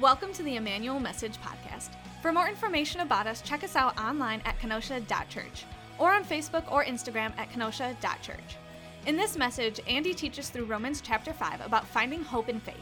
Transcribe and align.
Welcome 0.00 0.32
to 0.32 0.42
the 0.42 0.56
Emmanuel 0.56 0.98
Message 0.98 1.36
Podcast. 1.42 1.90
For 2.22 2.32
more 2.32 2.48
information 2.48 3.02
about 3.02 3.26
us, 3.26 3.42
check 3.42 3.62
us 3.62 3.76
out 3.76 4.00
online 4.00 4.40
at 4.46 4.58
kenosha.church 4.58 5.66
or 5.98 6.10
on 6.10 6.24
Facebook 6.24 6.72
or 6.72 6.86
Instagram 6.86 7.36
at 7.36 7.50
kenosha.church. 7.52 8.56
In 9.04 9.18
this 9.18 9.36
message, 9.36 9.78
Andy 9.86 10.14
teaches 10.14 10.48
through 10.48 10.64
Romans 10.64 11.02
chapter 11.02 11.34
5 11.34 11.60
about 11.60 11.86
finding 11.86 12.24
hope 12.24 12.48
in 12.48 12.60
faith. 12.60 12.76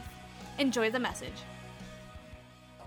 Enjoy 0.59 0.89
the 0.89 0.99
message. 0.99 1.33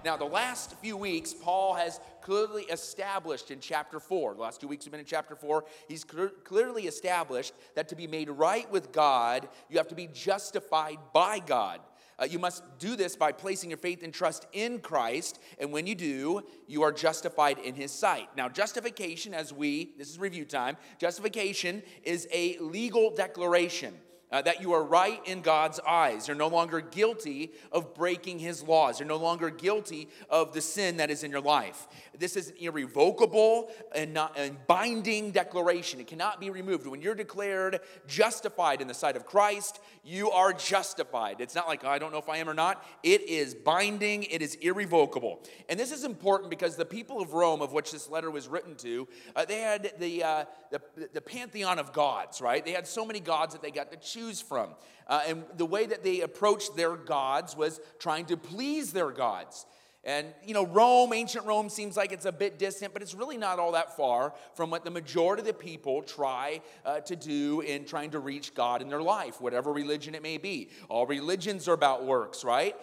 Now, 0.03 0.17
the 0.17 0.25
last 0.25 0.81
few 0.81 0.97
weeks, 0.97 1.35
Paul 1.35 1.75
has 1.75 2.01
clearly 2.23 2.63
established 2.63 3.51
in 3.51 3.61
chapter 3.61 4.01
4, 4.01 4.37
the 4.37 4.41
last 4.41 4.63
two 4.63 4.67
weeks 4.67 4.87
have 4.87 4.93
been 4.93 5.01
in 5.01 5.05
chapter 5.05 5.37
4, 5.37 5.63
he's 5.89 6.05
clearly 6.05 6.85
established 6.85 7.53
that 7.75 7.87
to 7.91 7.95
be 7.95 8.07
made 8.07 8.31
right 8.31 8.71
with 8.71 8.93
God, 8.93 9.47
you 9.69 9.77
have 9.77 9.89
to 9.89 9.95
be 9.95 10.07
justified 10.07 10.97
by 11.13 11.39
God. 11.39 11.81
Uh, 12.19 12.25
you 12.25 12.39
must 12.39 12.63
do 12.79 12.97
this 12.97 13.17
by 13.17 13.33
placing 13.33 13.71
your 13.71 13.79
faith 13.79 14.03
and 14.03 14.13
trust 14.13 14.47
in 14.53 14.79
Christ, 14.81 15.39
and 15.59 15.73
when 15.73 15.87
you 15.87 15.95
do, 15.95 16.43
you 16.67 16.83
are 16.83 16.93
justified 16.93 17.59
in 17.59 17.75
His 17.75 17.91
sight. 17.91 18.29
Now, 18.37 18.49
justification, 18.49 19.35
as 19.35 19.53
we, 19.53 19.95
this 19.99 20.11
is 20.11 20.19
review 20.19 20.45
time, 20.45 20.77
justification 20.99 21.83
is 22.03 22.29
a 22.33 22.59
legal 22.59 23.15
declaration 23.15 23.95
uh, 24.33 24.43
that 24.43 24.63
you 24.63 24.73
are 24.73 24.83
right 24.83 25.21
in 25.27 25.43
God's 25.43 25.79
eyes. 25.87 26.27
You're 26.27 26.37
no 26.37 26.49
longer 26.49 26.81
guilty 26.81 27.53
of 27.71 27.95
breaking 27.95 28.39
his 28.39 28.63
laws. 28.63 28.99
You're 28.99 29.09
no 29.09 29.17
longer 29.17 29.51
guilty 29.51 30.09
of 30.31 30.55
the 30.55 30.61
sin 30.63 30.97
that 30.97 31.11
is 31.11 31.23
in 31.23 31.31
your 31.31 31.41
life. 31.41 31.87
This 32.19 32.37
is 32.37 32.49
an 32.49 32.57
irrevocable 32.59 33.71
and, 33.95 34.15
not, 34.15 34.39
and 34.39 34.57
binding 34.67 35.31
declaration. 35.31 36.01
It 36.01 36.07
cannot 36.07 36.41
be 36.41 36.51
removed. 36.51 36.87
When 36.87 37.03
you're 37.03 37.15
declared 37.15 37.81
justified 38.07 38.81
in 38.81 38.89
the 38.89 38.95
sight 38.95 39.17
of 39.17 39.27
Christ, 39.27 39.81
you 40.03 40.31
are 40.31 40.53
justified. 40.53 41.41
It's 41.41 41.55
not 41.55 41.69
like, 41.69 41.85
oh, 41.85 41.89
I 41.89 41.99
don't 41.99 42.13
know 42.13 42.19
if 42.19 42.29
I 42.29 42.39
am 42.39 42.49
or 42.49 42.55
not. 42.55 42.85
It 43.03 43.29
is 43.29 43.55
binding, 43.55 44.23
it 44.25 44.41
is 44.41 44.55
irrevocable. 44.57 45.41
And 45.69 45.79
this 45.79 45.93
is 45.93 46.05
important 46.05 46.49
because 46.49 46.77
the 46.77 46.85
people 46.85 47.21
of 47.21 47.35
Rome, 47.35 47.61
of 47.61 47.73
which 47.73 47.93
this 47.93 48.09
letter 48.09 48.31
was 48.31 48.49
written 48.49 48.77
to, 48.77 49.07
uh, 49.37 49.45
they 49.45 49.61
had 49.61 49.93
the, 49.99 50.23
uh, 50.23 50.45
the, 50.71 50.81
the 51.13 51.21
pantheon 51.21 51.79
of 51.79 51.93
gods, 51.93 52.41
right? 52.41 52.65
They 52.65 52.73
had 52.73 52.87
so 52.87 53.05
many 53.05 53.21
gods 53.21 53.53
that 53.53 53.63
they 53.63 53.71
got 53.71 53.91
to 53.91 53.99
choose 53.99 54.22
choose 54.23 54.41
from. 54.41 54.71
Uh, 55.07 55.21
and 55.27 55.45
the 55.57 55.67
way 55.67 55.87
that 55.87 56.03
they 56.03 56.21
approached 56.21 56.77
their 56.77 56.97
gods 56.97 57.57
was 57.57 57.81
trying 57.99 58.27
to 58.27 58.37
please 58.37 58.93
their 58.93 59.11
gods. 59.11 59.67
And, 60.05 60.27
you 60.45 60.53
know, 60.53 60.67
Rome, 60.67 61.13
ancient 61.13 61.47
Rome, 61.47 61.69
seems 61.69 61.97
like 61.97 62.11
it's 62.11 62.25
a 62.25 62.33
bit 62.33 62.59
distant, 62.59 62.93
but 62.93 63.03
it's 63.03 63.15
really 63.15 63.37
not 63.37 63.61
all 63.61 63.73
that 63.73 63.97
far 63.97 64.35
from 64.55 64.69
what 64.69 64.85
the 64.85 64.91
majority 64.91 65.43
of 65.43 65.47
the 65.47 65.53
people 65.53 66.03
try 66.03 66.61
uh, 66.85 66.99
to 67.01 67.15
do 67.15 67.61
in 67.61 67.85
trying 67.85 68.11
to 68.11 68.19
reach 68.19 68.53
God 68.53 68.83
in 68.83 68.89
their 68.89 69.03
life, 69.03 69.41
whatever 69.41 69.73
religion 69.73 70.17
it 70.17 70.23
may 70.23 70.39
be. 70.39 70.71
All 70.89 71.07
religions 71.07 71.69
are 71.69 71.75
about 71.75 72.05
works, 72.05 72.43
right? 72.43 72.75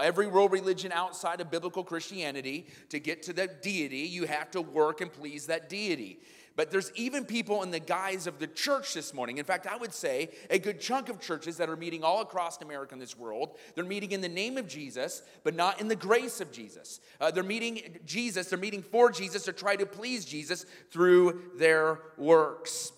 Every 0.00 0.26
world 0.26 0.50
religion 0.50 0.90
outside 0.90 1.40
of 1.40 1.48
biblical 1.48 1.84
Christianity, 1.84 2.66
to 2.88 2.98
get 2.98 3.22
to 3.24 3.32
the 3.32 3.46
deity, 3.46 3.98
you 3.98 4.24
have 4.26 4.50
to 4.50 4.60
work 4.60 5.00
and 5.00 5.12
please 5.12 5.46
that 5.46 5.68
deity. 5.68 6.18
But 6.56 6.70
there's 6.70 6.92
even 6.94 7.24
people 7.24 7.64
in 7.64 7.72
the 7.72 7.80
guise 7.80 8.28
of 8.28 8.38
the 8.38 8.46
church 8.46 8.94
this 8.94 9.12
morning. 9.12 9.38
In 9.38 9.44
fact, 9.44 9.66
I 9.66 9.76
would 9.76 9.92
say 9.92 10.30
a 10.50 10.58
good 10.58 10.80
chunk 10.80 11.08
of 11.08 11.20
churches 11.20 11.56
that 11.56 11.68
are 11.68 11.76
meeting 11.76 12.04
all 12.04 12.20
across 12.20 12.62
America 12.62 12.94
and 12.94 13.02
this 13.02 13.18
world, 13.18 13.56
they're 13.74 13.84
meeting 13.84 14.12
in 14.12 14.20
the 14.20 14.28
name 14.28 14.56
of 14.56 14.68
Jesus, 14.68 15.22
but 15.42 15.56
not 15.56 15.80
in 15.80 15.88
the 15.88 15.96
grace 15.96 16.40
of 16.40 16.52
Jesus. 16.52 17.00
Uh, 17.20 17.32
they're 17.32 17.42
meeting 17.42 17.98
Jesus, 18.04 18.48
they're 18.48 18.58
meeting 18.58 18.82
for 18.82 19.10
Jesus 19.10 19.44
to 19.44 19.52
try 19.52 19.74
to 19.74 19.84
please 19.84 20.24
Jesus 20.24 20.64
through 20.90 21.42
their 21.56 21.98
works. 22.16 22.92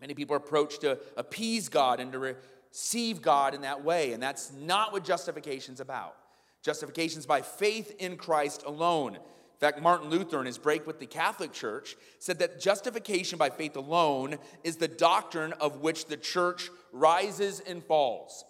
Many 0.00 0.14
people 0.14 0.34
approach 0.34 0.80
to 0.80 0.98
appease 1.16 1.68
God 1.68 2.00
and 2.00 2.10
to 2.12 2.18
receive 2.18 3.22
God 3.22 3.54
in 3.54 3.60
that 3.60 3.84
way, 3.84 4.12
and 4.12 4.22
that's 4.22 4.52
not 4.52 4.92
what 4.92 5.04
justification's 5.04 5.78
about. 5.78 6.16
Justification's 6.62 7.26
by 7.26 7.40
faith 7.40 7.94
in 8.00 8.16
Christ 8.16 8.64
alone. 8.66 9.18
In 9.54 9.60
fact, 9.60 9.80
Martin 9.80 10.10
Luther, 10.10 10.40
in 10.40 10.46
his 10.46 10.58
break 10.58 10.86
with 10.86 10.98
the 10.98 11.06
Catholic 11.06 11.52
Church, 11.52 11.96
said 12.18 12.40
that 12.40 12.60
justification 12.60 13.38
by 13.38 13.50
faith 13.50 13.76
alone 13.76 14.36
is 14.64 14.76
the 14.76 14.88
doctrine 14.88 15.52
of 15.54 15.80
which 15.80 16.06
the 16.06 16.16
church 16.16 16.70
rises 16.92 17.60
and 17.60 17.82
falls. 17.82 18.44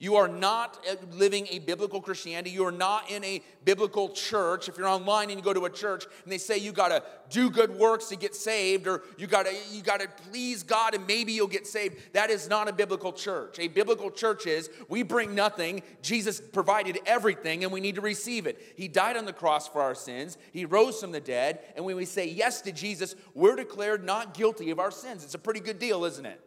You 0.00 0.16
are 0.16 0.28
not 0.28 0.82
uh, 0.90 0.94
living 1.12 1.46
a 1.50 1.58
biblical 1.58 2.00
Christianity. 2.00 2.48
You 2.48 2.64
are 2.64 2.72
not 2.72 3.10
in 3.10 3.22
a 3.22 3.42
biblical 3.66 4.08
church. 4.08 4.66
If 4.66 4.78
you're 4.78 4.88
online 4.88 5.28
and 5.28 5.38
you 5.38 5.44
go 5.44 5.52
to 5.52 5.66
a 5.66 5.70
church 5.70 6.06
and 6.24 6.32
they 6.32 6.38
say 6.38 6.56
you 6.56 6.72
got 6.72 6.88
to 6.88 7.02
do 7.28 7.50
good 7.50 7.78
works 7.78 8.06
to 8.06 8.16
get 8.16 8.34
saved 8.34 8.86
or 8.86 9.02
you 9.18 9.26
got 9.26 9.44
to 9.44 9.54
you 9.70 9.82
got 9.82 10.00
to 10.00 10.08
please 10.30 10.62
God 10.62 10.94
and 10.94 11.06
maybe 11.06 11.34
you'll 11.34 11.46
get 11.46 11.66
saved, 11.66 12.14
that 12.14 12.30
is 12.30 12.48
not 12.48 12.66
a 12.66 12.72
biblical 12.72 13.12
church. 13.12 13.58
A 13.58 13.68
biblical 13.68 14.10
church 14.10 14.46
is 14.46 14.70
we 14.88 15.02
bring 15.02 15.34
nothing. 15.34 15.82
Jesus 16.00 16.40
provided 16.40 16.98
everything 17.04 17.62
and 17.62 17.70
we 17.70 17.82
need 17.82 17.96
to 17.96 18.00
receive 18.00 18.46
it. 18.46 18.58
He 18.76 18.88
died 18.88 19.18
on 19.18 19.26
the 19.26 19.34
cross 19.34 19.68
for 19.68 19.82
our 19.82 19.94
sins. 19.94 20.38
He 20.50 20.64
rose 20.64 20.98
from 20.98 21.12
the 21.12 21.20
dead, 21.20 21.60
and 21.76 21.84
when 21.84 21.96
we 21.96 22.06
say 22.06 22.26
yes 22.26 22.62
to 22.62 22.72
Jesus, 22.72 23.14
we're 23.34 23.54
declared 23.54 24.02
not 24.02 24.32
guilty 24.32 24.70
of 24.70 24.78
our 24.78 24.90
sins. 24.90 25.24
It's 25.24 25.34
a 25.34 25.38
pretty 25.38 25.60
good 25.60 25.78
deal, 25.78 26.06
isn't 26.06 26.24
it? 26.24 26.40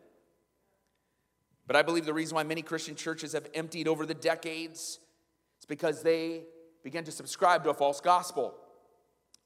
But 1.65 1.75
I 1.75 1.81
believe 1.81 2.05
the 2.05 2.13
reason 2.13 2.35
why 2.35 2.43
many 2.43 2.61
Christian 2.61 2.95
churches 2.95 3.33
have 3.33 3.47
emptied 3.53 3.87
over 3.87 4.05
the 4.05 4.13
decades 4.13 4.99
is 5.59 5.65
because 5.67 6.03
they 6.03 6.43
began 6.83 7.03
to 7.05 7.11
subscribe 7.11 7.63
to 7.63 7.69
a 7.69 7.73
false 7.73 8.01
gospel 8.01 8.55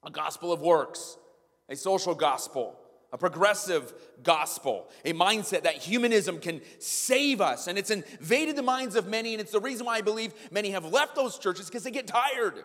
a 0.04 0.12
gospel 0.12 0.54
of 0.54 0.62
works, 0.62 1.18
a 1.68 1.76
social 1.76 2.14
gospel, 2.14 2.80
a 3.12 3.18
progressive 3.18 3.94
gospel, 4.24 4.88
a 5.04 5.12
mindset 5.12 5.64
that 5.64 5.76
humanism 5.76 6.40
can 6.40 6.62
save 6.80 7.42
us. 7.42 7.68
And 7.68 7.78
it's 7.78 7.90
invaded 7.90 8.56
the 8.56 8.62
minds 8.62 8.96
of 8.96 9.08
many, 9.08 9.34
and 9.34 9.42
it's 9.42 9.52
the 9.52 9.60
reason 9.60 9.86
why 9.86 9.98
I 9.98 10.02
believe 10.02 10.34
many 10.52 10.70
have 10.70 10.86
left 10.86 11.16
those 11.16 11.40
churches 11.40 11.66
because 11.66 11.84
they 11.84 11.92
get 11.92 12.08
tired. 12.08 12.64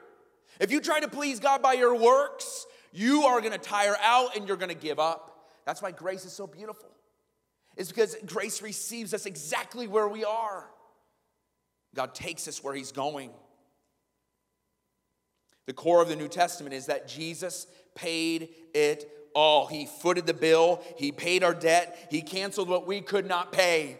If 0.60 0.70
you 0.70 0.80
try 0.80 1.00
to 1.00 1.08
please 1.08 1.40
God 1.40 1.62
by 1.62 1.72
your 1.72 1.96
works, 1.96 2.66
you 2.92 3.22
are 3.22 3.40
going 3.40 3.52
to 3.52 3.58
tire 3.58 3.96
out 4.02 4.36
and 4.36 4.46
you're 4.46 4.58
going 4.58 4.68
to 4.68 4.74
give 4.74 5.00
up. 5.00 5.48
That's 5.64 5.80
why 5.80 5.90
grace 5.90 6.24
is 6.24 6.32
so 6.32 6.46
beautiful 6.46 6.90
is 7.76 7.88
because 7.88 8.16
grace 8.26 8.62
receives 8.62 9.14
us 9.14 9.26
exactly 9.26 9.86
where 9.86 10.08
we 10.08 10.24
are. 10.24 10.68
God 11.94 12.14
takes 12.14 12.48
us 12.48 12.62
where 12.62 12.74
He's 12.74 12.92
going. 12.92 13.30
The 15.66 15.72
core 15.72 16.02
of 16.02 16.08
the 16.08 16.16
New 16.16 16.28
Testament 16.28 16.74
is 16.74 16.86
that 16.86 17.08
Jesus 17.08 17.66
paid 17.94 18.50
it 18.74 19.10
all. 19.34 19.66
He 19.66 19.86
footed 19.86 20.26
the 20.26 20.34
bill, 20.34 20.82
He 20.96 21.12
paid 21.12 21.42
our 21.42 21.54
debt, 21.54 22.08
He 22.10 22.22
canceled 22.22 22.68
what 22.68 22.86
we 22.86 23.00
could 23.00 23.26
not 23.26 23.52
pay. 23.52 23.98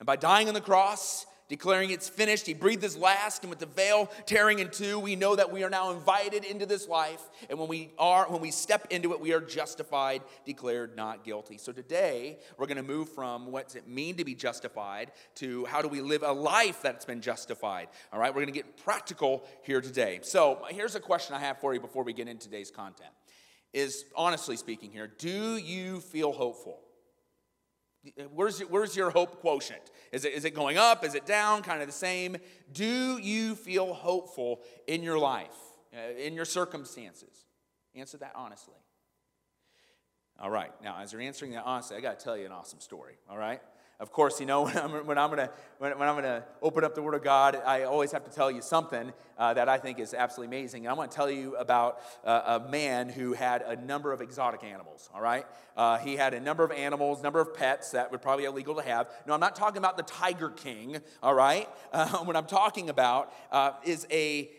And 0.00 0.06
by 0.06 0.16
dying 0.16 0.48
on 0.48 0.54
the 0.54 0.60
cross, 0.60 1.26
declaring 1.48 1.90
it's 1.90 2.08
finished. 2.08 2.46
He 2.46 2.54
breathed 2.54 2.82
his 2.82 2.96
last, 2.96 3.42
and 3.42 3.50
with 3.50 3.58
the 3.58 3.66
veil 3.66 4.10
tearing 4.26 4.58
in 4.60 4.70
two, 4.70 4.98
we 4.98 5.16
know 5.16 5.36
that 5.36 5.52
we 5.52 5.62
are 5.62 5.70
now 5.70 5.90
invited 5.90 6.44
into 6.44 6.66
this 6.66 6.88
life. 6.88 7.22
And 7.50 7.58
when 7.58 7.68
we 7.68 7.92
are, 7.98 8.26
when 8.30 8.40
we 8.40 8.50
step 8.50 8.86
into 8.90 9.12
it, 9.12 9.20
we 9.20 9.32
are 9.32 9.40
justified, 9.40 10.22
declared 10.44 10.96
not 10.96 11.24
guilty. 11.24 11.58
So 11.58 11.72
today, 11.72 12.38
we're 12.58 12.66
going 12.66 12.76
to 12.78 12.82
move 12.82 13.08
from 13.10 13.52
what's 13.52 13.74
it 13.74 13.86
mean 13.86 14.16
to 14.16 14.24
be 14.24 14.34
justified 14.34 15.12
to 15.36 15.64
how 15.66 15.82
do 15.82 15.88
we 15.88 16.00
live 16.00 16.22
a 16.22 16.32
life 16.32 16.80
that's 16.82 17.04
been 17.04 17.20
justified. 17.20 17.88
All 18.12 18.18
right, 18.18 18.30
we're 18.30 18.42
going 18.42 18.52
to 18.54 18.60
get 18.60 18.82
practical 18.84 19.44
here 19.62 19.80
today. 19.80 20.20
So 20.22 20.60
here's 20.70 20.94
a 20.94 21.00
question 21.00 21.34
I 21.34 21.40
have 21.40 21.58
for 21.58 21.74
you 21.74 21.80
before 21.80 22.04
we 22.04 22.12
get 22.12 22.28
into 22.28 22.44
today's 22.44 22.70
content. 22.70 23.10
Is 23.72 24.04
honestly 24.14 24.56
speaking 24.56 24.92
here, 24.92 25.10
do 25.18 25.56
you 25.56 26.00
feel 26.00 26.32
hopeful? 26.32 26.83
Where's, 28.32 28.60
your, 28.60 28.68
where's 28.68 28.96
your 28.96 29.10
hope 29.10 29.40
quotient? 29.40 29.90
Is 30.12 30.24
it, 30.24 30.34
is 30.34 30.44
it 30.44 30.54
going 30.54 30.76
up? 30.76 31.04
Is 31.04 31.14
it 31.14 31.26
down? 31.26 31.62
Kind 31.62 31.80
of 31.80 31.86
the 31.86 31.92
same? 31.92 32.36
Do 32.72 33.18
you 33.18 33.54
feel 33.54 33.94
hopeful 33.94 34.60
in 34.86 35.02
your 35.02 35.18
life, 35.18 35.56
uh, 35.94 36.16
in 36.18 36.34
your 36.34 36.44
circumstances? 36.44 37.46
Answer 37.94 38.18
that 38.18 38.32
honestly. 38.34 38.74
All 40.40 40.50
right, 40.50 40.72
now 40.82 40.96
as 40.98 41.12
you're 41.12 41.22
answering 41.22 41.52
that 41.52 41.64
honestly, 41.64 41.96
I 41.96 42.00
got 42.00 42.18
to 42.18 42.24
tell 42.24 42.36
you 42.36 42.44
an 42.44 42.52
awesome 42.52 42.80
story, 42.80 43.14
all 43.30 43.38
right? 43.38 43.60
Of 44.00 44.10
course, 44.10 44.40
you 44.40 44.46
know, 44.46 44.66
when 44.68 44.76
I'm, 44.76 45.30
when 45.78 46.08
I'm 46.08 46.14
going 46.14 46.24
to 46.24 46.44
open 46.60 46.84
up 46.84 46.94
the 46.94 47.02
Word 47.02 47.14
of 47.14 47.22
God, 47.22 47.60
I 47.64 47.84
always 47.84 48.10
have 48.12 48.24
to 48.24 48.30
tell 48.30 48.50
you 48.50 48.60
something 48.60 49.12
uh, 49.38 49.54
that 49.54 49.68
I 49.68 49.78
think 49.78 49.98
is 49.98 50.14
absolutely 50.14 50.56
amazing. 50.56 50.84
And 50.84 50.90
I 50.90 50.94
want 50.94 51.10
to 51.10 51.16
tell 51.16 51.30
you 51.30 51.56
about 51.56 52.00
uh, 52.24 52.60
a 52.66 52.70
man 52.70 53.08
who 53.08 53.34
had 53.34 53.62
a 53.62 53.76
number 53.76 54.12
of 54.12 54.20
exotic 54.20 54.64
animals, 54.64 55.08
all 55.14 55.20
right? 55.20 55.46
Uh, 55.76 55.98
he 55.98 56.16
had 56.16 56.34
a 56.34 56.40
number 56.40 56.64
of 56.64 56.72
animals, 56.72 57.22
number 57.22 57.40
of 57.40 57.54
pets 57.54 57.92
that 57.92 58.10
would 58.10 58.20
probably 58.20 58.44
illegal 58.44 58.74
to 58.74 58.82
have. 58.82 59.08
No, 59.26 59.34
I'm 59.34 59.40
not 59.40 59.54
talking 59.54 59.78
about 59.78 59.96
the 59.96 60.02
Tiger 60.02 60.50
King, 60.50 60.98
all 61.22 61.34
right? 61.34 61.68
Uh, 61.94 62.08
what 62.24 62.34
I'm 62.34 62.46
talking 62.46 62.90
about 62.90 63.32
uh, 63.52 63.70
is 63.84 64.04
a 64.10 64.50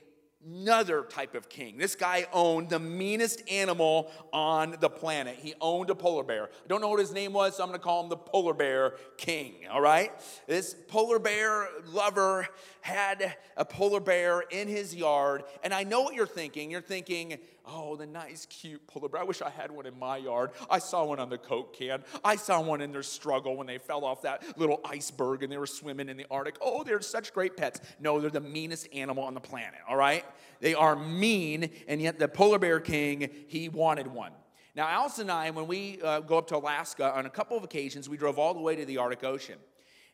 another 0.45 1.03
type 1.03 1.36
of 1.36 1.50
king. 1.50 1.77
This 1.77 1.95
guy 1.95 2.27
owned 2.31 2.69
the 2.69 2.80
meanest 2.80 3.42
animal 3.50 4.12
on 4.31 4.75
the 4.80 4.89
planet. 4.89 5.38
He 5.39 5.53
owned 5.59 5.89
a 5.89 5.95
polar 5.95 6.24
bear. 6.24 6.45
I 6.45 6.68
don't 6.68 6.81
know 6.81 6.89
what 6.89 7.00
his 7.00 7.13
name 7.13 7.33
was, 7.33 7.57
so 7.57 7.63
I'm 7.63 7.69
going 7.69 7.80
to 7.80 7.83
call 7.83 8.03
him 8.03 8.09
the 8.09 8.18
polar 8.18 8.53
bear 8.53 8.95
king, 9.18 9.53
all 9.71 9.81
right? 9.81 10.12
This 10.47 10.75
polar 10.88 11.19
bear 11.19 11.68
lover 11.88 12.47
had 12.81 13.36
a 13.57 13.65
polar 13.65 14.00
bear 14.00 14.42
in 14.42 14.68
his 14.68 14.94
yard, 14.94 15.44
and 15.63 15.74
I 15.74 15.83
know 15.83 16.01
what 16.01 16.13
you're 16.13 16.27
thinking. 16.27 16.69
You're 16.69 16.81
thinking, 16.81 17.39
Oh, 17.67 17.95
the 17.95 18.06
nice, 18.06 18.45
cute 18.45 18.85
polar 18.88 19.09
bear. 19.09 19.21
I 19.21 19.23
wish 19.23 19.41
I 19.41 19.50
had 19.50 19.71
one 19.71 19.85
in 19.85 19.97
my 19.97 20.17
yard. 20.17 20.51
I 20.69 20.79
saw 20.79 21.06
one 21.06 21.19
on 21.19 21.29
the 21.29 21.38
Coke 21.38 21.75
can. 21.75 22.03
I 22.23 22.35
saw 22.35 22.62
one 22.62 22.81
in 22.81 22.91
their 22.91 23.03
struggle 23.03 23.56
when 23.57 23.65
they 23.65 23.77
fell 23.77 24.06
off 24.06 24.21
that 24.21 24.44
little 24.57 24.79
iceberg 24.85 25.41
and 25.41 25.51
they 25.51 25.57
were 25.57 25.65
swimming 25.65 26.09
in 26.09 26.17
the 26.17 26.25
Arctic. 26.29 26.57
Oh, 26.62 26.83
they're 26.83 27.01
such 27.01 27.33
great 27.33 27.57
pets. 27.57 27.81
No, 28.00 28.19
they're 28.19 28.29
the 28.29 28.39
meanest 28.39 28.88
animal 28.94 29.23
on 29.23 29.33
the 29.33 29.39
planet, 29.39 29.79
all 29.89 29.97
right? 29.97 30.23
They 30.59 30.75
are 30.75 30.95
mean, 30.95 31.71
and 31.88 32.01
yet 32.01 32.19
the 32.19 32.27
polar 32.27 32.59
bear 32.59 32.79
king, 32.79 33.29
he 33.47 33.69
wanted 33.69 34.07
one. 34.07 34.31
Now, 34.75 34.88
Alice 34.88 35.19
and 35.19 35.31
I, 35.31 35.50
when 35.51 35.68
we 35.68 36.01
uh, 36.01 36.19
go 36.19 36.38
up 36.38 36.47
to 36.47 36.57
Alaska 36.57 37.15
on 37.15 37.25
a 37.25 37.29
couple 37.29 37.56
of 37.57 37.63
occasions, 37.63 38.09
we 38.09 38.18
drove 38.18 38.38
all 38.38 38.53
the 38.53 38.59
way 38.59 38.75
to 38.75 38.85
the 38.85 38.97
Arctic 38.97 39.23
Ocean. 39.23 39.57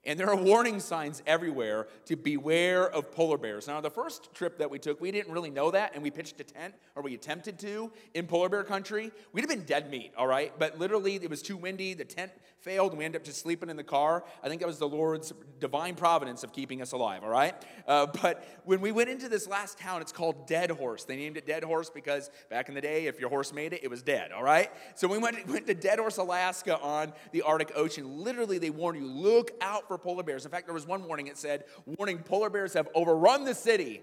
And 0.04 0.20
there 0.20 0.30
are 0.30 0.36
warning 0.36 0.80
signs 0.80 1.22
everywhere 1.28 1.88
to 2.06 2.16
beware 2.16 2.90
of 2.90 3.12
polar 3.12 3.38
bears. 3.38 3.68
Now, 3.68 3.82
the 3.82 3.92
first 3.92 4.34
trip 4.34 4.58
that 4.58 4.72
we 4.72 4.80
took, 4.80 5.00
we 5.00 5.12
didn't 5.12 5.32
really 5.32 5.52
know 5.52 5.70
that, 5.70 5.94
and 5.94 6.02
we 6.02 6.10
pitched 6.10 6.40
a 6.40 6.44
tent, 6.44 6.74
or 6.96 7.04
we 7.04 7.14
attempted 7.14 7.60
to, 7.60 7.92
in 8.16 8.26
polar 8.26 8.50
bear 8.50 8.64
country. 8.64 9.12
We'd 9.32 9.42
have 9.42 9.50
been 9.50 9.64
dead 9.66 9.92
meat, 9.92 10.12
all 10.18 10.26
right? 10.26 10.52
But 10.58 10.80
literally, 10.80 11.16
it 11.16 11.30
was 11.30 11.44
too 11.44 11.56
windy, 11.56 11.94
the 11.94 12.04
tent 12.04 12.32
failed, 12.62 12.92
and 12.92 13.00
we 13.00 13.06
ended 13.06 13.22
up 13.22 13.26
just 13.26 13.42
sleeping 13.42 13.70
in 13.70 13.78
the 13.78 13.84
car. 13.84 14.24
I 14.44 14.50
think 14.50 14.62
that 14.62 14.68
was 14.68 14.80
the 14.80 14.88
Lord's 14.88 15.34
divine 15.60 15.94
providence 15.94 16.44
of 16.44 16.52
keeping 16.52 16.82
us 16.82 16.94
alive, 16.94 17.24
all 17.24 17.30
right? 17.30 17.54
Uh, 17.88 18.08
but 18.22 18.44
when 18.66 18.82
we 18.82 18.92
went 18.92 19.10
into 19.10 19.30
this 19.30 19.48
last 19.48 19.78
town, 19.78 20.02
it's 20.02 20.12
called 20.12 20.48
Dead 20.48 20.72
Horse. 20.72 21.04
They 21.04 21.16
named 21.16 21.38
it 21.38 21.46
Dead 21.46 21.64
Horse 21.64 21.92
because 21.92 22.32
back 22.50 22.70
in 22.70 22.76
the 22.76 22.82
day, 22.82 23.06
if 23.06 23.20
your 23.20 23.30
horse 23.30 23.54
made 23.54 23.74
it, 23.74 23.84
it 23.84 23.90
was 23.90 24.02
dead, 24.02 24.32
all 24.32 24.44
right? 24.44 24.72
So 24.96 25.08
we 25.08 25.20
went, 25.20 25.48
went 25.48 25.68
to 25.68 25.76
Dead 25.76 26.00
Horse, 26.00 26.18
Alaska 26.18 26.80
on 26.80 27.14
the 27.32 27.44
Arctic 27.44 27.72
Ocean. 27.76 28.24
Literally, 28.24 28.58
they 28.58 28.72
warned 28.72 29.00
you 29.00 29.08
look 29.08 29.52
out 29.62 29.88
for 29.92 29.98
polar 29.98 30.24
bears. 30.24 30.46
In 30.46 30.52
fact, 30.52 30.68
there 30.68 30.74
was 30.74 30.88
one 30.88 31.04
warning, 31.04 31.28
it 31.28 31.38
said, 31.38 31.66
warning 31.86 32.20
polar 32.20 32.50
bears 32.50 32.72
have 32.76 32.88
overrun 32.96 33.44
the 33.44 33.54
city. 33.54 34.02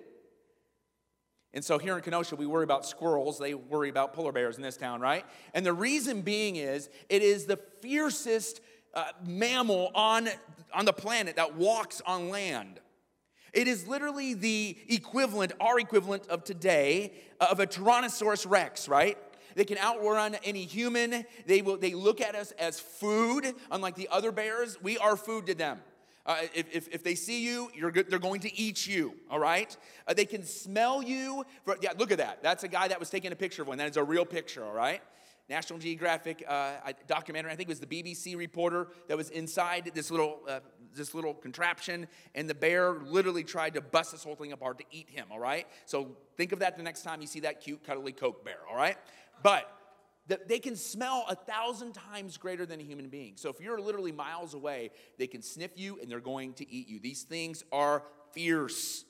And 1.54 1.64
so 1.64 1.78
here 1.78 1.96
in 1.96 2.02
Kenosha, 2.02 2.36
we 2.36 2.44
worry 2.44 2.64
about 2.64 2.84
squirrels. 2.84 3.38
They 3.38 3.54
worry 3.54 3.88
about 3.88 4.12
polar 4.12 4.30
bears 4.30 4.58
in 4.58 4.62
this 4.62 4.76
town, 4.76 5.00
right? 5.00 5.24
And 5.54 5.64
the 5.64 5.72
reason 5.72 6.20
being 6.20 6.56
is 6.56 6.90
it 7.08 7.22
is 7.22 7.46
the 7.46 7.56
fiercest 7.80 8.60
uh, 8.92 9.04
mammal 9.24 9.90
on, 9.94 10.28
on 10.74 10.84
the 10.84 10.92
planet 10.92 11.36
that 11.36 11.56
walks 11.56 12.02
on 12.04 12.28
land. 12.28 12.80
It 13.54 13.66
is 13.66 13.88
literally 13.88 14.34
the 14.34 14.76
equivalent, 14.90 15.52
our 15.58 15.80
equivalent 15.80 16.26
of 16.26 16.44
today, 16.44 17.14
of 17.40 17.60
a 17.60 17.66
Tyrannosaurus 17.66 18.44
rex, 18.46 18.88
right? 18.88 19.16
They 19.54 19.64
can 19.64 19.78
outrun 19.78 20.36
any 20.44 20.64
human. 20.64 21.24
They, 21.46 21.62
will, 21.62 21.76
they 21.76 21.94
look 21.94 22.20
at 22.20 22.34
us 22.34 22.52
as 22.52 22.80
food, 22.80 23.54
unlike 23.70 23.94
the 23.94 24.08
other 24.10 24.32
bears. 24.32 24.80
We 24.82 24.98
are 24.98 25.16
food 25.16 25.46
to 25.46 25.54
them. 25.54 25.80
Uh, 26.26 26.36
if, 26.54 26.66
if, 26.74 26.88
if, 26.88 27.02
they 27.02 27.14
see 27.14 27.42
you, 27.42 27.70
good, 27.90 28.10
they're 28.10 28.18
going 28.18 28.40
to 28.42 28.54
eat 28.54 28.86
you, 28.86 29.14
all 29.30 29.38
right? 29.38 29.74
Uh, 30.06 30.12
they 30.12 30.26
can 30.26 30.44
smell 30.44 31.02
you. 31.02 31.42
For, 31.64 31.78
yeah, 31.80 31.92
look 31.96 32.12
at 32.12 32.18
that. 32.18 32.42
That's 32.42 32.64
a 32.64 32.68
guy 32.68 32.86
that 32.88 33.00
was 33.00 33.08
taking 33.08 33.32
a 33.32 33.36
picture 33.36 33.62
of 33.62 33.68
one. 33.68 33.78
That 33.78 33.88
is 33.88 33.96
a 33.96 34.04
real 34.04 34.26
picture, 34.26 34.62
all 34.62 34.74
right? 34.74 35.00
National 35.48 35.78
Geographic 35.78 36.44
uh, 36.46 36.72
documentary, 37.06 37.50
I 37.50 37.56
think 37.56 37.68
it 37.68 37.72
was 37.72 37.80
the 37.80 37.86
BBC 37.86 38.36
reporter 38.36 38.88
that 39.08 39.16
was 39.16 39.30
inside 39.30 39.90
this 39.94 40.10
little, 40.10 40.40
uh, 40.46 40.60
this 40.94 41.14
little 41.14 41.32
contraption, 41.32 42.06
and 42.34 42.48
the 42.50 42.54
bear 42.54 42.92
literally 42.92 43.44
tried 43.44 43.72
to 43.74 43.80
bust 43.80 44.12
this 44.12 44.22
whole 44.22 44.34
thing 44.34 44.52
apart 44.52 44.78
to 44.78 44.84
eat 44.90 45.08
him, 45.08 45.26
all 45.30 45.38
right? 45.38 45.66
So 45.86 46.16
think 46.36 46.52
of 46.52 46.58
that 46.58 46.76
the 46.76 46.82
next 46.82 47.02
time 47.02 47.22
you 47.22 47.26
see 47.26 47.40
that 47.40 47.62
cute, 47.62 47.82
cuddly 47.84 48.12
Coke 48.12 48.44
bear, 48.44 48.58
all 48.70 48.76
right? 48.76 48.98
But 49.42 49.70
they 50.46 50.58
can 50.58 50.76
smell 50.76 51.24
a 51.28 51.34
thousand 51.34 51.94
times 51.94 52.36
greater 52.36 52.66
than 52.66 52.80
a 52.80 52.82
human 52.82 53.08
being. 53.08 53.34
So 53.36 53.48
if 53.48 53.60
you're 53.60 53.80
literally 53.80 54.12
miles 54.12 54.52
away, 54.54 54.90
they 55.18 55.26
can 55.26 55.40
sniff 55.40 55.70
you 55.76 55.98
and 56.00 56.10
they're 56.10 56.20
going 56.20 56.52
to 56.54 56.70
eat 56.70 56.88
you. 56.88 57.00
These 57.00 57.22
things 57.22 57.64
are 57.72 58.02
fierce. 58.32 59.04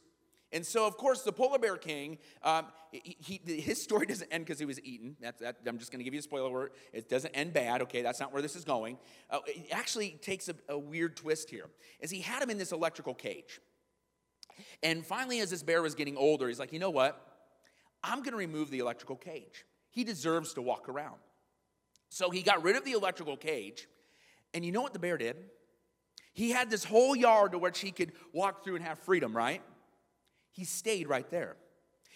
And 0.53 0.65
so, 0.65 0.87
of 0.87 0.97
course, 0.97 1.23
the 1.23 1.33
polar 1.33 1.59
bear 1.59 1.77
king, 1.77 2.19
um, 2.43 2.67
he, 2.91 3.41
he, 3.45 3.61
his 3.61 3.83
story 3.83 4.07
doesn't 4.09 4.33
end 4.33 4.47
because 4.47 4.59
he 4.59 4.65
was 4.65 4.81
eaten. 4.83 5.17
That's, 5.21 5.41
that, 5.41 5.57
I'm 5.67 5.79
just 5.79 5.91
going 5.91 5.99
to 5.99 6.05
give 6.05 6.15
you 6.15 6.21
a 6.21 6.23
spoiler 6.23 6.51
word. 6.51 6.71
It 6.93 7.09
doesn't 7.09 7.33
end 7.33 7.53
bad, 7.53 7.83
okay? 7.83 8.03
That's 8.03 8.21
not 8.21 8.33
where 8.33 8.41
this 8.41 8.57
is 8.57 8.65
going. 8.65 8.99
Uh, 9.29 9.41
it 9.47 9.69
actually 9.73 10.19
takes 10.23 10.49
a, 10.49 10.55
a 10.69 10.79
weird 10.79 11.17
twist 11.17 11.51
here, 11.51 11.67
is 12.01 12.11
he 12.11 12.21
had 12.21 12.43
him 12.43 12.51
in 12.51 12.59
this 12.59 12.73
electrical 12.73 13.15
cage. 13.15 13.61
And 14.83 15.05
finally, 15.05 15.41
as 15.41 15.51
this 15.51 15.63
bear 15.63 15.83
was 15.83 15.95
getting 15.95 16.17
older, 16.17 16.49
he's 16.49 16.59
like, 16.59 16.73
you 16.73 16.79
know 16.79 16.91
what? 16.91 17.25
I'm 18.03 18.19
going 18.21 18.33
to 18.33 18.39
remove 18.39 18.71
the 18.71 18.79
electrical 18.79 19.17
cage. 19.17 19.65
He 19.91 20.05
deserves 20.05 20.55
to 20.55 20.63
walk 20.63 20.89
around. 20.89 21.17
So 22.09 22.31
he 22.31 22.43
got 22.43 22.63
rid 22.63 22.77
of 22.77 22.85
the 22.85 22.93
electrical 22.93 23.37
cage. 23.37 23.87
And 24.55 24.65
you 24.65 24.73
know 24.73 24.83
what 24.83 24.93
the 24.93 24.99
bear 24.99 25.19
did? 25.19 25.37
He 26.33 26.51
had 26.51 26.71
this 26.71 26.85
whole 26.85 27.17
yard 27.17 27.53
to 27.53 27.59
which 27.59 27.81
he 27.81 27.91
could 27.91 28.13
walk 28.33 28.65
through 28.65 28.77
and 28.77 28.85
have 28.85 28.99
freedom, 29.01 29.37
right? 29.37 29.63
He 30.53 30.65
stayed 30.65 31.09
right 31.09 31.29
there. 31.31 31.57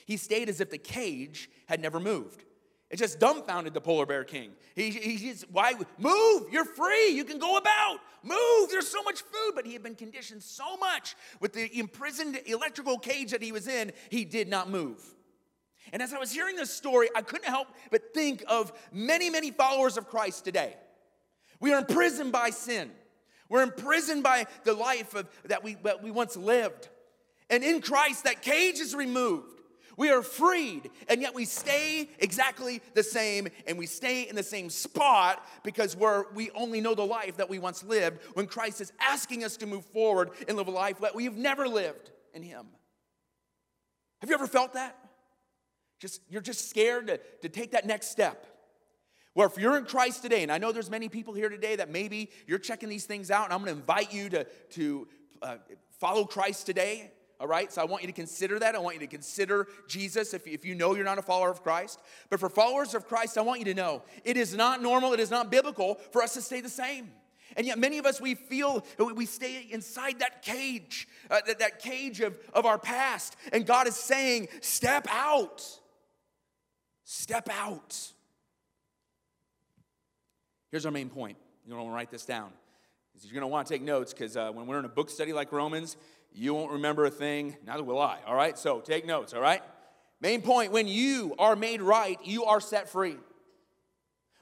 He 0.07 0.17
stayed 0.17 0.49
as 0.49 0.61
if 0.61 0.71
the 0.71 0.79
cage 0.79 1.51
had 1.67 1.81
never 1.81 2.01
moved. 2.01 2.45
It 2.91 2.99
just 2.99 3.19
dumbfounded 3.19 3.73
the 3.73 3.81
polar 3.81 4.05
bear 4.05 4.23
king. 4.23 4.51
He, 4.77 4.91
he 4.91 5.31
just, 5.31 5.51
why, 5.51 5.73
move, 5.99 6.43
you're 6.53 6.67
free, 6.67 7.09
you 7.09 7.25
can 7.25 7.39
go 7.39 7.57
about, 7.57 8.01
move, 8.23 8.69
there's 8.71 8.89
so 8.89 9.03
much 9.03 9.23
food. 9.23 9.53
But 9.55 9.67
he 9.67 9.73
had 9.73 9.83
been 9.83 9.95
conditioned 9.95 10.43
so 10.43 10.77
much 10.77 11.17
with 11.41 11.55
the 11.55 11.79
imprisoned 11.79 12.39
electrical 12.45 12.99
cage 12.99 13.31
that 13.31 13.43
he 13.43 13.51
was 13.51 13.67
in, 13.67 13.93
he 14.11 14.27
did 14.27 14.47
not 14.47 14.69
move. 14.69 15.03
And 15.93 16.01
as 16.01 16.15
I 16.15 16.19
was 16.19 16.33
hearing 16.33 16.57
this 16.57 16.73
story, 16.73 17.09
I 17.15 17.21
couldn't 17.21 17.49
help 17.49 17.69
but 17.91 18.15
think 18.15 18.43
of 18.49 18.73
many, 18.93 19.29
many 19.29 19.51
followers 19.51 19.99
of 19.99 20.09
Christ 20.09 20.45
today. 20.45 20.75
We 21.61 21.73
are 21.73 21.79
imprisoned 21.79 22.33
by 22.33 22.51
sin. 22.51 22.91
We're 23.49 23.63
imprisoned 23.63 24.23
by 24.23 24.47
the 24.65 24.73
life 24.73 25.15
of, 25.15 25.29
that, 25.45 25.63
we, 25.63 25.75
that 25.85 26.03
we 26.03 26.11
once 26.11 26.37
lived. 26.37 26.89
And 27.51 27.63
in 27.63 27.83
Christ, 27.83 28.25
that 28.25 28.41
cage 28.41 28.81
is 28.81 28.95
removed. 28.95 29.61
We 29.99 30.11
are 30.11 30.23
freed, 30.23 30.91
and 31.07 31.21
yet 31.21 31.35
we 31.35 31.45
stay 31.45 32.09
exactly 32.19 32.81
the 32.95 33.03
same, 33.03 33.49
and 33.67 33.77
we 33.77 33.85
stay 33.85 34.23
in 34.23 34.37
the 34.37 34.43
same 34.43 34.71
spot 34.71 35.47
because 35.63 35.95
we're, 35.95 36.33
we 36.33 36.51
only 36.53 36.81
know 36.81 36.95
the 36.95 37.05
life 37.05 37.37
that 37.37 37.51
we 37.51 37.59
once 37.59 37.85
lived 37.85 38.23
when 38.33 38.47
Christ 38.47 38.81
is 38.81 38.91
asking 38.99 39.45
us 39.45 39.59
to 39.59 39.67
move 39.67 39.85
forward 39.85 40.31
and 40.49 40.57
live 40.57 40.69
a 40.69 40.71
life 40.71 41.01
that 41.01 41.15
we've 41.15 41.37
never 41.37 41.69
lived 41.69 42.11
in 42.33 42.43
Him. 42.43 42.67
Have 44.23 44.31
you 44.31 44.35
ever 44.35 44.47
felt 44.47 44.73
that? 44.73 44.97
Just, 46.03 46.21
you're 46.29 46.43
just 46.43 46.69
scared 46.69 47.07
to, 47.07 47.21
to 47.43 47.49
take 47.49 47.71
that 47.71 47.87
next 47.87 48.09
step. 48.09 48.45
Well, 49.37 49.47
if 49.47 49.57
you're 49.57 49.79
in 49.79 49.85
Christ 49.85 50.21
today, 50.21 50.43
and 50.43 50.51
I 50.51 50.59
know 50.59 50.73
there's 50.73 50.91
many 50.91 51.09
people 51.09 51.33
here 51.33 51.49
today 51.49 51.77
that 51.77 51.91
maybe 51.91 52.29
you're 52.49 52.59
checking 52.59 52.89
these 52.89 53.05
things 53.05 53.31
out, 53.31 53.45
and 53.45 53.53
I'm 53.53 53.61
going 53.61 53.73
to 53.73 53.81
invite 53.81 54.13
you 54.13 54.29
to, 54.31 54.45
to 54.71 55.09
uh, 55.43 55.57
follow 56.01 56.25
Christ 56.25 56.67
today. 56.67 57.13
All 57.39 57.47
right, 57.47 57.73
so 57.73 57.81
I 57.81 57.85
want 57.85 58.03
you 58.03 58.09
to 58.09 58.13
consider 58.13 58.59
that. 58.59 58.75
I 58.75 58.81
want 58.81 58.97
you 58.97 59.01
to 59.01 59.07
consider 59.07 59.69
Jesus 59.87 60.35
if, 60.35 60.45
if 60.45 60.65
you 60.65 60.75
know 60.75 60.97
you're 60.97 61.05
not 61.05 61.19
a 61.19 61.23
follower 61.23 61.51
of 61.51 61.63
Christ. 61.63 62.01
But 62.31 62.41
for 62.41 62.49
followers 62.49 62.95
of 62.95 63.07
Christ, 63.07 63.39
I 63.39 63.43
want 63.43 63.61
you 63.61 63.67
to 63.67 63.75
know 63.75 64.03
it 64.25 64.37
is 64.37 64.57
not 64.57 64.83
normal, 64.83 65.13
it 65.13 65.21
is 65.21 65.31
not 65.31 65.53
biblical 65.53 66.01
for 66.11 66.21
us 66.21 66.35
to 66.35 66.43
stay 66.43 66.61
the 66.61 66.69
same. 66.69 67.13
And 67.57 67.65
yet, 67.65 67.79
many 67.79 67.99
of 67.99 68.07
us, 68.07 68.21
we 68.21 68.35
feel 68.35 68.85
we 68.99 69.27
stay 69.27 69.69
inside 69.71 70.19
that 70.19 70.43
cage, 70.43 71.07
uh, 71.31 71.43
that, 71.47 71.61
that 71.61 71.79
cage 71.79 72.21
of, 72.21 72.37
of 72.53 72.67
our 72.67 72.79
past. 72.79 73.37
And 73.53 73.65
God 73.65 73.87
is 73.87 73.95
saying, 73.95 74.49
step 74.63 75.07
out. 75.09 75.79
Step 77.05 77.49
out. 77.51 78.13
Here's 80.71 80.87
our 80.87 80.93
main 80.93 81.11
point. 81.11 81.37
You're 81.65 81.77
going 81.77 81.81
to 81.81 81.85
want 81.85 81.93
to 81.93 81.97
write 81.97 82.11
this 82.11 82.25
down. 82.25 82.51
You're 83.23 83.33
going 83.33 83.43
to 83.43 83.47
want 83.47 83.67
to 83.69 83.75
take 83.75 83.83
notes 83.83 84.13
because 84.13 84.37
uh, 84.37 84.51
when 84.53 84.67
we're 84.67 84.79
in 84.79 84.85
a 84.85 84.89
book 84.89 85.11
study 85.11 85.33
like 85.33 85.53
Romans, 85.53 85.97
you 86.33 86.55
won't 86.55 86.73
remember 86.73 87.05
a 87.05 87.11
thing. 87.11 87.57
Neither 87.67 87.85
will 87.85 88.01
I. 88.01 88.19
All 88.27 88.35
right? 88.35 88.59
So 88.59 88.81
take 88.81 89.07
notes. 89.07 89.35
All 89.35 89.41
right? 89.41 89.63
Main 90.21 90.41
point 90.41 90.73
when 90.73 90.89
you 90.89 91.35
are 91.39 91.55
made 91.57 91.83
right, 91.83 92.19
you 92.25 92.45
are 92.45 92.61
set 92.61 92.89
free. 92.89 93.17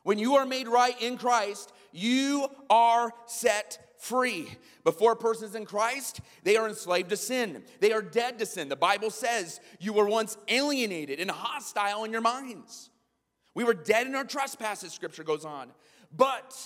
When 0.03 0.19
you 0.19 0.37
are 0.37 0.47
made 0.47 0.69
right 0.69 1.01
in 1.01 1.19
Christ, 1.19 1.73
you 1.93 2.49
are 2.69 3.13
set 3.27 3.79
free. 4.01 4.49
Before 4.83 5.13
a 5.13 5.17
person 5.17 5.49
is 5.49 5.55
in 5.55 5.65
Christ, 5.65 6.21
they 6.43 6.57
are 6.57 6.69
enslaved 6.69 7.11
to 7.11 7.17
sin. 7.17 7.63
They 7.81 7.93
are 7.93 8.03
dead 8.03 8.39
to 8.39 8.47
sin. 8.47 8.69
The 8.69 8.77
Bible 8.77 9.11
says 9.11 9.61
you 9.79 9.93
were 9.93 10.07
once 10.07 10.37
alienated 10.49 11.21
and 11.21 11.31
hostile 11.31 12.05
in 12.05 12.13
your 12.13 12.21
minds. 12.21 12.91
We 13.55 13.65
were 13.65 13.75
dead 13.75 14.07
in 14.07 14.15
our 14.15 14.25
trespasses, 14.25 14.93
scripture 14.93 15.25
goes 15.25 15.45
on. 15.45 15.71
But 16.17 16.57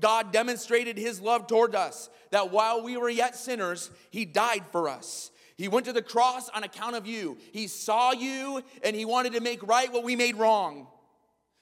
God 0.00 0.32
demonstrated 0.32 0.96
his 0.96 1.20
love 1.20 1.46
toward 1.46 1.74
us 1.74 2.10
that 2.30 2.50
while 2.50 2.82
we 2.82 2.96
were 2.96 3.10
yet 3.10 3.36
sinners, 3.36 3.90
he 4.10 4.24
died 4.24 4.64
for 4.70 4.88
us. 4.88 5.30
He 5.56 5.68
went 5.68 5.86
to 5.86 5.92
the 5.92 6.02
cross 6.02 6.48
on 6.48 6.64
account 6.64 6.96
of 6.96 7.06
you. 7.06 7.38
He 7.52 7.68
saw 7.68 8.12
you 8.12 8.62
and 8.82 8.96
he 8.96 9.04
wanted 9.04 9.34
to 9.34 9.40
make 9.40 9.66
right 9.66 9.92
what 9.92 10.02
we 10.02 10.16
made 10.16 10.36
wrong. 10.36 10.88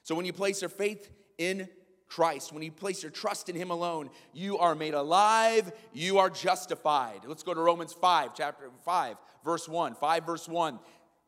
So 0.03 0.15
when 0.15 0.25
you 0.25 0.33
place 0.33 0.63
your 0.63 0.71
faith 0.71 1.11
in 1.39 1.69
Christ, 2.15 2.53
when 2.53 2.63
you 2.63 2.71
place 2.71 3.03
your 3.03 3.11
trust 3.11 3.49
in 3.49 3.57
Him 3.57 3.71
alone, 3.71 4.11
you 4.35 4.59
are 4.59 4.75
made 4.75 4.93
alive, 4.93 5.73
you 5.95 6.19
are 6.19 6.29
justified. 6.29 7.21
Let's 7.27 7.43
go 7.43 7.55
to 7.55 7.61
Romans 7.61 7.95
5, 7.95 8.35
chapter 8.35 8.69
5, 8.85 9.17
verse 9.43 9.67
1. 9.67 9.95
5, 9.95 10.27
verse 10.27 10.47
1. 10.47 10.79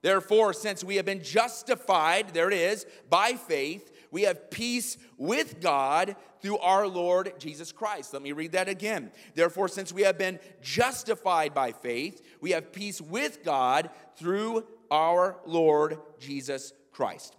Therefore, 0.02 0.52
since 0.52 0.84
we 0.84 0.96
have 0.96 1.06
been 1.06 1.22
justified, 1.22 2.34
there 2.34 2.50
it 2.50 2.54
is, 2.54 2.84
by 3.08 3.32
faith, 3.32 3.92
we 4.10 4.24
have 4.24 4.50
peace 4.50 4.98
with 5.16 5.62
God 5.62 6.16
through 6.42 6.58
our 6.58 6.86
Lord 6.86 7.32
Jesus 7.38 7.72
Christ. 7.72 8.12
Let 8.12 8.20
me 8.20 8.32
read 8.32 8.52
that 8.52 8.68
again. 8.68 9.10
Therefore, 9.34 9.68
since 9.68 9.90
we 9.90 10.02
have 10.02 10.18
been 10.18 10.38
justified 10.60 11.54
by 11.54 11.72
faith, 11.72 12.20
we 12.42 12.50
have 12.50 12.74
peace 12.74 13.00
with 13.00 13.42
God 13.42 13.88
through 14.18 14.66
our 14.90 15.38
Lord 15.46 15.98
Jesus 16.20 16.74
Christ. 16.92 17.36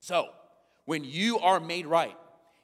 So, 0.00 0.28
when 0.84 1.04
you 1.04 1.38
are 1.38 1.58
made 1.60 1.86
right, 1.86 2.16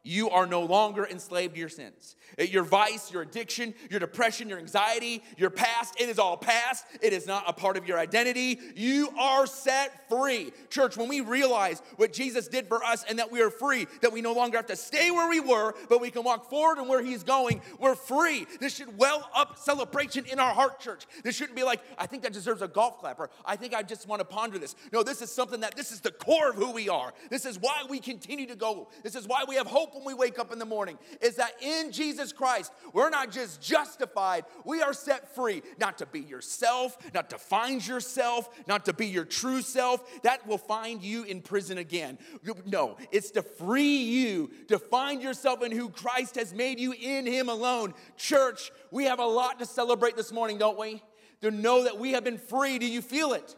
you 0.06 0.30
are 0.30 0.46
no 0.46 0.62
longer 0.62 1.04
enslaved 1.04 1.54
to 1.54 1.60
your 1.60 1.68
sins. 1.68 2.16
Your 2.38 2.64
vice, 2.64 3.10
your 3.12 3.22
addiction, 3.22 3.74
your 3.90 4.00
depression, 4.00 4.48
your 4.48 4.58
anxiety, 4.58 5.22
your 5.36 5.50
past, 5.50 6.00
it 6.00 6.08
is 6.08 6.18
all 6.18 6.36
past. 6.36 6.84
It 7.00 7.12
is 7.12 7.26
not 7.26 7.44
a 7.46 7.52
part 7.52 7.76
of 7.76 7.88
your 7.88 7.98
identity. 7.98 8.58
You 8.74 9.08
are 9.18 9.46
set 9.46 10.08
free. 10.08 10.52
Church, 10.70 10.96
when 10.96 11.08
we 11.08 11.20
realize 11.20 11.82
what 11.96 12.12
Jesus 12.12 12.46
did 12.46 12.68
for 12.68 12.84
us 12.84 13.04
and 13.08 13.18
that 13.18 13.32
we 13.32 13.40
are 13.40 13.50
free, 13.50 13.86
that 14.02 14.12
we 14.12 14.20
no 14.20 14.32
longer 14.32 14.58
have 14.58 14.66
to 14.66 14.76
stay 14.76 15.10
where 15.10 15.28
we 15.28 15.40
were, 15.40 15.74
but 15.88 16.00
we 16.00 16.10
can 16.10 16.24
walk 16.24 16.50
forward 16.50 16.78
and 16.78 16.88
where 16.88 17.02
He's 17.02 17.22
going, 17.22 17.60
we're 17.78 17.94
free. 17.94 18.46
This 18.60 18.76
should 18.76 18.98
well 18.98 19.28
up 19.34 19.58
celebration 19.58 20.24
in 20.26 20.38
our 20.38 20.54
heart, 20.54 20.78
church. 20.80 21.06
This 21.24 21.34
shouldn't 21.34 21.56
be 21.56 21.64
like, 21.64 21.80
I 21.98 22.06
think 22.06 22.22
that 22.22 22.32
deserves 22.32 22.62
a 22.62 22.68
golf 22.68 22.98
clap, 22.98 23.18
or 23.18 23.30
I 23.44 23.56
think 23.56 23.74
I 23.74 23.82
just 23.82 24.06
want 24.06 24.20
to 24.20 24.24
ponder 24.24 24.58
this. 24.58 24.76
No, 24.92 25.02
this 25.02 25.22
is 25.22 25.32
something 25.32 25.60
that 25.60 25.74
this 25.74 25.90
is 25.90 26.00
the 26.00 26.12
core 26.12 26.50
of 26.50 26.56
who 26.56 26.72
we 26.72 26.88
are. 26.88 27.12
This 27.30 27.46
is 27.46 27.58
why 27.58 27.82
we 27.88 27.98
continue 27.98 28.46
to 28.46 28.56
go. 28.56 28.88
This 29.02 29.14
is 29.14 29.26
why 29.26 29.44
we 29.48 29.56
have 29.56 29.66
hope 29.66 29.95
when 29.96 30.04
we 30.04 30.14
wake 30.14 30.38
up 30.38 30.52
in 30.52 30.58
the 30.58 30.66
morning 30.66 30.98
is 31.20 31.36
that 31.36 31.52
in 31.60 31.90
Jesus 31.90 32.32
Christ, 32.32 32.72
we're 32.92 33.10
not 33.10 33.30
just 33.30 33.60
justified, 33.60 34.44
we 34.64 34.82
are 34.82 34.92
set 34.92 35.34
free. 35.34 35.62
Not 35.78 35.98
to 35.98 36.06
be 36.06 36.20
yourself, 36.20 36.96
not 37.14 37.30
to 37.30 37.38
find 37.38 37.86
yourself, 37.86 38.48
not 38.66 38.84
to 38.84 38.92
be 38.92 39.06
your 39.06 39.24
true 39.24 39.62
self. 39.62 40.22
That 40.22 40.46
will 40.46 40.58
find 40.58 41.02
you 41.02 41.24
in 41.24 41.40
prison 41.40 41.78
again. 41.78 42.18
No, 42.66 42.96
it's 43.10 43.30
to 43.32 43.42
free 43.42 43.96
you, 43.96 44.50
to 44.68 44.78
find 44.78 45.22
yourself 45.22 45.62
in 45.62 45.72
who 45.72 45.88
Christ 45.88 46.36
has 46.36 46.52
made 46.52 46.78
you 46.78 46.92
in 46.92 47.26
Him 47.26 47.48
alone. 47.48 47.94
Church, 48.16 48.70
we 48.90 49.04
have 49.04 49.18
a 49.18 49.26
lot 49.26 49.58
to 49.58 49.66
celebrate 49.66 50.16
this 50.16 50.32
morning, 50.32 50.58
don't 50.58 50.78
we? 50.78 51.02
To 51.42 51.50
know 51.50 51.84
that 51.84 51.98
we 51.98 52.12
have 52.12 52.24
been 52.24 52.38
free. 52.38 52.78
Do 52.78 52.86
you 52.86 53.02
feel 53.02 53.32
it? 53.32 53.54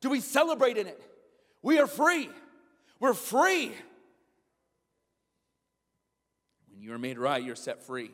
Do 0.00 0.10
we 0.10 0.20
celebrate 0.20 0.76
in 0.76 0.86
it? 0.86 1.00
We 1.62 1.78
are 1.78 1.86
free. 1.86 2.28
We're 3.00 3.14
free. 3.14 3.72
You 6.82 6.92
are 6.94 6.98
made 6.98 7.16
right, 7.16 7.40
you're 7.40 7.54
set 7.54 7.80
free. 7.80 8.10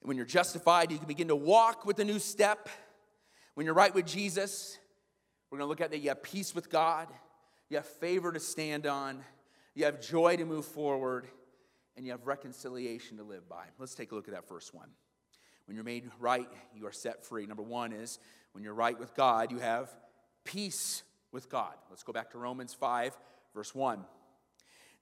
And 0.00 0.08
when 0.08 0.16
you're 0.16 0.24
justified, 0.24 0.90
you 0.90 0.96
can 0.96 1.06
begin 1.06 1.28
to 1.28 1.36
walk 1.36 1.84
with 1.84 1.98
a 1.98 2.04
new 2.04 2.18
step. 2.18 2.70
When 3.52 3.66
you're 3.66 3.74
right 3.74 3.94
with 3.94 4.06
Jesus, 4.06 4.78
we're 5.50 5.58
going 5.58 5.66
to 5.66 5.68
look 5.68 5.82
at 5.82 5.90
that 5.90 5.98
you 5.98 6.08
have 6.08 6.22
peace 6.22 6.54
with 6.54 6.70
God, 6.70 7.06
you 7.68 7.76
have 7.76 7.84
favor 7.84 8.32
to 8.32 8.40
stand 8.40 8.86
on, 8.86 9.22
you 9.74 9.84
have 9.84 10.00
joy 10.00 10.38
to 10.38 10.46
move 10.46 10.64
forward, 10.64 11.26
and 11.98 12.06
you 12.06 12.12
have 12.12 12.26
reconciliation 12.26 13.18
to 13.18 13.22
live 13.22 13.46
by. 13.46 13.66
Let's 13.78 13.94
take 13.94 14.12
a 14.12 14.14
look 14.14 14.26
at 14.26 14.32
that 14.32 14.48
first 14.48 14.74
one. 14.74 14.88
When 15.66 15.74
you're 15.74 15.84
made 15.84 16.10
right, 16.18 16.48
you 16.74 16.86
are 16.86 16.92
set 16.92 17.26
free. 17.26 17.44
Number 17.44 17.62
one 17.62 17.92
is 17.92 18.20
when 18.52 18.64
you're 18.64 18.72
right 18.72 18.98
with 18.98 19.14
God, 19.14 19.50
you 19.50 19.58
have 19.58 19.94
peace 20.44 21.02
with 21.30 21.50
God. 21.50 21.74
Let's 21.90 22.04
go 22.04 22.12
back 22.14 22.30
to 22.30 22.38
Romans 22.38 22.72
5, 22.72 23.14
verse 23.54 23.74
1. 23.74 24.02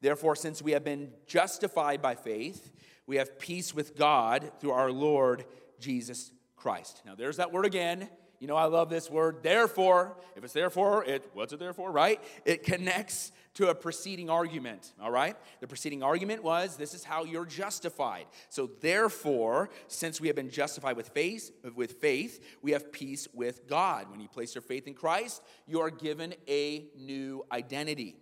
Therefore, 0.02 0.36
since 0.36 0.60
we 0.60 0.72
have 0.72 0.84
been 0.84 1.12
justified 1.26 2.02
by 2.02 2.16
faith, 2.16 2.72
we 3.06 3.16
have 3.16 3.38
peace 3.38 3.74
with 3.74 3.96
God 3.96 4.50
through 4.60 4.72
our 4.72 4.90
Lord 4.90 5.44
Jesus 5.80 6.32
Christ. 6.56 7.02
Now, 7.06 7.14
there's 7.14 7.38
that 7.38 7.52
word 7.52 7.64
again. 7.64 8.08
You 8.40 8.48
know, 8.48 8.56
I 8.56 8.64
love 8.64 8.90
this 8.90 9.08
word, 9.08 9.44
therefore. 9.44 10.16
If 10.34 10.42
it's 10.42 10.52
therefore, 10.52 11.04
it 11.04 11.30
what's 11.32 11.52
it 11.52 11.60
therefore, 11.60 11.92
right? 11.92 12.20
It 12.44 12.64
connects 12.64 13.30
to 13.54 13.68
a 13.68 13.74
preceding 13.74 14.28
argument, 14.28 14.92
all 15.00 15.12
right? 15.12 15.36
The 15.60 15.68
preceding 15.68 16.02
argument 16.02 16.42
was 16.42 16.76
this 16.76 16.94
is 16.94 17.04
how 17.04 17.22
you're 17.22 17.46
justified. 17.46 18.26
So 18.48 18.70
therefore, 18.80 19.70
since 19.86 20.20
we 20.20 20.26
have 20.26 20.34
been 20.34 20.50
justified 20.50 20.96
with 20.96 21.10
faith, 21.10 21.52
with 21.76 22.00
faith, 22.00 22.44
we 22.62 22.72
have 22.72 22.90
peace 22.90 23.28
with 23.32 23.68
God. 23.68 24.10
When 24.10 24.20
you 24.20 24.26
place 24.26 24.54
your 24.56 24.62
faith 24.62 24.88
in 24.88 24.94
Christ, 24.94 25.42
you 25.68 25.80
are 25.80 25.90
given 25.90 26.34
a 26.48 26.86
new 26.96 27.44
identity. 27.52 28.16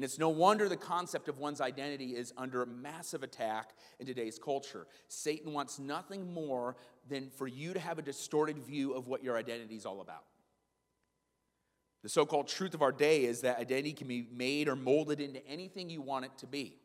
And 0.00 0.04
it's 0.06 0.18
no 0.18 0.30
wonder 0.30 0.66
the 0.66 0.78
concept 0.78 1.28
of 1.28 1.36
one's 1.36 1.60
identity 1.60 2.16
is 2.16 2.32
under 2.38 2.64
massive 2.64 3.22
attack 3.22 3.74
in 3.98 4.06
today's 4.06 4.38
culture. 4.38 4.86
Satan 5.08 5.52
wants 5.52 5.78
nothing 5.78 6.32
more 6.32 6.76
than 7.10 7.28
for 7.28 7.46
you 7.46 7.74
to 7.74 7.78
have 7.78 7.98
a 7.98 8.02
distorted 8.02 8.56
view 8.60 8.94
of 8.94 9.08
what 9.08 9.22
your 9.22 9.36
identity 9.36 9.76
is 9.76 9.84
all 9.84 10.00
about. 10.00 10.24
The 12.02 12.08
so 12.08 12.24
called 12.24 12.48
truth 12.48 12.72
of 12.72 12.80
our 12.80 12.92
day 12.92 13.24
is 13.26 13.42
that 13.42 13.58
identity 13.58 13.92
can 13.92 14.08
be 14.08 14.26
made 14.32 14.68
or 14.68 14.74
molded 14.74 15.20
into 15.20 15.46
anything 15.46 15.90
you 15.90 16.00
want 16.00 16.24
it 16.24 16.38
to 16.38 16.46
be. 16.46 16.78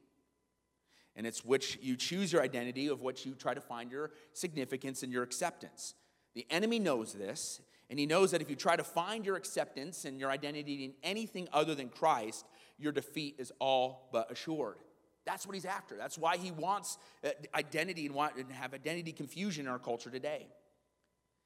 And 1.15 1.25
it's 1.25 1.45
which 1.45 1.79
you 1.81 1.95
choose 1.95 2.34
your 2.34 2.41
identity, 2.41 2.88
of 2.88 3.01
which 3.01 3.25
you 3.25 3.34
try 3.34 3.53
to 3.53 3.62
find 3.62 3.91
your 3.91 4.12
significance 4.34 5.03
and 5.03 5.13
your 5.13 5.24
acceptance. 5.24 5.93
The 6.34 6.45
enemy 6.50 6.79
knows 6.79 7.13
this, 7.13 7.62
and 7.89 8.00
he 8.00 8.05
knows 8.05 8.31
that 8.31 8.41
if 8.41 8.50
you 8.50 8.55
try 8.55 8.75
to 8.75 8.84
find 8.84 9.25
your 9.25 9.36
acceptance 9.36 10.05
and 10.05 10.19
your 10.19 10.31
identity 10.31 10.84
in 10.84 10.93
anything 11.03 11.48
other 11.53 11.75
than 11.75 11.89
Christ, 11.89 12.45
your 12.77 12.91
defeat 12.91 13.36
is 13.39 13.51
all 13.60 14.10
but 14.12 14.32
assured. 14.32 14.77
That's 15.25 15.46
what 15.46 15.55
he's 15.55 15.65
after. 15.65 15.98
That's 15.98 16.17
why 16.17 16.38
he 16.38 16.51
wants 16.51 16.98
uh, 17.24 17.29
identity 17.55 18.05
and 18.05 18.13
want 18.13 18.36
and 18.38 18.51
have 18.51 18.74
identity 18.74 19.12
confusion 19.12 19.65
in 19.65 19.72
our 19.72 19.79
culture 19.79 20.10
today. 20.10 20.48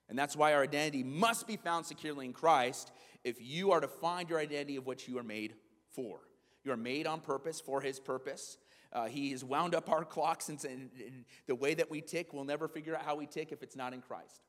And 0.09 0.17
that's 0.17 0.35
why 0.35 0.53
our 0.53 0.63
identity 0.63 1.03
must 1.03 1.47
be 1.47 1.55
found 1.55 1.85
securely 1.85 2.25
in 2.25 2.33
Christ 2.33 2.91
if 3.23 3.37
you 3.39 3.71
are 3.71 3.79
to 3.79 3.87
find 3.87 4.29
your 4.29 4.39
identity 4.39 4.75
of 4.75 4.85
what 4.85 5.07
you 5.07 5.17
are 5.19 5.23
made 5.23 5.53
for. 5.91 6.19
You 6.63 6.71
are 6.71 6.77
made 6.77 7.07
on 7.07 7.21
purpose 7.21 7.61
for 7.61 7.79
his 7.79 7.99
purpose. 7.99 8.57
Uh, 8.91 9.05
he 9.05 9.31
has 9.31 9.45
wound 9.45 9.75
up 9.75 9.89
our 9.89 10.03
clocks 10.03 10.49
and, 10.49 10.61
and, 10.65 10.89
and 10.99 11.25
the 11.45 11.55
way 11.55 11.75
that 11.75 11.91
we 11.91 12.01
tick, 12.01 12.33
we'll 12.33 12.43
never 12.43 12.67
figure 12.67 12.95
out 12.95 13.03
how 13.03 13.15
we 13.15 13.27
tick 13.27 13.51
if 13.51 13.61
it's 13.61 13.75
not 13.75 13.93
in 13.93 14.01
Christ. 14.01 14.41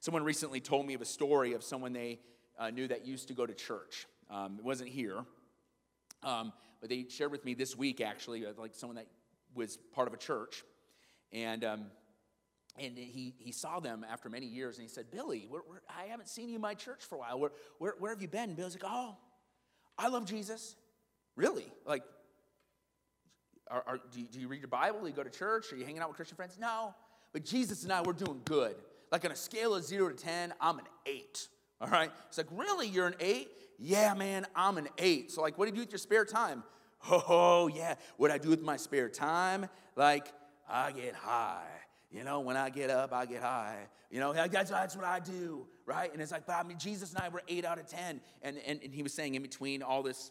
Someone 0.00 0.22
recently 0.22 0.60
told 0.60 0.86
me 0.86 0.94
of 0.94 1.00
a 1.00 1.06
story 1.06 1.54
of 1.54 1.62
someone 1.62 1.92
they 1.92 2.20
uh, 2.58 2.70
knew 2.70 2.86
that 2.88 3.06
used 3.06 3.28
to 3.28 3.34
go 3.34 3.46
to 3.46 3.54
church. 3.54 4.06
Um, 4.28 4.56
it 4.58 4.64
wasn't 4.64 4.90
here, 4.90 5.24
um, 6.22 6.52
but 6.80 6.90
they 6.90 7.06
shared 7.08 7.30
with 7.30 7.44
me 7.44 7.54
this 7.54 7.76
week, 7.76 8.00
actually, 8.00 8.44
uh, 8.44 8.50
like 8.58 8.74
someone 8.74 8.96
that 8.96 9.06
was 9.54 9.78
part 9.94 10.08
of 10.08 10.14
a 10.14 10.16
church. 10.16 10.64
And, 11.32 11.64
um, 11.64 11.86
and 12.78 12.96
he, 12.96 13.34
he 13.38 13.52
saw 13.52 13.80
them 13.80 14.04
after 14.10 14.28
many 14.28 14.46
years 14.46 14.78
and 14.78 14.82
he 14.82 14.88
said, 14.88 15.10
Billy, 15.10 15.48
I 15.88 16.06
haven't 16.06 16.28
seen 16.28 16.48
you 16.48 16.56
in 16.56 16.60
my 16.60 16.74
church 16.74 17.04
for 17.04 17.16
a 17.16 17.18
while. 17.18 17.38
Where, 17.38 17.50
where, 17.78 17.94
where 17.98 18.12
have 18.12 18.22
you 18.22 18.28
been? 18.28 18.50
And 18.50 18.56
Billy's 18.56 18.74
like, 18.74 18.90
Oh, 18.90 19.16
I 19.98 20.08
love 20.08 20.24
Jesus. 20.24 20.76
Really? 21.36 21.66
Like, 21.86 22.02
are, 23.70 23.84
are, 23.86 23.98
do, 24.10 24.20
you, 24.20 24.26
do 24.26 24.40
you 24.40 24.48
read 24.48 24.60
your 24.60 24.68
Bible? 24.68 25.00
Do 25.00 25.06
you 25.06 25.12
go 25.12 25.22
to 25.22 25.30
church? 25.30 25.72
Are 25.72 25.76
you 25.76 25.84
hanging 25.84 26.00
out 26.00 26.08
with 26.08 26.16
Christian 26.16 26.36
friends? 26.36 26.58
No. 26.58 26.94
But 27.32 27.44
Jesus 27.44 27.84
and 27.84 27.92
I, 27.92 28.02
we're 28.02 28.12
doing 28.12 28.40
good. 28.44 28.74
Like 29.10 29.24
on 29.24 29.30
a 29.30 29.36
scale 29.36 29.74
of 29.74 29.84
zero 29.84 30.08
to 30.08 30.16
10, 30.16 30.54
I'm 30.60 30.78
an 30.78 30.84
eight. 31.06 31.48
All 31.80 31.88
right? 31.88 32.10
It's 32.28 32.38
like, 32.38 32.48
Really? 32.50 32.88
You're 32.88 33.06
an 33.06 33.16
eight? 33.20 33.48
Yeah, 33.84 34.14
man, 34.14 34.46
I'm 34.54 34.78
an 34.78 34.88
eight. 34.96 35.32
So, 35.32 35.42
like, 35.42 35.58
what 35.58 35.64
do 35.64 35.70
you 35.70 35.74
do 35.74 35.80
with 35.82 35.90
your 35.90 35.98
spare 35.98 36.24
time? 36.24 36.62
Oh, 37.10 37.66
yeah. 37.66 37.96
What 38.16 38.30
I 38.30 38.38
do 38.38 38.48
with 38.50 38.62
my 38.62 38.76
spare 38.76 39.08
time? 39.08 39.68
Like, 39.96 40.28
I 40.68 40.92
get 40.92 41.16
high. 41.16 41.66
You 42.12 42.22
know, 42.22 42.38
when 42.38 42.56
I 42.56 42.70
get 42.70 42.90
up, 42.90 43.12
I 43.12 43.26
get 43.26 43.42
high. 43.42 43.88
You 44.08 44.20
know, 44.20 44.32
that's, 44.32 44.70
that's 44.70 44.94
what 44.94 45.04
I 45.04 45.18
do, 45.18 45.66
right? 45.84 46.12
And 46.12 46.22
it's 46.22 46.30
like, 46.30 46.46
but 46.46 46.52
I 46.52 46.62
mean, 46.62 46.78
Jesus 46.78 47.12
and 47.12 47.20
I 47.20 47.28
were 47.28 47.42
eight 47.48 47.64
out 47.64 47.80
of 47.80 47.88
10. 47.88 48.20
And, 48.42 48.56
and, 48.64 48.80
and 48.84 48.94
he 48.94 49.02
was 49.02 49.12
saying 49.12 49.34
in 49.34 49.42
between 49.42 49.82
all 49.82 50.04
this 50.04 50.30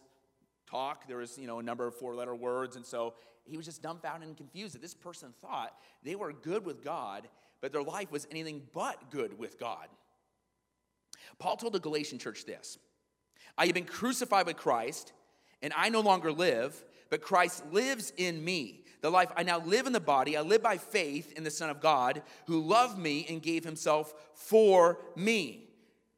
talk, 0.66 1.10
there 1.10 1.18
was, 1.18 1.38
you 1.38 1.46
know, 1.46 1.60
a 1.60 1.64
number 1.64 1.86
of 1.86 1.94
four 1.96 2.16
letter 2.16 2.36
words. 2.36 2.78
And 2.78 2.86
so 2.86 3.16
he 3.44 3.58
was 3.58 3.66
just 3.66 3.82
dumbfounded 3.82 4.30
and 4.30 4.38
confused 4.38 4.76
that 4.76 4.82
this 4.82 4.94
person 4.94 5.34
thought 5.42 5.74
they 6.04 6.16
were 6.16 6.32
good 6.32 6.66
with 6.66 6.82
God, 6.82 7.28
but 7.60 7.74
their 7.74 7.84
life 7.84 8.14
was 8.14 8.28
anything 8.32 8.62
but 8.74 9.12
good 9.12 9.38
with 9.38 9.60
God. 9.60 9.88
Paul 11.38 11.58
told 11.58 11.74
the 11.74 11.82
Galatian 11.82 12.18
church 12.18 12.46
this 12.46 12.78
I 13.58 13.66
have 13.66 13.76
been 13.76 13.86
crucified 13.86 14.46
with 14.46 14.58
Christ, 14.58 15.14
and 15.62 15.74
I 15.76 15.90
no 15.90 16.02
longer 16.02 16.32
live, 16.32 16.84
but 17.10 17.22
Christ 17.22 17.64
lives 17.72 18.14
in 18.18 18.44
me. 18.44 18.84
The 19.02 19.10
life 19.10 19.32
I 19.36 19.44
now 19.44 19.60
live 19.60 19.88
in 19.88 19.94
the 19.94 20.00
body, 20.00 20.38
I 20.38 20.42
live 20.42 20.62
by 20.62 20.78
faith 20.78 21.34
in 21.36 21.44
the 21.44 21.52
Son 21.52 21.70
of 21.70 21.82
God, 21.82 22.22
who 22.48 22.62
loved 22.62 22.98
me 22.98 23.26
and 23.30 23.42
gave 23.42 23.64
himself 23.64 24.14
for 24.34 25.00
me. 25.16 25.70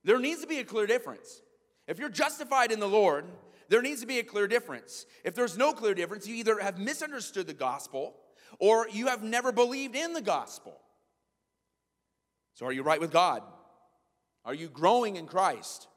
There 0.03 0.19
needs 0.19 0.41
to 0.41 0.47
be 0.47 0.59
a 0.59 0.65
clear 0.65 0.85
difference. 0.85 1.41
If 1.87 1.97
you're 1.97 2.09
justified 2.09 2.71
in 2.71 2.79
the 2.79 2.87
Lord, 2.87 3.25
there 3.69 3.81
needs 3.81 4.01
to 4.01 4.07
be 4.07 4.19
a 4.19 4.23
clear 4.23 4.47
difference. 4.47 5.05
If 5.23 5.33
there's 5.33 5.57
no 5.57 5.73
clear 5.73 5.93
difference, 5.93 6.27
you 6.27 6.35
either 6.35 6.59
have 6.59 6.77
misunderstood 6.77 7.47
the 7.47 7.53
gospel 7.53 8.15
or 8.59 8.87
you 8.89 9.07
have 9.07 9.23
never 9.23 9.51
believed 9.51 9.95
in 9.95 10.13
the 10.13 10.21
gospel. 10.21 10.79
So, 12.53 12.65
are 12.65 12.71
you 12.71 12.83
right 12.83 12.99
with 12.99 13.11
God? 13.11 13.41
Are 14.45 14.53
you 14.53 14.67
growing 14.67 15.15
in 15.15 15.25
Christ? 15.25 15.87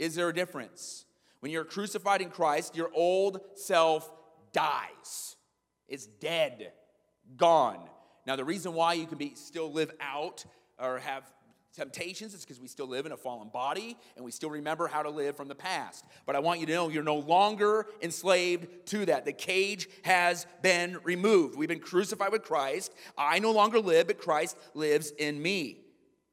Is 0.00 0.14
there 0.14 0.30
a 0.30 0.34
difference? 0.34 1.04
When 1.40 1.52
you're 1.52 1.64
crucified 1.64 2.22
in 2.22 2.30
Christ, 2.30 2.74
your 2.74 2.90
old 2.94 3.42
self 3.54 4.10
dies. 4.50 5.36
It's 5.88 6.06
dead, 6.06 6.72
gone. 7.36 7.86
Now, 8.26 8.34
the 8.36 8.44
reason 8.44 8.72
why 8.72 8.94
you 8.94 9.06
can 9.06 9.18
be 9.18 9.34
still 9.34 9.70
live 9.70 9.92
out 10.00 10.46
or 10.78 11.00
have 11.00 11.30
temptations 11.76 12.32
is 12.32 12.40
because 12.40 12.58
we 12.58 12.66
still 12.66 12.88
live 12.88 13.04
in 13.04 13.12
a 13.12 13.16
fallen 13.16 13.50
body 13.50 13.94
and 14.16 14.24
we 14.24 14.30
still 14.30 14.48
remember 14.48 14.86
how 14.86 15.02
to 15.02 15.10
live 15.10 15.36
from 15.36 15.48
the 15.48 15.54
past. 15.54 16.06
But 16.24 16.34
I 16.34 16.38
want 16.38 16.60
you 16.60 16.66
to 16.66 16.72
know 16.72 16.88
you're 16.88 17.02
no 17.02 17.16
longer 17.18 17.84
enslaved 18.00 18.86
to 18.86 19.04
that. 19.04 19.26
The 19.26 19.34
cage 19.34 19.86
has 20.04 20.46
been 20.62 20.98
removed. 21.04 21.58
We've 21.58 21.68
been 21.68 21.78
crucified 21.78 22.32
with 22.32 22.42
Christ. 22.42 22.94
I 23.18 23.38
no 23.38 23.52
longer 23.52 23.80
live, 23.80 24.06
but 24.06 24.16
Christ 24.16 24.56
lives 24.72 25.12
in 25.18 25.42
me. 25.42 25.76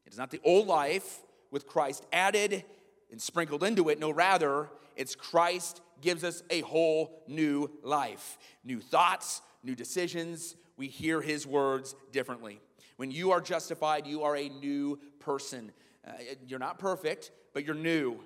It 0.05 0.13
is 0.13 0.17
not 0.17 0.31
the 0.31 0.41
old 0.45 0.67
life 0.67 1.19
with 1.51 1.67
Christ 1.67 2.05
added 2.13 2.63
and 3.12 3.22
sprinkled 3.22 3.64
into 3.64 3.90
it. 3.90 4.00
No, 4.00 4.12
rather, 4.12 4.70
it's 4.96 5.16
Christ 5.16 5.82
gives 6.02 6.24
us 6.24 6.44
a 6.50 6.62
whole 6.62 7.24
new 7.28 7.70
life, 7.84 8.38
new 8.64 8.80
thoughts, 8.80 9.42
new 9.64 9.76
decisions. 9.76 10.56
We 10.76 10.88
hear 10.88 11.22
his 11.22 11.48
words 11.48 11.96
differently. 12.12 12.60
When 12.98 13.12
you 13.12 13.32
are 13.32 13.42
justified, 13.42 14.08
you 14.08 14.24
are 14.24 14.36
a 14.36 14.50
new 14.50 15.00
person. 15.20 15.72
Uh, 16.08 16.12
you're 16.48 16.60
not 16.60 16.80
perfect, 16.80 17.32
but 17.54 17.64
you're 17.66 17.76
new, 17.76 18.24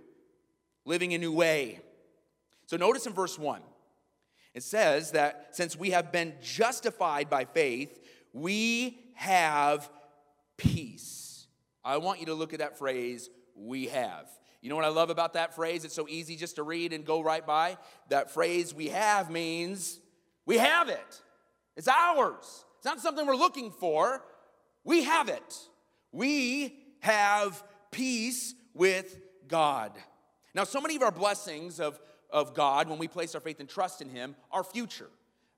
living 0.85 1.13
a 1.13 1.17
new 1.17 1.31
way. 1.31 1.79
So 2.67 2.77
notice 2.77 3.05
in 3.05 3.13
verse 3.13 3.37
1, 3.37 3.61
it 4.53 4.63
says 4.63 5.11
that 5.11 5.49
since 5.51 5.77
we 5.77 5.91
have 5.91 6.11
been 6.11 6.33
justified 6.41 7.29
by 7.29 7.45
faith, 7.45 7.99
we 8.33 8.99
have 9.15 9.89
peace. 10.57 11.47
I 11.83 11.97
want 11.97 12.19
you 12.19 12.27
to 12.27 12.33
look 12.33 12.53
at 12.53 12.59
that 12.59 12.77
phrase, 12.77 13.29
we 13.55 13.87
have. 13.87 14.29
You 14.61 14.69
know 14.69 14.75
what 14.75 14.85
I 14.85 14.89
love 14.89 15.09
about 15.09 15.33
that 15.33 15.55
phrase? 15.55 15.85
It's 15.85 15.95
so 15.95 16.07
easy 16.07 16.35
just 16.35 16.57
to 16.57 16.63
read 16.63 16.93
and 16.93 17.03
go 17.03 17.21
right 17.21 17.45
by. 17.45 17.77
That 18.09 18.29
phrase, 18.29 18.73
we 18.73 18.89
have, 18.89 19.31
means 19.31 19.99
we 20.45 20.57
have 20.57 20.87
it. 20.87 21.21
It's 21.75 21.87
ours. 21.87 22.65
It's 22.77 22.85
not 22.85 22.99
something 22.99 23.25
we're 23.25 23.35
looking 23.35 23.71
for. 23.71 24.23
We 24.83 25.03
have 25.03 25.29
it. 25.29 25.57
We 26.11 26.77
have 26.99 27.63
peace 27.91 28.53
with 28.73 29.17
God. 29.47 29.91
Now, 30.53 30.63
so 30.63 30.81
many 30.81 30.95
of 30.95 31.01
our 31.01 31.11
blessings 31.11 31.79
of, 31.79 31.99
of 32.29 32.53
God, 32.53 32.87
when 32.89 32.99
we 32.99 33.07
place 33.07 33.33
our 33.33 33.41
faith 33.41 33.59
and 33.59 33.69
trust 33.69 34.01
in 34.01 34.09
Him, 34.09 34.35
are 34.51 34.63
future. 34.63 35.09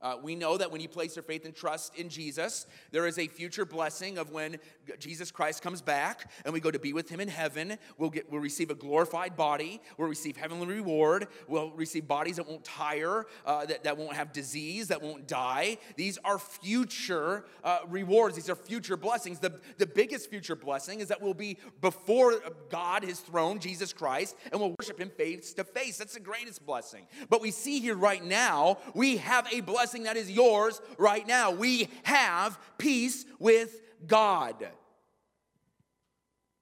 Uh, 0.03 0.17
we 0.21 0.35
know 0.35 0.57
that 0.57 0.69
when 0.69 0.81
you 0.81 0.89
place 0.89 1.15
your 1.15 1.23
faith 1.23 1.45
and 1.45 1.55
trust 1.55 1.95
in 1.95 2.09
Jesus, 2.09 2.67
there 2.91 3.07
is 3.07 3.17
a 3.17 3.27
future 3.27 3.65
blessing 3.65 4.17
of 4.17 4.31
when 4.31 4.57
Jesus 4.99 5.31
Christ 5.31 5.63
comes 5.63 5.81
back 5.81 6.29
and 6.43 6.53
we 6.53 6.59
go 6.59 6.69
to 6.69 6.77
be 6.77 6.91
with 6.91 7.07
him 7.07 7.21
in 7.21 7.29
heaven. 7.29 7.77
We'll, 7.97 8.09
get, 8.09 8.29
we'll 8.29 8.41
receive 8.41 8.69
a 8.69 8.75
glorified 8.75 9.37
body. 9.37 9.81
We'll 9.97 10.09
receive 10.09 10.35
heavenly 10.35 10.67
reward. 10.67 11.27
We'll 11.47 11.71
receive 11.71 12.05
bodies 12.05 12.35
that 12.35 12.49
won't 12.49 12.65
tire, 12.65 13.25
uh, 13.45 13.65
that, 13.65 13.85
that 13.85 13.97
won't 13.97 14.15
have 14.15 14.33
disease, 14.33 14.89
that 14.89 15.01
won't 15.01 15.25
die. 15.25 15.77
These 15.95 16.17
are 16.25 16.37
future 16.37 17.45
uh, 17.63 17.79
rewards. 17.87 18.35
These 18.35 18.49
are 18.49 18.55
future 18.55 18.97
blessings. 18.97 19.39
The, 19.39 19.57
the 19.77 19.87
biggest 19.87 20.29
future 20.29 20.57
blessing 20.57 20.99
is 20.99 21.07
that 21.07 21.21
we'll 21.21 21.33
be 21.33 21.57
before 21.79 22.41
God, 22.69 23.03
his 23.03 23.21
throne, 23.21 23.59
Jesus 23.59 23.93
Christ, 23.93 24.35
and 24.51 24.59
we'll 24.59 24.75
worship 24.77 24.99
him 24.99 25.11
face 25.11 25.53
to 25.53 25.63
face. 25.63 25.97
That's 25.97 26.15
the 26.15 26.19
greatest 26.19 26.65
blessing. 26.65 27.07
But 27.29 27.41
we 27.41 27.51
see 27.51 27.79
here 27.79 27.95
right 27.95 28.23
now, 28.23 28.79
we 28.93 29.17
have 29.17 29.47
a 29.53 29.61
blessing 29.61 29.92
blessing 29.93 30.03
that 30.05 30.17
is 30.17 30.31
yours 30.31 30.81
right 30.97 31.27
now. 31.27 31.51
We 31.51 31.87
have 32.03 32.57
peace 32.79 33.25
with 33.37 33.79
God. 34.07 34.55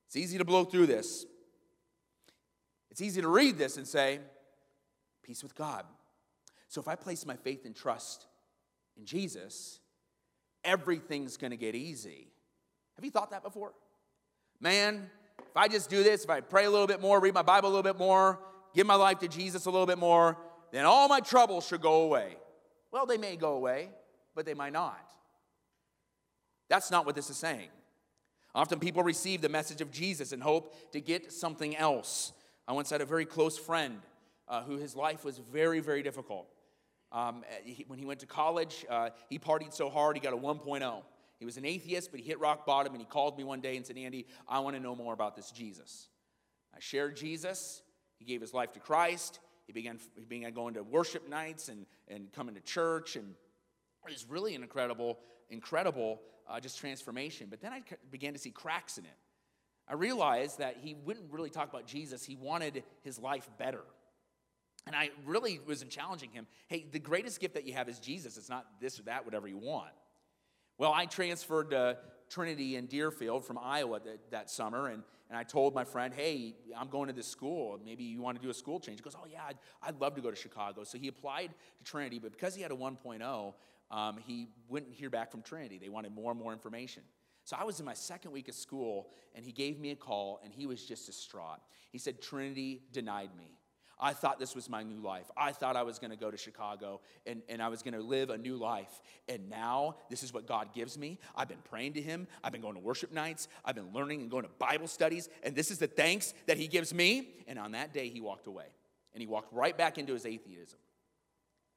It's 0.08 0.18
easy 0.18 0.38
to 0.38 0.46
blow 0.46 0.66
through 0.66 0.88
this. 0.88 1.26
It's 2.90 3.02
easy 3.02 3.22
to 3.22 3.30
read 3.30 3.58
this 3.58 3.78
and 3.78 3.88
say, 3.88 4.20
peace 5.24 5.44
with 5.44 5.56
God. 5.56 5.86
So 6.68 6.82
if 6.82 6.90
I 6.90 6.96
place 6.96 7.26
my 7.26 7.38
faith 7.38 7.66
and 7.66 7.74
trust 7.74 8.28
in 8.98 9.06
Jesus, 9.06 9.80
everything's 10.66 11.38
going 11.38 11.52
to 11.52 11.58
get 11.58 11.74
easy. 11.74 12.28
Have 12.98 13.06
you 13.06 13.12
thought 13.12 13.32
that 13.32 13.44
before? 13.44 13.72
Man, 14.60 15.10
if 15.40 15.56
I 15.56 15.70
just 15.70 15.90
do 15.90 16.04
this, 16.04 16.26
if 16.26 16.30
I 16.30 16.42
pray 16.42 16.66
a 16.66 16.70
little 16.70 16.88
bit 16.88 17.00
more, 17.00 17.22
read 17.22 17.34
my 17.34 17.42
Bible 17.42 17.70
a 17.70 17.72
little 17.72 17.84
bit 17.84 17.98
more, 17.98 18.40
give 18.76 18.86
my 18.86 18.96
life 18.96 19.20
to 19.20 19.30
Jesus 19.30 19.66
a 19.68 19.72
little 19.72 19.88
bit 19.88 19.98
more, 19.98 20.38
then 20.74 20.84
all 20.86 21.08
my 21.08 21.22
troubles 21.22 21.66
should 21.66 21.82
go 21.82 22.02
away. 22.02 22.36
Well, 22.92 23.06
they 23.06 23.18
may 23.18 23.36
go 23.36 23.54
away, 23.54 23.90
but 24.36 24.46
they 24.46 24.54
might 24.54 24.74
not. 24.74 25.10
That's 26.70 26.92
not 26.92 27.06
what 27.06 27.16
this 27.16 27.30
is 27.30 27.38
saying. 27.38 27.70
Often 28.54 28.80
people 28.80 29.04
receive 29.04 29.42
the 29.42 29.50
message 29.50 29.82
of 29.82 29.92
Jesus 29.92 30.32
and 30.32 30.44
hope 30.44 30.92
to 30.92 31.00
get 31.00 31.32
something 31.32 31.76
else. 31.76 32.34
I 32.68 32.74
once 32.74 32.90
had 32.90 33.02
a 33.02 33.06
very 33.06 33.26
close 33.26 33.58
friend 33.58 34.00
uh, 34.48 34.64
who 34.64 34.78
his 34.78 34.96
life 34.96 35.24
was 35.24 35.38
very, 35.38 35.80
very 35.80 36.04
difficult. 36.04 36.48
Um, 37.12 37.44
he, 37.64 37.86
when 37.88 38.00
he 38.00 38.06
went 38.06 38.20
to 38.22 38.26
college, 38.26 38.86
uh, 38.90 39.10
he 39.30 39.40
partied 39.40 39.74
so 39.74 39.90
hard 39.90 40.16
he 40.16 40.22
got 40.22 40.34
a 40.34 40.38
1.0. 40.38 41.04
He 41.40 41.46
was 41.46 41.58
an 41.58 41.66
atheist, 41.66 42.12
but 42.12 42.20
he 42.20 42.26
hit 42.26 42.40
rock 42.40 42.66
bottom 42.66 42.94
and 42.94 43.02
he 43.02 43.06
called 43.06 43.38
me 43.38 43.44
one 43.44 43.62
day 43.62 43.76
and 43.76 43.86
said, 43.86 43.98
Andy, 43.98 44.28
I 44.48 44.60
want 44.60 44.76
to 44.76 44.82
know 44.82 44.96
more 44.96 45.14
about 45.14 45.36
this 45.36 45.50
Jesus. 45.50 46.08
I 46.76 46.80
shared 46.80 47.16
Jesus. 47.18 47.82
He 48.18 48.26
gave 48.26 48.42
his 48.42 48.54
life 48.54 48.74
to 48.74 48.80
Christ. 48.80 49.40
He 49.72 49.74
began, 49.74 50.00
he 50.16 50.26
began 50.26 50.52
going 50.52 50.74
to 50.74 50.84
worship 50.84 51.30
nights 51.30 51.70
and, 51.70 51.86
and 52.10 52.30
coming 52.34 52.56
to 52.56 52.62
church, 52.62 53.16
and 53.16 53.36
it 54.06 54.12
was 54.12 54.26
really 54.28 54.54
an 54.54 54.64
incredible, 54.64 55.18
incredible 55.50 56.20
uh, 56.50 56.60
just 56.60 56.78
transformation. 56.78 57.48
But 57.50 57.62
then 57.62 57.72
I 57.72 57.82
began 58.10 58.34
to 58.34 58.40
see 58.40 58.52
cracks 58.52 58.98
in 58.98 59.06
it. 59.06 59.16
I 59.88 59.94
realized 59.94 60.60
that 60.60 60.76
he 60.82 60.94
wouldn't 60.94 61.32
really 61.32 61.50
talk 61.50 61.70
about 61.70 61.88
Jesus, 61.88 62.26
he 62.26 62.36
wanted 62.36 62.84
his 63.04 63.18
life 63.18 63.50
better. 63.58 63.84
And 64.88 64.94
I 64.94 65.12
really 65.26 65.62
was 65.66 65.82
challenging 65.86 66.32
him 66.32 66.48
hey, 66.68 66.86
the 66.92 67.00
greatest 67.00 67.40
gift 67.40 67.54
that 67.54 67.66
you 67.66 67.72
have 67.72 67.88
is 67.88 67.98
Jesus. 67.98 68.36
It's 68.36 68.50
not 68.50 68.66
this 68.82 69.00
or 69.00 69.04
that, 69.04 69.24
whatever 69.24 69.48
you 69.48 69.58
want. 69.58 69.94
Well, 70.78 70.92
I 70.92 71.06
transferred 71.06 71.72
to 71.72 71.98
Trinity 72.32 72.78
in 72.78 72.88
Deerfield 72.88 73.46
from 73.46 73.60
Iowa 73.62 74.00
that, 74.00 74.32
that 74.32 74.50
summer, 74.50 74.88
and 74.88 75.04
and 75.32 75.40
I 75.40 75.44
told 75.44 75.74
my 75.74 75.86
friend, 75.86 76.14
hey, 76.14 76.56
I'm 76.78 76.90
going 76.90 77.08
to 77.08 77.14
this 77.14 77.26
school. 77.26 77.80
Maybe 77.86 78.04
you 78.04 78.22
want 78.22 78.36
to 78.36 78.44
do 78.44 78.50
a 78.50 78.54
school 78.54 78.82
change. 78.82 79.00
He 79.00 79.02
goes, 79.02 79.16
oh, 79.18 79.26
yeah, 79.32 79.44
I'd, 79.48 79.58
I'd 79.82 80.02
love 80.02 80.14
to 80.16 80.22
go 80.22 80.30
to 80.30 80.36
Chicago. 80.36 80.84
So 80.84 80.98
he 80.98 81.08
applied 81.08 81.52
to 81.78 81.84
Trinity, 81.86 82.20
but 82.20 82.34
because 82.34 82.54
he 82.54 82.62
had 82.62 82.70
a 82.70 82.76
1.0, 82.76 83.54
um, 83.92 84.18
he 84.18 84.50
wouldn't 84.68 84.94
hear 84.94 85.10
back 85.10 85.32
from 85.32 85.42
Trinity. 85.42 85.78
They 85.78 85.88
wanted 85.88 86.12
more 86.14 86.32
and 86.32 86.40
more 86.40 86.52
information. 86.52 87.04
So 87.46 87.56
I 87.58 87.64
was 87.64 87.80
in 87.80 87.86
my 87.86 87.94
second 87.94 88.32
week 88.32 88.50
of 88.50 88.56
school, 88.56 89.08
and 89.34 89.46
he 89.46 89.54
gave 89.54 89.80
me 89.80 89.92
a 89.92 89.96
call, 89.96 90.42
and 90.44 90.52
he 90.52 90.68
was 90.68 90.84
just 90.84 91.06
distraught. 91.06 91.62
He 91.94 91.98
said, 91.98 92.22
Trinity 92.22 92.82
denied 92.92 93.30
me. 93.38 93.58
I 94.02 94.14
thought 94.14 94.40
this 94.40 94.56
was 94.56 94.68
my 94.68 94.82
new 94.82 95.00
life. 95.00 95.30
I 95.38 95.52
thought 95.52 95.76
I 95.76 95.84
was 95.84 96.00
going 96.00 96.10
to 96.10 96.18
go 96.18 96.32
to 96.32 96.38
Chicago 96.38 97.02
and, 97.28 97.44
and 97.48 97.62
I 97.62 97.68
was 97.68 97.84
going 97.84 97.94
to 97.94 98.02
live 98.02 98.32
a 98.32 98.38
new 98.38 98.56
life. 98.56 99.02
And 99.30 99.50
now 99.50 99.98
this 100.10 100.24
is 100.24 100.34
what 100.34 100.48
God 100.48 100.74
gives 100.74 100.98
me. 100.98 101.20
I've 101.36 101.48
been 101.48 101.62
praying 101.70 101.94
to 101.94 102.02
Him. 102.02 102.28
I've 102.44 102.52
been 102.52 102.62
going 102.62 102.74
to 102.74 102.80
worship 102.80 103.14
nights. 103.14 103.48
I've 103.64 103.76
been 103.76 103.94
learning 103.94 104.22
and 104.22 104.32
going 104.32 104.44
to 104.44 104.50
Bible 104.58 104.88
studies. 104.88 105.30
And 105.44 105.56
this 105.56 105.70
is 105.70 105.78
the 105.78 105.88
thanks 105.88 106.34
that 106.48 106.58
He 106.58 106.68
gives 106.68 106.94
me. 106.94 107.30
And 107.48 107.60
on 107.60 107.74
that 107.74 107.94
day, 107.94 108.10
He 108.10 108.22
walked 108.22 108.48
away. 108.48 108.66
And 109.14 109.22
He 109.22 109.28
walked 109.28 109.54
right 109.54 109.78
back 109.78 110.00
into 110.00 110.14
his 110.14 110.26
atheism. 110.26 110.80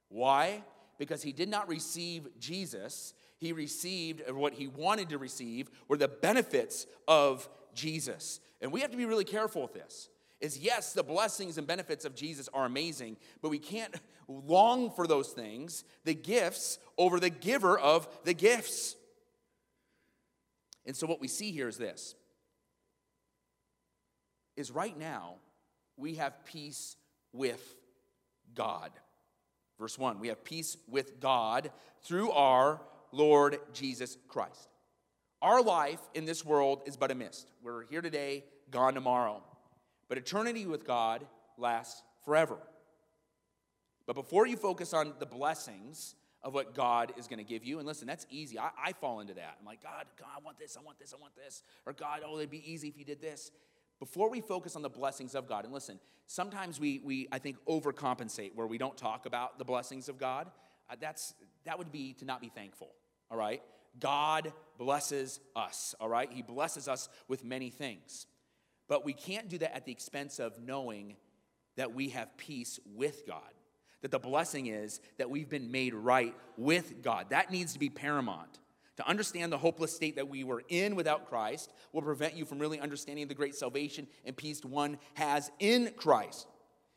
Why? 0.09 0.63
Because 0.99 1.23
he 1.23 1.33
did 1.33 1.49
not 1.49 1.69
receive 1.69 2.29
Jesus. 2.39 3.15
He 3.39 3.53
received 3.53 4.23
what 4.31 4.55
he 4.55 4.69
wanted 4.69 5.09
to 5.11 5.19
receive 5.19 5.69
were 5.89 5.97
the 5.97 6.09
benefits 6.09 6.87
of 7.09 7.49
Jesus. 7.75 8.41
And 8.61 8.71
we 8.71 8.81
have 8.81 8.93
to 8.93 8.97
be 8.97 9.05
really 9.05 9.25
careful 9.25 9.63
with 9.63 9.75
this 9.75 10.09
is 10.41 10.59
yes, 10.59 10.93
the 10.93 11.03
blessings 11.03 11.59
and 11.59 11.67
benefits 11.67 12.05
of 12.05 12.15
Jesus 12.15 12.49
are 12.53 12.65
amazing, 12.65 13.17
but 13.41 13.51
we 13.51 13.59
can't 13.59 13.95
long 14.29 14.91
for 14.91 15.07
those 15.07 15.31
things, 15.31 15.85
the 16.05 16.15
gifts, 16.15 16.79
over 16.99 17.21
the 17.21 17.31
giver 17.31 17.79
of 17.79 18.09
the 18.25 18.35
gifts. 18.35 18.97
And 20.87 20.97
so 20.97 21.07
what 21.07 21.21
we 21.21 21.29
see 21.29 21.51
here 21.51 21.69
is 21.69 21.79
this 21.79 22.15
is 24.57 24.71
right 24.71 24.97
now 24.97 25.35
we 25.97 26.15
have 26.15 26.45
peace 26.45 26.97
with 27.33 27.77
God. 28.55 28.91
Verse 29.79 29.99
1, 29.99 30.21
we 30.21 30.29
have 30.29 30.45
peace 30.45 30.77
with 30.89 31.19
God 31.21 31.73
through 32.03 32.31
our 32.31 32.81
Lord 33.11 33.59
Jesus 33.73 34.17
Christ. 34.29 34.69
Our 35.43 35.63
life 35.63 36.01
in 36.15 36.25
this 36.25 36.45
world 36.45 36.83
is 36.87 36.97
but 36.97 37.11
a 37.11 37.15
mist. 37.15 37.49
We're 37.63 37.85
here 37.87 38.01
today, 38.01 38.45
gone 38.71 38.95
tomorrow. 38.95 39.43
But 40.09 40.19
eternity 40.19 40.67
with 40.67 40.87
God 40.87 41.27
lasts 41.57 42.03
forever. 42.25 42.59
But 44.07 44.15
before 44.15 44.47
you 44.47 44.57
focus 44.57 44.93
on 44.93 45.15
the 45.19 45.27
blessings 45.27 46.15
of 46.43 46.53
what 46.53 46.75
God 46.75 47.13
is 47.17 47.27
going 47.27 47.39
to 47.39 47.45
give 47.45 47.65
you, 47.65 47.79
and 47.79 47.87
listen, 47.87 48.07
that's 48.07 48.27
easy. 48.31 48.59
I, 48.59 48.71
I, 48.79 48.93
fall 48.93 49.21
into 49.21 49.33
that. 49.35 49.57
I'm 49.59 49.65
like, 49.65 49.83
God, 49.83 50.05
God, 50.19 50.29
I 50.37 50.45
want 50.45 50.59
this, 50.59 50.77
I 50.79 50.85
want 50.85 50.99
this, 50.99 51.15
I 51.17 51.21
want 51.21 51.35
this. 51.35 51.63
Or 51.87 51.95
God, 51.95 52.21
oh, 52.27 52.37
it'd 52.37 52.51
be 52.51 52.71
easy 52.71 52.89
if 52.89 52.99
you 52.99 53.05
did 53.05 53.21
this. 53.21 53.51
Before 53.99 54.29
we 54.29 54.43
focus 54.43 54.77
on 54.77 54.83
the 54.83 54.91
blessings 54.91 55.35
of 55.35 55.49
God, 55.49 55.65
and 55.65 55.73
listen, 55.73 55.99
sometimes 56.27 56.79
we, 56.79 57.01
we 57.03 57.29
I 57.33 57.39
think, 57.39 57.57
overcompensate 57.67 58.55
where 58.55 58.67
we 58.67 58.77
don't 58.77 58.97
talk 58.97 59.25
about 59.25 59.59
the 59.59 59.65
blessings 59.65 60.11
of 60.11 60.19
God. 60.19 60.51
Uh, 60.91 60.97
that's, 61.01 61.35
that 61.65 61.79
would 61.79 61.91
be 61.91 62.13
to 62.15 62.27
not 62.27 62.43
be 62.43 62.51
thankful, 62.51 62.91
all 63.31 63.39
right? 63.39 63.63
God 63.99 64.53
blesses 64.77 65.41
us, 65.57 65.95
all 65.99 66.11
right? 66.11 66.31
He 66.31 66.43
blesses 66.43 66.89
us 66.89 67.09
with 67.27 67.43
many 67.43 67.71
things. 67.71 68.27
But 68.89 69.05
we 69.05 69.13
can't 69.13 69.49
do 69.49 69.59
that 69.59 69.75
at 69.75 69.85
the 69.85 69.93
expense 69.93 70.39
of 70.39 70.61
knowing 70.61 71.17
that 71.77 71.95
we 71.95 72.11
have 72.11 72.37
peace 72.37 72.79
with 72.95 73.27
God. 73.27 73.41
That 74.03 74.11
the 74.11 74.19
blessing 74.19 74.67
is 74.67 75.01
that 75.19 75.31
we've 75.31 75.49
been 75.49 75.71
made 75.71 75.95
right 75.95 76.35
with 76.57 77.03
God. 77.03 77.31
That 77.31 77.51
needs 77.51 77.73
to 77.73 77.79
be 77.79 77.89
paramount. 77.89 78.59
To 78.97 79.09
understand 79.09 79.51
the 79.51 79.59
hopeless 79.59 79.95
state 79.95 80.17
that 80.17 80.29
we 80.29 80.45
were 80.45 80.63
in 80.69 80.95
without 80.95 81.29
Christ 81.29 81.73
will 81.93 82.03
prevent 82.03 82.37
you 82.37 82.45
from 82.45 82.59
really 82.59 82.79
understanding 82.79 83.27
the 83.27 83.35
great 83.35 83.57
salvation 83.57 84.07
and 84.25 84.37
peace 84.37 84.65
one 84.65 84.99
has 85.15 85.51
in 85.59 85.93
Christ. 85.97 86.47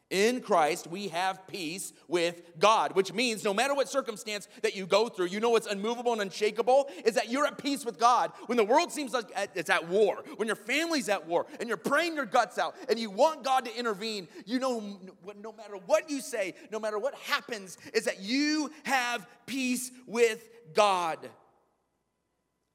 In 0.09 0.39
Christ, 0.39 0.87
we 0.87 1.09
have 1.09 1.45
peace 1.47 1.91
with 2.07 2.41
God, 2.57 2.95
which 2.95 3.11
means 3.11 3.43
no 3.43 3.53
matter 3.53 3.73
what 3.75 3.89
circumstance 3.89 4.47
that 4.61 4.73
you 4.73 4.85
go 4.85 5.09
through, 5.09 5.25
you 5.25 5.41
know 5.41 5.49
what's 5.49 5.67
unmovable 5.67 6.13
and 6.13 6.21
unshakable 6.21 6.89
is 7.03 7.15
that 7.15 7.29
you're 7.29 7.45
at 7.45 7.57
peace 7.57 7.83
with 7.83 7.99
God. 7.99 8.31
When 8.45 8.57
the 8.57 8.63
world 8.63 8.93
seems 8.93 9.11
like 9.11 9.25
it's 9.53 9.69
at 9.69 9.89
war, 9.89 10.23
when 10.37 10.47
your 10.47 10.55
family's 10.55 11.09
at 11.09 11.27
war, 11.27 11.45
and 11.59 11.67
you're 11.67 11.77
praying 11.77 12.15
your 12.15 12.25
guts 12.25 12.57
out, 12.57 12.75
and 12.87 12.97
you 12.97 13.09
want 13.09 13.43
God 13.43 13.65
to 13.65 13.77
intervene, 13.77 14.29
you 14.45 14.59
know 14.59 14.97
no 15.41 15.51
matter 15.51 15.75
what 15.85 16.09
you 16.09 16.21
say, 16.21 16.53
no 16.71 16.79
matter 16.79 16.97
what 16.97 17.13
happens, 17.15 17.77
is 17.93 18.05
that 18.05 18.21
you 18.21 18.71
have 18.83 19.27
peace 19.45 19.91
with 20.05 20.47
God. 20.73 21.17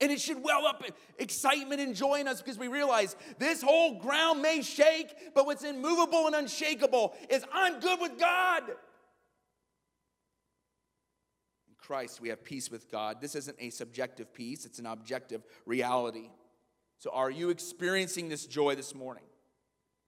And 0.02 0.10
it 0.10 0.20
should 0.20 0.42
well 0.42 0.66
up 0.66 0.82
excitement 1.16 1.80
and 1.80 1.94
joy 1.94 2.16
in 2.16 2.26
us 2.26 2.42
because 2.42 2.58
we 2.58 2.66
realize 2.66 3.14
this 3.38 3.62
whole 3.62 4.00
ground 4.00 4.42
may 4.42 4.60
shake, 4.60 5.14
but 5.32 5.46
what's 5.46 5.62
immovable 5.62 6.26
and 6.26 6.34
unshakable 6.34 7.14
is 7.30 7.44
I'm 7.52 7.78
good 7.78 8.00
with 8.00 8.18
God. 8.18 8.64
In 11.68 11.74
Christ, 11.78 12.20
we 12.20 12.30
have 12.30 12.42
peace 12.42 12.68
with 12.68 12.90
God. 12.90 13.20
This 13.20 13.36
isn't 13.36 13.56
a 13.60 13.70
subjective 13.70 14.34
peace, 14.34 14.66
it's 14.66 14.80
an 14.80 14.86
objective 14.86 15.44
reality. 15.66 16.30
So, 16.98 17.10
are 17.12 17.30
you 17.30 17.50
experiencing 17.50 18.28
this 18.28 18.44
joy 18.44 18.74
this 18.74 18.96
morning? 18.96 19.24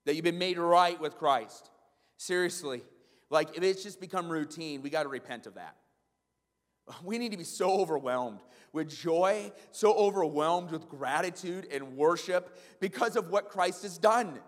That 0.07 0.17
you've 0.17 0.25
been 0.25 0.39
made 0.39 0.59
right 0.59 1.01
with 1.01 1.19
Christ? 1.19 1.71
Seriously, 2.17 2.83
like 3.31 3.57
if 3.57 3.63
it's 3.63 3.85
just 3.85 4.01
become 4.01 4.29
routine, 4.29 4.83
we 4.83 4.91
got 4.91 5.05
to 5.05 5.09
repent 5.09 5.47
of 5.47 5.55
that. 5.55 5.77
We 7.05 7.19
need 7.19 7.33
to 7.33 7.39
be 7.39 7.45
so 7.45 7.81
overwhelmed 7.81 8.41
with 8.73 8.89
joy, 8.89 9.53
so 9.71 9.95
overwhelmed 9.95 10.71
with 10.71 10.89
gratitude 10.89 11.69
and 11.73 11.97
worship 11.97 12.59
because 12.81 13.17
of 13.17 13.31
what 13.31 13.49
Christ 13.49 13.83
has 13.83 13.99
done. 13.99 14.39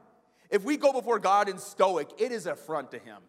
If 0.50 0.64
we 0.64 0.76
go 0.76 0.92
before 0.92 1.18
God 1.18 1.48
in 1.48 1.58
stoic, 1.58 2.08
it 2.18 2.32
is 2.32 2.46
an 2.46 2.52
affront 2.52 2.90
to 2.92 2.98
Him. 2.98 3.18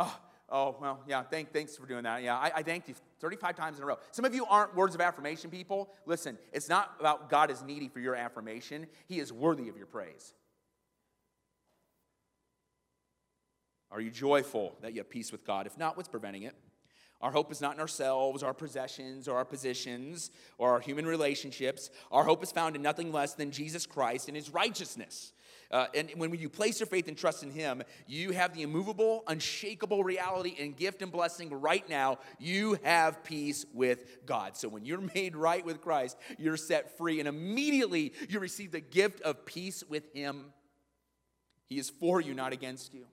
Oh, 0.00 0.16
oh 0.48 0.76
well, 0.80 1.00
yeah, 1.08 1.24
thank, 1.24 1.52
thanks 1.52 1.76
for 1.76 1.84
doing 1.84 2.04
that. 2.04 2.22
Yeah, 2.22 2.36
I, 2.36 2.52
I 2.54 2.62
thank 2.62 2.86
you 2.86 2.94
35 3.18 3.56
times 3.56 3.78
in 3.78 3.82
a 3.82 3.86
row. 3.86 3.98
Some 4.12 4.24
of 4.24 4.32
you 4.32 4.46
aren't 4.46 4.76
words 4.76 4.94
of 4.94 5.00
affirmation 5.00 5.50
people. 5.50 5.90
Listen, 6.06 6.38
it's 6.52 6.68
not 6.68 6.94
about 7.00 7.28
God 7.28 7.50
is 7.50 7.64
needy 7.64 7.88
for 7.88 7.98
your 7.98 8.14
affirmation, 8.14 8.86
He 9.08 9.18
is 9.18 9.32
worthy 9.32 9.68
of 9.68 9.76
your 9.76 9.86
praise. 9.86 10.34
Are 13.90 14.00
you 14.00 14.10
joyful 14.10 14.76
that 14.82 14.92
you 14.92 14.98
have 14.98 15.10
peace 15.10 15.32
with 15.32 15.44
God? 15.44 15.66
If 15.66 15.76
not, 15.76 15.96
what's 15.96 16.08
preventing 16.08 16.44
it? 16.44 16.54
Our 17.20 17.32
hope 17.32 17.50
is 17.50 17.60
not 17.60 17.74
in 17.74 17.80
ourselves, 17.80 18.42
our 18.42 18.54
possessions, 18.54 19.26
or 19.26 19.36
our 19.36 19.44
positions, 19.44 20.30
or 20.56 20.72
our 20.72 20.80
human 20.80 21.06
relationships. 21.06 21.90
Our 22.12 22.24
hope 22.24 22.42
is 22.42 22.52
found 22.52 22.76
in 22.76 22.82
nothing 22.82 23.12
less 23.12 23.34
than 23.34 23.50
Jesus 23.50 23.86
Christ 23.86 24.28
and 24.28 24.36
his 24.36 24.50
righteousness. 24.50 25.32
Uh, 25.70 25.86
and 25.94 26.10
when 26.16 26.32
you 26.34 26.48
place 26.48 26.80
your 26.80 26.86
faith 26.86 27.08
and 27.08 27.16
trust 27.16 27.42
in 27.42 27.50
Him, 27.50 27.82
you 28.06 28.30
have 28.30 28.54
the 28.54 28.62
immovable, 28.62 29.22
unshakable 29.26 30.02
reality 30.02 30.56
and 30.58 30.74
gift 30.74 31.02
and 31.02 31.12
blessing 31.12 31.50
right 31.60 31.86
now. 31.90 32.18
You 32.38 32.78
have 32.84 33.22
peace 33.22 33.66
with 33.74 34.24
God. 34.24 34.56
So 34.56 34.68
when 34.68 34.84
you're 34.86 35.00
made 35.14 35.36
right 35.36 35.64
with 35.64 35.82
Christ, 35.82 36.16
you're 36.38 36.56
set 36.56 36.96
free, 36.96 37.18
and 37.18 37.28
immediately 37.28 38.14
you 38.28 38.40
receive 38.40 38.72
the 38.72 38.80
gift 38.80 39.20
of 39.22 39.44
peace 39.44 39.84
with 39.88 40.12
Him. 40.14 40.46
He 41.66 41.78
is 41.78 41.90
for 41.90 42.20
you, 42.20 42.32
not 42.32 42.54
against 42.54 42.94
you. 42.94 43.04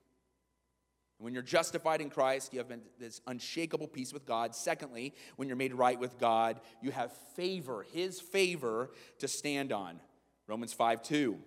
When 1.17 1.33
you're 1.33 1.43
justified 1.43 2.01
in 2.01 2.09
Christ, 2.09 2.53
you 2.53 2.59
have 2.59 2.71
this 2.99 3.21
unshakable 3.25 3.87
peace 3.87 4.11
with 4.11 4.25
God. 4.25 4.53
Secondly, 4.53 5.13
when 5.37 5.47
you're 5.47 5.55
made 5.55 5.73
right 5.73 5.99
with 5.99 6.19
God, 6.19 6.59
you 6.81 6.91
have 6.91 7.13
favor, 7.35 7.85
His 7.93 8.19
favor 8.19 8.91
to 9.19 9.27
stand 9.27 9.71
on. 9.71 10.01
Romans 10.47 10.73
5 10.73 11.01
2. 11.01 11.37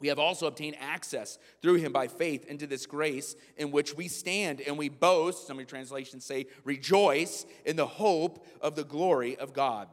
We 0.00 0.08
have 0.08 0.18
also 0.18 0.46
obtained 0.46 0.76
access 0.78 1.38
through 1.60 1.76
him 1.76 1.92
by 1.92 2.06
faith 2.06 2.46
into 2.46 2.66
this 2.66 2.86
grace 2.86 3.34
in 3.56 3.72
which 3.72 3.96
we 3.96 4.06
stand 4.06 4.60
and 4.60 4.78
we 4.78 4.88
boast, 4.88 5.46
some 5.46 5.56
of 5.56 5.60
your 5.60 5.66
translations 5.66 6.24
say, 6.24 6.46
rejoice 6.62 7.46
in 7.64 7.74
the 7.74 7.86
hope 7.86 8.46
of 8.60 8.76
the 8.76 8.84
glory 8.84 9.36
of 9.36 9.52
God. 9.52 9.88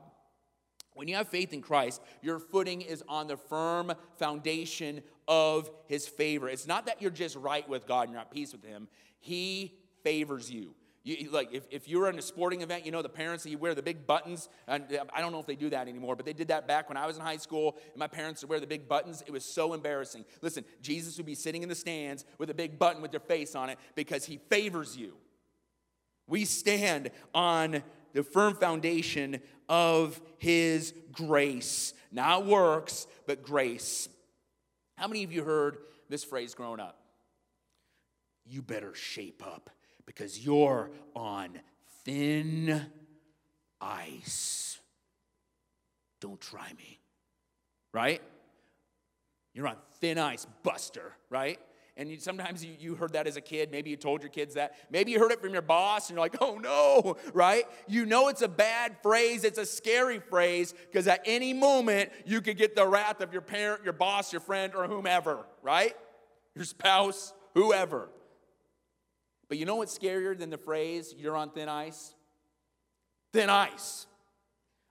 When 0.95 1.07
you 1.07 1.15
have 1.15 1.27
faith 1.27 1.53
in 1.53 1.61
Christ, 1.61 2.01
your 2.21 2.39
footing 2.39 2.81
is 2.81 3.03
on 3.07 3.27
the 3.27 3.37
firm 3.37 3.93
foundation 4.17 5.03
of 5.27 5.69
his 5.87 6.07
favor. 6.07 6.49
It's 6.49 6.67
not 6.67 6.87
that 6.87 7.01
you're 7.01 7.11
just 7.11 7.35
right 7.35 7.67
with 7.67 7.85
God 7.85 8.03
and 8.03 8.11
you're 8.13 8.21
at 8.21 8.31
peace 8.31 8.53
with 8.53 8.63
him, 8.63 8.87
he 9.19 9.73
favors 10.03 10.49
you. 10.49 10.73
You, 11.03 11.29
like 11.29 11.49
if, 11.51 11.67
if 11.69 11.87
you're 11.87 12.09
in 12.09 12.17
a 12.17 12.21
sporting 12.21 12.61
event, 12.61 12.83
you 12.83 12.91
know 12.91 13.03
the 13.03 13.09
parents 13.09 13.45
you 13.45 13.59
wear 13.59 13.75
the 13.75 13.83
big 13.83 14.07
buttons. 14.07 14.49
And 14.67 14.85
I 15.13 15.21
don't 15.21 15.31
know 15.31 15.39
if 15.39 15.45
they 15.45 15.55
do 15.55 15.69
that 15.69 15.87
anymore, 15.87 16.15
but 16.15 16.25
they 16.25 16.33
did 16.33 16.47
that 16.47 16.67
back 16.67 16.89
when 16.89 16.97
I 16.97 17.05
was 17.05 17.17
in 17.17 17.21
high 17.21 17.37
school. 17.37 17.77
And 17.93 17.97
my 17.97 18.07
parents 18.07 18.41
would 18.41 18.49
wear 18.49 18.59
the 18.59 18.65
big 18.65 18.87
buttons. 18.87 19.23
It 19.27 19.31
was 19.31 19.45
so 19.45 19.73
embarrassing. 19.73 20.25
Listen, 20.41 20.65
Jesus 20.81 21.17
would 21.17 21.27
be 21.27 21.35
sitting 21.35 21.61
in 21.61 21.69
the 21.69 21.75
stands 21.75 22.25
with 22.39 22.49
a 22.49 22.55
big 22.55 22.79
button 22.79 23.03
with 23.03 23.11
their 23.11 23.19
face 23.19 23.53
on 23.53 23.69
it 23.69 23.77
because 23.93 24.25
he 24.25 24.39
favors 24.49 24.97
you. 24.97 25.13
We 26.27 26.43
stand 26.43 27.11
on 27.35 27.83
the 28.15 28.23
firm 28.23 28.55
foundation 28.55 29.41
of 29.67 30.19
his 30.37 30.93
grace. 31.11 31.93
Not 32.13 32.45
works, 32.45 33.07
but 33.27 33.43
grace. 33.43 34.07
How 34.95 35.07
many 35.07 35.25
of 35.25 35.33
you 35.33 35.43
heard 35.43 35.77
this 36.09 36.23
phrase 36.23 36.55
growing 36.55 36.79
up? 36.79 36.97
You 38.45 38.61
better 38.61 38.95
shape 38.95 39.45
up 39.45 39.69
because 40.05 40.39
you're 40.39 40.91
on 41.13 41.59
thin 42.05 42.85
ice. 43.81 44.79
Don't 46.21 46.39
try 46.39 46.71
me, 46.77 46.99
right? 47.93 48.21
You're 49.53 49.67
on 49.67 49.77
thin 49.99 50.17
ice, 50.17 50.47
buster, 50.63 51.11
right? 51.29 51.59
And 51.97 52.11
you, 52.11 52.19
sometimes 52.19 52.63
you, 52.63 52.73
you 52.77 52.95
heard 52.95 53.13
that 53.13 53.25
as 53.25 53.37
a 53.37 53.41
kid. 53.41 53.71
Maybe 53.71 53.89
you 53.89 53.95
told 53.95 54.21
your 54.21 54.29
kids 54.29 54.55
that. 54.55 54.75
Maybe 54.91 55.11
you 55.11 55.19
heard 55.19 55.31
it 55.31 55.39
from 55.39 55.53
your 55.53 55.61
boss 55.61 56.09
and 56.09 56.17
you're 56.17 56.25
like, 56.25 56.37
oh 56.41 56.57
no, 56.57 57.17
right? 57.33 57.63
You 57.87 58.05
know 58.05 58.27
it's 58.27 58.41
a 58.41 58.49
bad 58.49 58.97
phrase. 59.01 59.43
It's 59.43 59.57
a 59.57 59.65
scary 59.65 60.19
phrase 60.19 60.73
because 60.73 61.07
at 61.07 61.21
any 61.25 61.53
moment 61.53 62.11
you 62.25 62.41
could 62.41 62.57
get 62.57 62.75
the 62.75 62.85
wrath 62.85 63.21
of 63.21 63.31
your 63.31 63.41
parent, 63.41 63.83
your 63.83 63.93
boss, 63.93 64.33
your 64.33 64.41
friend, 64.41 64.73
or 64.75 64.87
whomever, 64.87 65.45
right? 65.61 65.95
Your 66.53 66.65
spouse, 66.65 67.33
whoever. 67.53 68.09
But 69.47 69.57
you 69.57 69.65
know 69.65 69.75
what's 69.77 69.97
scarier 69.97 70.37
than 70.37 70.49
the 70.49 70.57
phrase, 70.57 71.13
you're 71.17 71.37
on 71.37 71.51
thin 71.51 71.69
ice? 71.69 72.13
Thin 73.31 73.49
ice. 73.49 74.07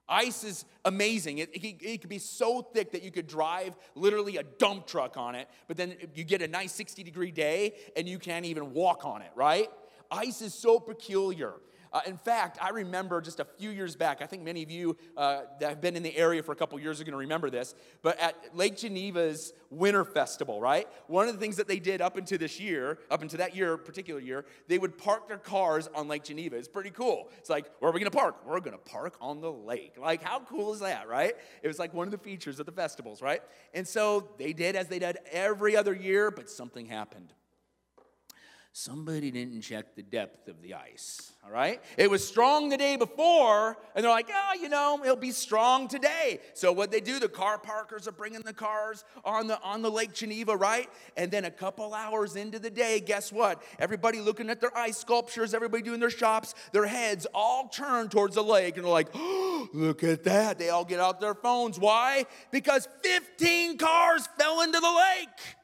Ice 0.09 0.45
is 0.45 0.65
amazing. 0.85 1.39
It, 1.39 1.51
it, 1.55 1.77
it 1.81 2.01
could 2.01 2.11
be 2.11 2.19
so 2.19 2.61
thick 2.61 2.93
that 2.93 3.03
you 3.03 3.11
could 3.11 3.27
drive 3.27 3.77
literally 3.95 4.37
a 4.37 4.43
dump 4.43 4.87
truck 4.87 5.17
on 5.17 5.35
it, 5.35 5.49
but 5.67 5.77
then 5.77 5.95
you 6.15 6.25
get 6.25 6.43
a 6.43 6.49
nice 6.49 6.73
60 6.73 7.03
degree 7.03 7.31
day 7.31 7.75
and 7.97 8.09
you 8.09 8.19
can't 8.19 8.45
even 8.45 8.73
walk 8.73 9.05
on 9.05 9.23
it, 9.23 9.31
right? 9.35 9.69
Ice 10.11 10.43
is 10.43 10.53
so 10.53 10.79
peculiar. 10.79 11.55
Uh, 11.95 12.01
in 12.07 12.17
fact, 12.17 12.59
I 12.61 12.71
remember 12.71 13.21
just 13.21 13.39
a 13.39 13.45
few 13.45 13.71
years 13.71 13.95
back, 13.95 14.21
I 14.21 14.27
think 14.27 14.43
many 14.43 14.65
of 14.65 14.71
you 14.71 14.97
uh, 15.17 15.43
that 15.61 15.69
have 15.69 15.81
been 15.81 15.95
in 15.95 16.03
the 16.03 16.15
area 16.17 16.43
for 16.43 16.51
a 16.51 16.57
couple 16.57 16.79
years 16.81 17.01
are 17.01 17.05
going 17.05 17.13
to 17.13 17.19
remember 17.19 17.51
this, 17.51 17.77
but 18.03 18.19
at 18.19 18.35
Lake 18.53 18.77
Geneva's 18.77 19.53
Winter 19.71 20.05
Festival, 20.05 20.61
right? 20.61 20.89
One 21.07 21.29
of 21.29 21.35
the 21.35 21.41
things 21.41 21.55
that 21.55 21.69
they 21.69 21.79
did 21.79 22.01
up 22.01 22.19
into 22.19 22.37
this 22.37 22.59
year, 22.59 22.99
up 23.13 23.23
into 23.23 23.37
that 23.37 23.55
year, 23.55 23.77
particular 23.77 24.21
year, 24.21 24.45
they 24.67 24.77
would 24.77 24.99
park 24.99 25.29
their 25.29 25.39
cars 25.39 25.89
on 25.95 26.09
Lake 26.09 26.25
Geneva. 26.25 26.57
It's 26.57 26.67
pretty 26.67 26.91
cool. 26.91 27.29
It's 27.39 27.49
like, 27.49 27.67
where 27.79 27.93
are 27.93 27.95
we 27.95 28.01
going 28.01 28.11
to 28.11 28.19
park? 28.19 28.45
We're 28.45 28.59
going 28.59 28.77
to 28.77 28.91
park 28.91 29.17
on 29.21 29.41
the 29.41 29.53
lake. 29.53 29.95
Like, 29.97 30.21
how 30.21 30.41
cool 30.41 30.75
is 30.75 30.81
that, 30.81 31.07
right? 31.07 31.35
It 31.63 31.69
was 31.69 31.79
like 31.79 31.95
one 31.95 32.09
of 32.09 32.13
the 32.13 32.19
features 32.19 32.59
of 32.59 32.67
the 32.67 32.73
festivals, 32.73 33.23
right? 33.23 33.41
And 33.73 33.87
so 33.87 34.31
they 34.37 34.53
did 34.53 34.75
as 34.75 34.89
they 34.89 34.99
did 34.99 35.19
every 35.31 35.77
other 35.77 35.95
year, 35.95 36.33
but 36.33 36.51
something 36.51 36.87
happened 36.87 37.33
somebody 38.77 39.31
didn't 39.31 39.61
check 39.61 39.95
the 39.95 40.03
depth 40.03 40.49
of 40.49 40.61
the 40.61 40.75
ice, 40.75 41.33
all 41.45 41.51
right? 41.53 41.81
It 41.97 42.11
was 42.11 42.27
strong 42.27 42.71
the 42.71 42.77
day 42.77 42.97
before, 42.97 43.77
and 43.95 44.03
they're 44.03 44.11
like, 44.11 44.29
oh, 44.35 44.61
you 44.61 44.69
know, 44.69 44.99
it'll 45.05 45.15
be 45.15 45.31
strong 45.31 45.87
today. 45.87 46.41
So 46.55 46.73
what 46.73 46.91
they 46.91 46.99
do, 46.99 47.21
the 47.21 47.29
car 47.29 47.57
parkers 47.57 48.09
are 48.09 48.13
bringing 48.13 48.41
the 48.41 48.53
cars 48.53 49.05
on 49.25 49.47
the, 49.47 49.63
on 49.63 49.83
the 49.83 49.93
Lake 49.93 50.13
Geneva, 50.13 50.57
right? 50.57 50.91
And 51.17 51.31
then 51.31 51.45
a 51.45 51.53
couple 51.53 51.95
hours 51.95 52.35
into 52.35 52.59
the 52.59 52.69
day, 52.69 52.99
guess 52.99 53.31
what? 53.31 53.63
Everybody 53.79 54.21
looking 54.21 54.51
at 54.51 54.61
their 54.61 54.77
ice 54.77 54.99
sculptures, 54.99 55.55
everybody 55.55 55.85
doing 55.85 56.01
their 56.01 56.11
shops, 56.11 56.57
their 56.73 56.87
heads 56.87 57.29
all 57.33 57.69
turned 57.69 58.11
towards 58.11 58.35
the 58.35 58.43
lake, 58.43 58.77
and 58.77 58.85
they're 58.85 58.93
like, 58.93 59.11
oh, 59.15 59.69
look 59.73 60.03
at 60.03 60.25
that. 60.25 60.59
They 60.59 60.71
all 60.71 60.85
get 60.85 60.99
out 60.99 61.21
their 61.21 61.35
phones. 61.37 61.79
Why? 61.79 62.27
Because 62.51 62.89
15 63.05 63.79
cars 63.79 64.29
fell 64.37 64.63
into 64.63 64.81
the 64.81 64.91
lake. 64.91 65.57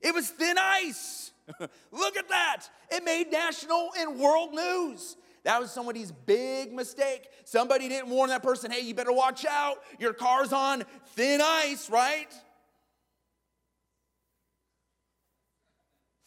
It 0.00 0.12
was 0.12 0.28
thin 0.28 0.56
ice. 0.58 1.25
Look 1.92 2.16
at 2.16 2.28
that. 2.28 2.64
It 2.90 3.04
made 3.04 3.30
national 3.30 3.90
and 3.98 4.18
world 4.18 4.52
news. 4.52 5.16
That 5.44 5.60
was 5.60 5.70
somebody's 5.70 6.10
big 6.10 6.72
mistake. 6.72 7.28
Somebody 7.44 7.88
didn't 7.88 8.08
warn 8.08 8.30
that 8.30 8.42
person, 8.42 8.72
hey, 8.72 8.80
you 8.80 8.94
better 8.94 9.12
watch 9.12 9.46
out. 9.46 9.76
Your 10.00 10.12
car's 10.12 10.52
on 10.52 10.82
thin 11.14 11.40
ice, 11.40 11.88
right? 11.88 12.32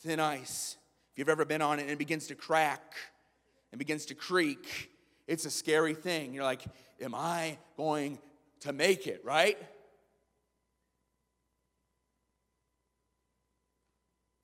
Thin 0.04 0.22
ice. 0.22 0.78
If 1.12 1.20
you've 1.20 1.30
ever 1.30 1.44
been 1.44 1.62
on 1.62 1.80
it 1.80 1.84
and 1.84 1.92
it 1.92 1.98
begins 1.98 2.28
to 2.28 2.36
crack 2.36 2.96
and 3.72 3.80
begins 3.80 4.06
to 4.06 4.16
creak, 4.16 4.90
it's 5.28 5.46
a 5.46 5.52
scary 5.52 5.96
thing. 5.96 6.34
You're 6.34 6.46
like, 6.46 6.64
am 7.02 7.14
I 7.14 7.58
going 7.76 8.20
to 8.62 8.72
make 8.72 9.06
it, 9.06 9.22
right? 9.26 9.58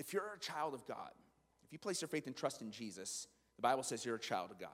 If 0.05 0.13
you're 0.13 0.33
a 0.35 0.39
child 0.39 0.73
of 0.73 0.85
God, 0.85 1.09
if 1.63 1.73
you 1.73 1.79
place 1.79 2.01
your 2.01 2.07
faith 2.07 2.27
and 2.27 2.35
trust 2.35 2.61
in 2.61 2.69
Jesus, 2.69 3.27
the 3.55 3.61
Bible 3.61 3.81
says 3.81 4.05
you're 4.05 4.15
a 4.15 4.19
child 4.19 4.51
of 4.51 4.59
God. 4.59 4.69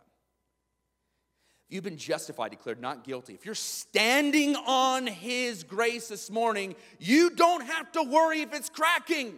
If 1.68 1.76
you've 1.76 1.84
been 1.86 1.98
justified, 1.98 2.52
declared 2.52 2.82
not 2.82 3.06
guilty, 3.06 3.34
if 3.34 3.46
you're 3.46 3.56
standing 3.56 4.58
on 4.58 5.08
His 5.08 5.64
grace 5.64 6.10
this 6.10 6.30
morning, 6.30 6.76
you 7.00 7.30
don't 7.30 7.66
have 7.66 7.92
to 7.94 8.04
worry 8.04 8.42
if 8.42 8.54
it's 8.54 8.70
cracking. 8.70 9.36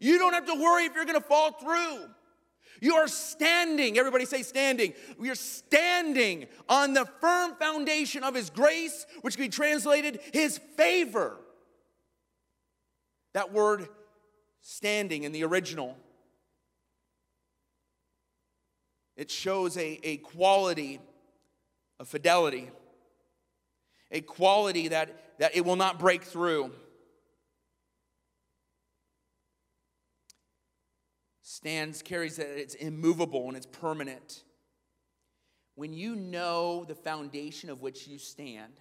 You 0.00 0.18
don't 0.18 0.32
have 0.32 0.46
to 0.46 0.54
worry 0.54 0.84
if 0.84 0.94
you're 0.94 1.04
gonna 1.04 1.20
fall 1.20 1.52
through. 1.52 2.04
You 2.80 2.94
are 2.94 3.08
standing, 3.08 3.98
everybody 3.98 4.26
say 4.26 4.42
standing. 4.42 4.92
We 5.18 5.30
are 5.30 5.34
standing 5.34 6.46
on 6.68 6.92
the 6.92 7.06
firm 7.20 7.56
foundation 7.56 8.22
of 8.22 8.34
His 8.34 8.48
grace, 8.48 9.06
which 9.22 9.36
can 9.36 9.46
be 9.46 9.48
translated 9.48 10.20
His 10.32 10.58
favor. 10.76 11.36
That 13.34 13.52
word 13.52 13.88
standing 14.68 15.22
in 15.22 15.30
the 15.30 15.44
original, 15.44 15.96
it 19.16 19.30
shows 19.30 19.76
a, 19.76 20.00
a 20.02 20.16
quality 20.16 20.98
of 22.00 22.08
fidelity, 22.08 22.68
a 24.10 24.20
quality 24.20 24.88
that, 24.88 25.38
that 25.38 25.54
it 25.54 25.64
will 25.64 25.76
not 25.76 26.00
break 26.00 26.24
through. 26.24 26.72
Stands 31.42 32.02
carries 32.02 32.34
that 32.36 32.48
it's 32.48 32.74
immovable 32.74 33.46
and 33.46 33.56
it's 33.56 33.66
permanent. 33.66 34.42
When 35.76 35.92
you 35.92 36.16
know 36.16 36.84
the 36.84 36.96
foundation 36.96 37.70
of 37.70 37.82
which 37.82 38.08
you 38.08 38.18
stand, 38.18 38.80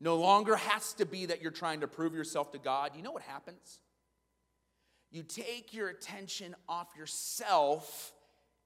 no 0.00 0.16
longer 0.16 0.56
has 0.56 0.94
to 0.94 1.04
be 1.04 1.26
that 1.26 1.42
you're 1.42 1.50
trying 1.50 1.80
to 1.80 1.88
prove 1.88 2.14
yourself 2.14 2.52
to 2.52 2.58
God. 2.58 2.92
You 2.96 3.02
know 3.02 3.12
what 3.12 3.22
happens? 3.22 3.82
You 5.12 5.22
take 5.22 5.74
your 5.74 5.88
attention 5.88 6.56
off 6.68 6.88
yourself 6.96 8.14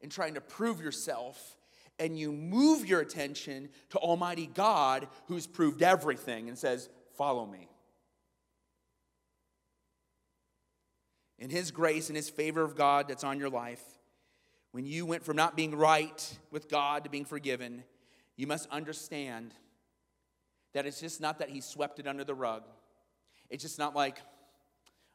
and 0.01 0.11
trying 0.13 0.35
to 0.35 0.41
prove 0.41 0.81
yourself, 0.81 1.57
and 1.99 2.17
you 2.17 2.31
move 2.31 2.87
your 2.87 3.01
attention 3.01 3.69
to 3.91 3.99
Almighty 3.99 4.47
God 4.47 5.09
who's 5.27 5.47
proved 5.47 5.83
everything 5.83 6.49
and 6.49 6.57
says, 6.57 6.89
Follow 7.17 7.47
me. 7.47 7.69
In 11.39 11.51
His 11.51 11.71
grace 11.73 12.09
and 12.09 12.17
His 12.17 12.31
favor 12.31 12.63
of 12.63 12.77
God 12.77 13.09
that's 13.09 13.25
on 13.25 13.41
your 13.41 13.51
life, 13.51 13.83
when 14.71 14.87
you 14.87 15.05
went 15.05 15.25
from 15.25 15.37
not 15.37 15.57
being 15.57 15.75
right 15.75 16.39
with 16.51 16.69
God 16.69 17.05
to 17.05 17.11
being 17.11 17.25
forgiven, 17.25 17.83
you 18.37 18.47
must 18.47 18.69
understand 18.71 19.55
that 20.75 20.87
it's 20.87 21.01
just 21.01 21.21
not 21.21 21.39
that 21.41 21.49
He 21.49 21.61
swept 21.61 21.99
it 21.99 22.07
under 22.07 22.25
the 22.25 22.35
rug. 22.35 22.63
It's 23.49 23.63
just 23.63 23.79
not 23.79 23.97
like, 23.97 24.19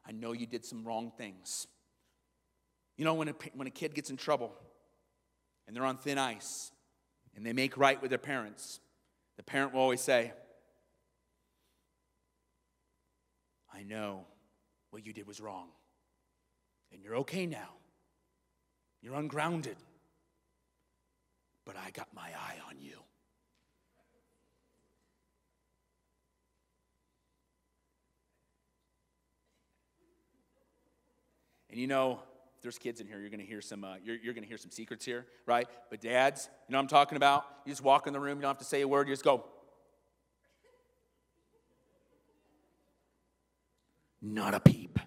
I 0.06 0.12
know 0.12 0.32
you 0.32 0.46
did 0.46 0.64
some 0.64 0.84
wrong 0.84 1.12
things. 1.16 1.66
You 2.96 3.04
know, 3.04 3.14
when 3.14 3.28
a, 3.28 3.34
when 3.54 3.66
a 3.66 3.70
kid 3.70 3.94
gets 3.94 4.10
in 4.10 4.16
trouble 4.16 4.52
and 5.66 5.76
they're 5.76 5.84
on 5.84 5.96
thin 5.96 6.18
ice, 6.18 6.72
and 7.34 7.46
they 7.46 7.52
make 7.52 7.76
right 7.76 8.00
with 8.00 8.10
their 8.10 8.18
parents, 8.18 8.80
the 9.36 9.42
parent 9.42 9.72
will 9.72 9.80
always 9.80 10.00
say, 10.00 10.32
I 13.72 13.82
know 13.82 14.26
what 14.90 15.06
you 15.06 15.12
did 15.12 15.26
was 15.26 15.40
wrong, 15.40 15.68
and 16.92 17.02
you're 17.02 17.16
okay 17.16 17.46
now. 17.46 17.70
You're 19.00 19.14
ungrounded, 19.14 19.76
but 21.64 21.76
I 21.76 21.90
got 21.90 22.08
my 22.14 22.28
eye 22.28 22.58
on 22.68 22.78
you. 22.78 23.01
And 31.72 31.80
you 31.80 31.86
know, 31.86 32.20
there's 32.60 32.78
kids 32.78 33.00
in 33.00 33.06
here, 33.06 33.18
you're 33.18 33.30
gonna 33.30 33.42
hear 33.42 33.62
some, 33.62 33.82
uh, 33.82 33.94
you're, 34.04 34.16
you're 34.16 34.34
gonna 34.34 34.46
hear 34.46 34.58
some 34.58 34.70
secrets 34.70 35.06
here, 35.06 35.26
right? 35.46 35.66
But 35.88 36.02
dads, 36.02 36.50
you 36.68 36.72
know 36.72 36.78
what 36.78 36.82
I'm 36.82 36.88
talking 36.88 37.16
about? 37.16 37.46
You 37.64 37.72
just 37.72 37.82
walk 37.82 38.06
in 38.06 38.12
the 38.12 38.20
room, 38.20 38.36
you 38.36 38.42
don't 38.42 38.50
have 38.50 38.58
to 38.58 38.64
say 38.64 38.82
a 38.82 38.88
word, 38.88 39.08
you 39.08 39.14
just 39.14 39.24
go. 39.24 39.44
Not 44.20 44.52
a 44.52 44.60
peep. 44.60 44.98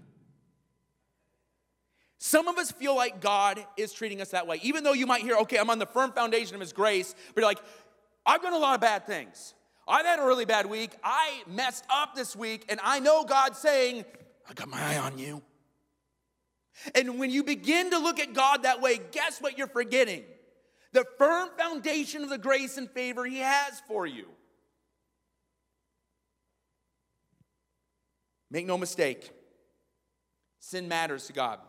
Some 2.18 2.48
of 2.48 2.58
us 2.58 2.72
feel 2.72 2.96
like 2.96 3.22
God 3.22 3.64
is 3.78 3.94
treating 3.94 4.20
us 4.20 4.32
that 4.32 4.48
way. 4.48 4.60
Even 4.64 4.84
though 4.84 4.94
you 4.94 5.06
might 5.06 5.22
hear, 5.22 5.38
okay, 5.38 5.60
I'm 5.60 5.70
on 5.70 5.78
the 5.78 5.86
firm 5.86 6.12
foundation 6.14 6.56
of 6.56 6.62
His 6.62 6.74
grace, 6.74 7.14
but 7.34 7.42
you're 7.42 7.48
like, 7.48 7.62
I've 8.26 8.42
done 8.42 8.54
a 8.54 8.58
lot 8.58 8.74
of 8.74 8.82
bad 8.82 9.06
things. 9.06 9.54
I've 9.88 10.08
had 10.08 10.18
a 10.18 10.26
really 10.26 10.46
bad 10.46 10.66
week. 10.66 10.96
I 11.04 11.44
messed 11.46 11.86
up 11.92 12.16
this 12.16 12.36
week, 12.36 12.66
and 12.70 12.80
I 12.84 13.00
know 13.00 13.24
God's 13.24 13.60
saying, 13.60 14.04
I 14.50 14.54
got 14.54 14.68
my 14.68 14.82
eye 14.82 14.98
on 14.98 15.20
you. 15.20 15.44
And 16.94 17.20
when 17.20 17.30
you 17.30 17.44
begin 17.44 17.92
to 17.92 18.00
look 18.00 18.20
at 18.20 18.34
God 18.34 18.64
that 18.64 18.82
way, 18.82 19.00
guess 19.12 19.42
what 19.42 19.58
you're 19.58 19.68
forgetting? 19.68 20.24
The 20.92 21.06
firm 21.18 21.50
foundation 21.58 22.24
of 22.24 22.30
the 22.30 22.38
grace 22.38 22.78
and 22.78 22.90
favor 22.90 23.26
He 23.26 23.40
has 23.40 23.82
for 23.88 24.06
you. 24.06 24.26
Make 28.52 28.66
no 28.66 28.78
mistake, 28.78 29.32
sin 30.60 30.88
matters 30.88 31.28
to 31.28 31.34
God. 31.34 31.60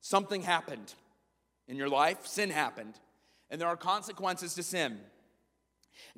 Something 0.00 0.42
happened 0.42 0.94
in 1.66 1.76
your 1.76 1.88
life, 1.88 2.26
sin 2.26 2.50
happened, 2.50 2.94
and 3.50 3.60
there 3.60 3.68
are 3.68 3.76
consequences 3.76 4.54
to 4.54 4.62
sin. 4.62 4.98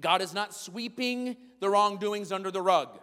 God 0.01 0.22
is 0.22 0.35
not 0.35 0.55
sweeping 0.55 1.37
the 1.61 1.70
wrongdoings 1.70 2.33
under 2.33 2.51
the 2.51 2.62
rug. 2.62 2.98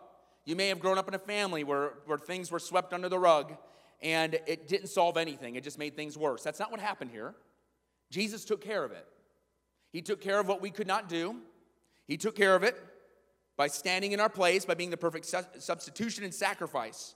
You 0.46 0.56
may 0.56 0.68
have 0.68 0.80
grown 0.80 0.98
up 0.98 1.08
in 1.08 1.14
a 1.14 1.20
family 1.20 1.64
where, 1.64 1.94
where 2.06 2.18
things 2.18 2.52
were 2.52 2.60
swept 2.60 2.94
under 2.94 3.10
the 3.10 3.20
rug, 3.20 3.56
and 4.02 4.40
it 4.48 4.68
didn't 4.68 4.88
solve 4.88 5.18
anything, 5.18 5.56
it 5.56 5.64
just 5.64 5.78
made 5.78 5.96
things 5.96 6.18
worse. 6.18 6.44
That's 6.44 6.60
not 6.60 6.72
what 6.72 6.80
happened 6.80 7.12
here. 7.12 7.36
Jesus 8.10 8.46
took 8.46 8.62
care 8.62 8.84
of 8.84 8.92
it. 8.92 9.06
He 9.92 10.02
took 10.02 10.22
care 10.22 10.40
of 10.40 10.48
what 10.48 10.62
we 10.62 10.72
could 10.72 10.88
not 10.88 11.10
do, 11.10 11.36
He 12.08 12.18
took 12.18 12.36
care 12.36 12.56
of 12.56 12.64
it 12.64 12.82
by 13.58 13.68
standing 13.68 14.14
in 14.14 14.20
our 14.20 14.30
place, 14.30 14.64
by 14.64 14.74
being 14.74 14.90
the 14.90 14.98
perfect 14.98 15.26
substitution 15.60 16.24
and 16.24 16.34
sacrifice. 16.34 17.16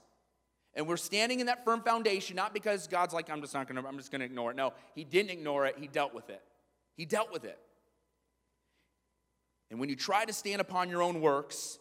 And 0.74 0.86
we're 0.88 0.96
standing 0.96 1.40
in 1.40 1.46
that 1.46 1.64
firm 1.64 1.82
foundation, 1.82 2.36
not 2.36 2.52
because 2.52 2.88
God's 2.88 3.14
like, 3.14 3.30
I'm 3.30 3.40
just 3.40 3.54
not 3.54 3.68
gonna, 3.68 3.86
I'm 3.86 3.96
just 3.96 4.10
gonna 4.10 4.24
ignore 4.24 4.50
it. 4.50 4.56
No, 4.56 4.74
He 4.94 5.04
didn't 5.04 5.30
ignore 5.30 5.66
it, 5.66 5.76
He 5.78 5.86
dealt 5.86 6.14
with 6.14 6.28
it. 6.28 6.42
He 6.96 7.06
dealt 7.06 7.32
with 7.32 7.44
it. 7.44 7.58
And 9.70 9.80
when 9.80 9.88
you 9.88 9.96
try 9.96 10.24
to 10.24 10.32
stand 10.32 10.60
upon 10.60 10.90
your 10.90 11.02
own 11.02 11.20
works, 11.20 11.78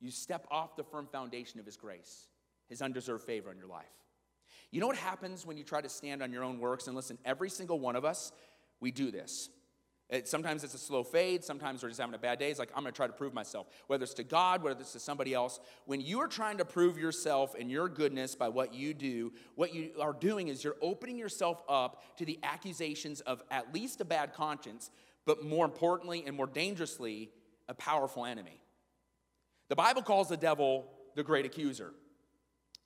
you 0.00 0.10
step 0.10 0.46
off 0.50 0.76
the 0.76 0.84
firm 0.84 1.06
foundation 1.10 1.60
of 1.60 1.66
His 1.66 1.76
grace 1.76 2.26
his 2.68 2.82
undeserved 2.82 3.24
favor 3.24 3.50
in 3.50 3.58
your 3.58 3.66
life. 3.66 3.86
You 4.70 4.80
know 4.80 4.86
what 4.86 4.96
happens 4.96 5.46
when 5.46 5.56
you 5.56 5.64
try 5.64 5.80
to 5.80 5.88
stand 5.88 6.22
on 6.22 6.32
your 6.32 6.42
own 6.42 6.58
works? 6.58 6.86
And 6.86 6.96
listen, 6.96 7.18
every 7.24 7.48
single 7.48 7.78
one 7.78 7.96
of 7.96 8.04
us, 8.04 8.32
we 8.80 8.90
do 8.90 9.10
this. 9.10 9.48
It, 10.10 10.28
sometimes 10.28 10.64
it's 10.64 10.74
a 10.74 10.78
slow 10.78 11.02
fade. 11.02 11.42
Sometimes 11.42 11.82
we're 11.82 11.88
just 11.88 12.00
having 12.00 12.14
a 12.14 12.18
bad 12.18 12.38
day. 12.38 12.50
It's 12.50 12.58
like, 12.58 12.70
I'm 12.74 12.82
going 12.82 12.92
to 12.92 12.96
try 12.96 13.06
to 13.06 13.12
prove 13.12 13.32
myself, 13.32 13.68
whether 13.86 14.04
it's 14.04 14.14
to 14.14 14.24
God, 14.24 14.62
whether 14.62 14.80
it's 14.80 14.92
to 14.92 15.00
somebody 15.00 15.32
else. 15.32 15.60
When 15.86 16.00
you 16.00 16.20
are 16.20 16.28
trying 16.28 16.58
to 16.58 16.64
prove 16.64 16.98
yourself 16.98 17.54
and 17.58 17.70
your 17.70 17.88
goodness 17.88 18.34
by 18.34 18.48
what 18.48 18.74
you 18.74 18.92
do, 18.92 19.32
what 19.54 19.74
you 19.74 19.92
are 20.00 20.12
doing 20.12 20.48
is 20.48 20.62
you're 20.62 20.76
opening 20.82 21.16
yourself 21.16 21.62
up 21.68 22.16
to 22.18 22.26
the 22.26 22.38
accusations 22.42 23.22
of 23.22 23.42
at 23.50 23.72
least 23.72 24.00
a 24.00 24.04
bad 24.04 24.34
conscience, 24.34 24.90
but 25.24 25.42
more 25.42 25.64
importantly 25.64 26.24
and 26.26 26.36
more 26.36 26.46
dangerously, 26.46 27.30
a 27.68 27.74
powerful 27.74 28.26
enemy. 28.26 28.60
The 29.68 29.76
Bible 29.76 30.02
calls 30.02 30.28
the 30.28 30.36
devil 30.36 30.90
the 31.14 31.22
great 31.22 31.46
accuser. 31.46 31.94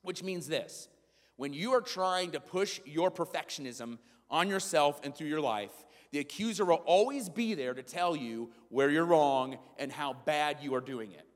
Which 0.02 0.22
means 0.22 0.46
this 0.46 0.88
when 1.36 1.52
you 1.52 1.72
are 1.72 1.80
trying 1.80 2.32
to 2.32 2.40
push 2.40 2.80
your 2.84 3.10
perfectionism 3.10 3.98
on 4.30 4.48
yourself 4.48 5.00
and 5.04 5.14
through 5.14 5.28
your 5.28 5.40
life, 5.40 5.72
the 6.10 6.18
accuser 6.18 6.64
will 6.64 6.82
always 6.86 7.28
be 7.28 7.54
there 7.54 7.74
to 7.74 7.82
tell 7.82 8.16
you 8.16 8.50
where 8.70 8.90
you're 8.90 9.04
wrong 9.04 9.58
and 9.78 9.92
how 9.92 10.14
bad 10.24 10.58
you 10.60 10.74
are 10.74 10.80
doing 10.80 11.12
it. 11.12 11.26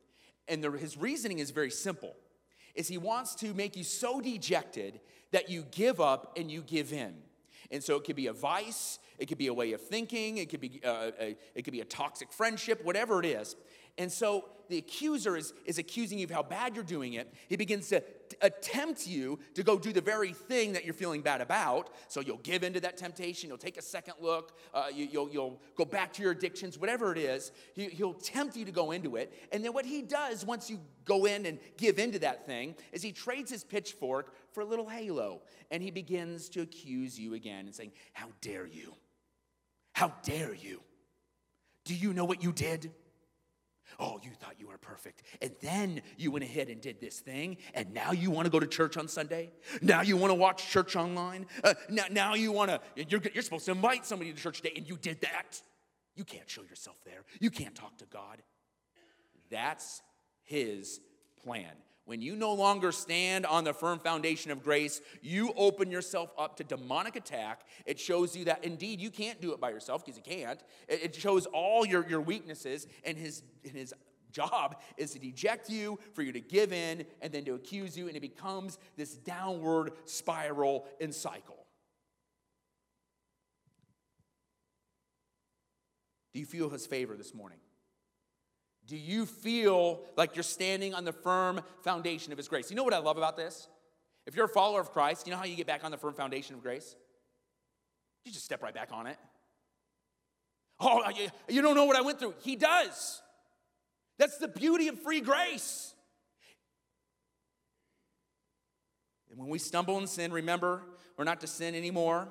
And 0.49 0.63
the, 0.63 0.71
his 0.73 0.97
reasoning 0.97 1.39
is 1.39 1.51
very 1.51 1.71
simple. 1.71 2.15
Is 2.75 2.89
he 2.89 2.99
wants 2.99 3.35
to 3.37 3.53
make 3.55 3.77
you 3.77 3.85
so 3.85 4.21
dejected 4.21 5.01
that 5.31 5.51
you 5.51 5.65
give 5.71 6.01
up 6.01 6.37
and 6.39 6.51
you 6.51 6.63
give 6.63 6.93
in. 6.93 7.15
And 7.71 7.83
so 7.83 7.97
it 7.97 8.05
could 8.05 8.17
be 8.17 8.27
a 8.27 8.33
vice, 8.33 8.99
it 9.19 9.27
could 9.27 9.39
be 9.39 9.47
a 9.47 9.55
way 9.55 9.73
of 9.73 9.81
thinking, 9.81 10.39
it 10.39 10.51
could 10.51 10.61
be 10.61 10.81
uh, 10.85 11.11
a, 11.19 11.37
it 11.55 11.63
could 11.63 11.73
be 11.73 11.81
a 11.81 11.87
toxic 11.87 12.33
friendship, 12.33 12.85
whatever 12.85 13.21
it 13.21 13.27
is. 13.27 13.57
And 13.99 14.11
so 14.11 14.47
the 14.69 14.79
accuser 14.79 15.37
is, 15.37 15.53
is 15.65 15.79
accusing 15.79 16.19
you 16.19 16.25
of 16.25 16.31
how 16.31 16.43
bad 16.43 16.75
you're 16.75 16.85
doing 16.85 17.15
it. 17.15 17.33
He 17.49 17.57
begins 17.57 17.89
to 17.89 18.03
attempt 18.43 19.07
you 19.07 19.39
to 19.55 19.63
go 19.63 19.79
do 19.79 19.93
the 19.93 20.01
very 20.01 20.33
thing 20.33 20.73
that 20.73 20.85
you're 20.85 20.95
feeling 20.95 21.23
bad 21.23 21.41
about. 21.41 21.91
So 22.09 22.21
you'll 22.21 22.39
give 22.39 22.63
into 22.63 22.81
that 22.81 22.97
temptation, 22.97 23.49
you'll 23.49 23.59
take 23.59 23.79
a 23.79 23.83
second 23.83 24.15
look, 24.21 24.59
uh, 24.75 24.87
you, 24.93 25.07
will 25.07 25.13
you'll, 25.13 25.31
you'll 25.31 25.61
go 25.77 25.85
back 25.85 26.13
to 26.15 26.23
your 26.23 26.33
addictions, 26.33 26.79
whatever 26.79 27.13
it 27.13 27.19
is. 27.19 27.53
He, 27.75 27.87
he'll 27.87 28.15
tempt 28.15 28.57
you 28.57 28.65
to 28.65 28.73
go 28.73 28.91
into 28.91 29.17
it. 29.17 29.33
And 29.53 29.65
then 29.65 29.73
what 29.73 29.87
he 29.87 30.03
does 30.03 30.45
once 30.45 30.69
you 30.69 30.81
go 31.05 31.25
in 31.25 31.47
and 31.47 31.59
give 31.77 31.99
into 31.99 32.19
that 32.21 32.47
thing 32.47 32.75
is 32.93 33.03
he 33.03 33.13
trades 33.13 33.51
his 33.51 33.65
pitchfork 33.65 34.35
for 34.53 34.61
a 34.61 34.67
little 34.67 34.89
halo. 34.89 35.43
And 35.71 35.83
he 35.83 35.91
begins 35.91 36.49
to 36.51 36.63
accuse 36.63 37.19
you 37.19 37.35
again 37.35 37.67
and 37.67 37.75
saying, 37.75 37.93
How 38.13 38.29
dare 38.41 38.67
you? 38.67 38.95
How 39.95 40.13
dare 40.23 40.55
you? 40.55 40.81
Do 41.85 41.95
you 41.95 42.13
know 42.13 42.25
what 42.25 42.43
you 42.43 42.53
did? 42.53 42.93
Oh, 43.99 44.19
you 44.23 44.31
thought 44.31 44.55
you 44.59 44.69
were 44.69 44.79
perfect. 44.79 45.23
And 45.41 45.53
then 45.61 46.03
you 46.17 46.31
went 46.31 46.45
ahead 46.45 46.69
and 46.69 46.81
did 46.81 47.01
this 47.01 47.21
thing. 47.21 47.59
And 47.75 47.93
now 47.93 48.13
you 48.13 48.31
want 48.31 48.47
to 48.47 48.51
go 48.51 48.61
to 48.61 48.67
church 48.67 48.97
on 48.97 49.09
Sunday? 49.09 49.51
Now 49.81 50.03
you 50.03 50.17
want 50.17 50.31
to 50.31 50.35
watch 50.35 50.69
church 50.69 50.97
online? 50.97 51.47
Uh, 51.63 51.75
now, 51.89 52.05
now 52.11 52.35
you 52.35 52.53
want 52.53 52.71
to, 52.71 52.81
you're, 53.09 53.21
you're 53.35 53.43
supposed 53.43 53.67
to 53.67 53.73
invite 53.73 54.07
somebody 54.07 54.33
to 54.33 54.39
church 54.39 54.63
today, 54.63 54.75
and 54.77 54.89
you 54.89 54.97
did 54.97 55.21
that. 55.21 55.61
You 56.17 56.25
can't 56.25 56.49
show 56.49 56.63
yourself 56.63 56.97
there. 57.05 57.25
You 57.41 57.51
can't 57.51 57.75
talk 57.75 57.97
to 57.99 58.07
God. 58.07 58.43
That's 59.51 60.03
his 60.43 61.01
plan. 61.43 61.73
When 62.13 62.21
you 62.21 62.37
no 62.37 62.53
longer 62.53 62.93
stand 62.93 63.47
on 63.47 63.65
the 63.65 63.73
firm 63.73 63.99
foundation 63.99 64.51
of 64.51 64.63
grace, 64.63 65.01
you 65.23 65.51
open 65.57 65.91
yourself 65.91 66.29
up 66.37 66.59
to 66.59 66.63
demonic 66.63 67.17
attack. 67.17 67.63
It 67.87 67.99
shows 67.99 68.37
you 68.37 68.45
that 68.45 68.67
indeed 68.67 69.01
you 69.01 69.09
can't 69.09 69.41
do 69.41 69.55
it 69.55 69.61
by 69.63 69.71
yourself 69.71 70.05
because 70.05 70.19
you 70.19 70.23
can't. 70.23 70.63
It 70.89 71.15
shows 71.15 71.47
all 71.47 71.87
your, 71.87 72.07
your 72.07 72.21
weaknesses, 72.21 72.87
and 73.03 73.17
his, 73.17 73.43
and 73.65 73.73
his 73.73 73.95
job 74.31 74.77
is 74.99 75.13
to 75.13 75.21
deject 75.21 75.71
you, 75.71 75.99
for 76.13 76.21
you 76.21 76.33
to 76.33 76.41
give 76.43 76.71
in, 76.71 77.07
and 77.23 77.33
then 77.33 77.47
to 77.47 77.55
accuse 77.55 77.97
you, 77.97 78.09
and 78.09 78.15
it 78.15 78.21
becomes 78.21 78.77
this 78.99 79.17
downward 79.17 79.93
spiral 80.05 80.85
and 81.01 81.15
cycle. 81.15 81.65
Do 86.35 86.41
you 86.41 86.45
feel 86.45 86.69
his 86.69 86.85
favor 86.85 87.17
this 87.17 87.33
morning? 87.33 87.61
Do 88.87 88.97
you 88.97 89.27
feel 89.27 90.01
like 90.17 90.35
you're 90.35 90.43
standing 90.43 90.95
on 90.95 91.05
the 91.05 91.13
firm 91.13 91.61
foundation 91.83 92.33
of 92.33 92.39
His 92.39 92.49
grace? 92.49 92.71
You 92.71 92.77
know 92.77 92.85
what 92.85 92.95
I 92.95 92.99
love 92.99 93.17
about 93.17 93.37
this? 93.37 93.69
If 94.27 94.37
you're 94.37 94.47
a 94.47 94.49
follower 94.49 94.81
of 94.81 94.93
Christ, 94.93 95.27
you 95.27 95.33
know 95.33 95.39
how 95.39 95.45
you 95.45 95.57
get 95.57 95.67
back 95.67 95.85
on 95.85 95.91
the 95.91 95.97
firm 95.97 96.15
foundation 96.15 96.55
of 96.55 96.63
grace? 96.63 96.97
You 98.25 98.33
just 98.33 98.45
step 98.45 98.63
right 98.63 98.75
back 98.75 98.91
on 98.93 99.07
it. 99.07 99.17
Oh, 100.81 101.03
you 101.49 101.63
don't 101.63 101.77
know 101.77 101.85
what 101.85 101.97
I 101.97 102.01
went 102.01 102.19
through. 102.19 102.35
He 102.43 102.57
does. 102.57 103.23
That's 104.19 104.39
the 104.39 104.49
beauty 104.49 104.89
of 104.89 105.01
free 105.01 105.21
grace. 105.21 105.95
And 109.31 109.39
when 109.39 109.49
we 109.49 109.59
stumble 109.59 109.99
in 109.99 110.07
sin, 110.07 110.33
remember, 110.33 110.83
we're 111.17 111.25
not 111.25 111.41
to 111.41 111.47
sin 111.47 111.75
anymore. 111.75 112.29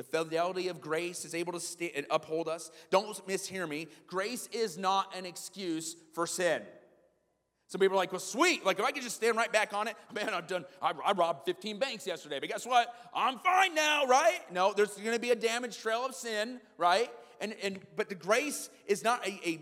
The 0.00 0.04
fidelity 0.04 0.68
of 0.68 0.80
grace 0.80 1.26
is 1.26 1.34
able 1.34 1.52
to 1.52 1.60
st- 1.60 2.06
uphold 2.10 2.48
us. 2.48 2.70
Don't 2.88 3.14
mishear 3.28 3.68
me. 3.68 3.86
Grace 4.06 4.48
is 4.50 4.78
not 4.78 5.14
an 5.14 5.26
excuse 5.26 5.94
for 6.14 6.26
sin. 6.26 6.62
Some 7.66 7.82
people 7.82 7.96
are 7.96 8.00
like, 8.00 8.10
well, 8.10 8.18
sweet. 8.18 8.64
Like, 8.64 8.78
if 8.78 8.84
I 8.86 8.92
could 8.92 9.02
just 9.02 9.16
stand 9.16 9.36
right 9.36 9.52
back 9.52 9.74
on 9.74 9.88
it, 9.88 9.96
man, 10.14 10.30
I've 10.30 10.46
done, 10.46 10.64
I, 10.80 10.94
I 11.04 11.12
robbed 11.12 11.44
15 11.44 11.78
banks 11.78 12.06
yesterday, 12.06 12.40
but 12.40 12.48
guess 12.48 12.64
what? 12.64 12.94
I'm 13.14 13.40
fine 13.40 13.74
now, 13.74 14.06
right? 14.06 14.40
No, 14.50 14.72
there's 14.74 14.94
going 14.94 15.12
to 15.12 15.20
be 15.20 15.32
a 15.32 15.36
damage 15.36 15.76
trail 15.76 16.06
of 16.06 16.14
sin, 16.14 16.62
right? 16.78 17.10
And, 17.42 17.54
and, 17.62 17.78
but 17.94 18.08
the 18.08 18.14
grace 18.14 18.70
is 18.86 19.04
not 19.04 19.26
a, 19.26 19.38
a 19.46 19.60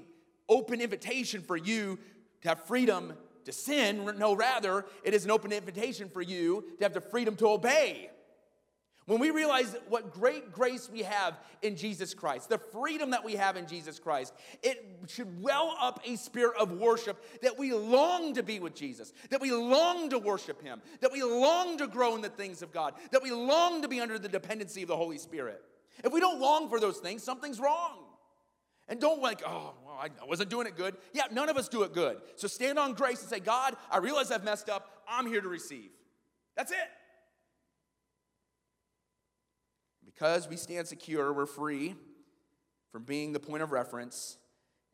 open 0.48 0.80
invitation 0.80 1.42
for 1.42 1.56
you 1.56 1.98
to 2.42 2.48
have 2.50 2.62
freedom 2.62 3.14
to 3.44 3.50
sin. 3.50 4.08
No, 4.16 4.36
rather, 4.36 4.86
it 5.02 5.14
is 5.14 5.24
an 5.24 5.32
open 5.32 5.50
invitation 5.50 6.08
for 6.08 6.22
you 6.22 6.64
to 6.78 6.84
have 6.84 6.94
the 6.94 7.00
freedom 7.00 7.34
to 7.34 7.48
obey. 7.48 8.10
When 9.08 9.20
we 9.20 9.30
realize 9.30 9.74
what 9.88 10.12
great 10.12 10.52
grace 10.52 10.90
we 10.92 11.00
have 11.00 11.38
in 11.62 11.76
Jesus 11.76 12.12
Christ, 12.12 12.50
the 12.50 12.58
freedom 12.58 13.12
that 13.12 13.24
we 13.24 13.36
have 13.36 13.56
in 13.56 13.66
Jesus 13.66 13.98
Christ, 13.98 14.34
it 14.62 14.84
should 15.06 15.42
well 15.42 15.74
up 15.80 16.02
a 16.04 16.16
spirit 16.16 16.58
of 16.60 16.72
worship 16.72 17.16
that 17.40 17.58
we 17.58 17.72
long 17.72 18.34
to 18.34 18.42
be 18.42 18.60
with 18.60 18.74
Jesus, 18.74 19.14
that 19.30 19.40
we 19.40 19.50
long 19.50 20.10
to 20.10 20.18
worship 20.18 20.62
Him, 20.62 20.82
that 21.00 21.10
we 21.10 21.22
long 21.22 21.78
to 21.78 21.86
grow 21.86 22.16
in 22.16 22.20
the 22.20 22.28
things 22.28 22.60
of 22.60 22.70
God, 22.70 22.92
that 23.10 23.22
we 23.22 23.30
long 23.30 23.80
to 23.80 23.88
be 23.88 23.98
under 23.98 24.18
the 24.18 24.28
dependency 24.28 24.82
of 24.82 24.88
the 24.88 24.96
Holy 24.96 25.16
Spirit. 25.16 25.62
If 26.04 26.12
we 26.12 26.20
don't 26.20 26.38
long 26.38 26.68
for 26.68 26.78
those 26.78 26.98
things, 26.98 27.22
something's 27.22 27.60
wrong. 27.60 28.00
And 28.90 29.00
don't 29.00 29.22
like, 29.22 29.40
oh, 29.46 29.72
well, 29.86 29.96
I 30.02 30.10
wasn't 30.26 30.50
doing 30.50 30.66
it 30.66 30.76
good. 30.76 30.94
Yeah, 31.14 31.24
none 31.32 31.48
of 31.48 31.56
us 31.56 31.70
do 31.70 31.82
it 31.82 31.94
good. 31.94 32.18
So 32.36 32.46
stand 32.46 32.78
on 32.78 32.92
grace 32.92 33.22
and 33.22 33.30
say, 33.30 33.40
God, 33.40 33.74
I 33.90 33.98
realize 33.98 34.30
I've 34.30 34.44
messed 34.44 34.68
up. 34.68 35.02
I'm 35.08 35.26
here 35.26 35.40
to 35.40 35.48
receive. 35.48 35.88
That's 36.56 36.72
it. 36.72 36.76
Because 40.18 40.48
we 40.48 40.56
stand 40.56 40.88
secure, 40.88 41.32
we're 41.32 41.46
free 41.46 41.94
from 42.90 43.04
being 43.04 43.32
the 43.32 43.38
point 43.38 43.62
of 43.62 43.70
reference, 43.70 44.36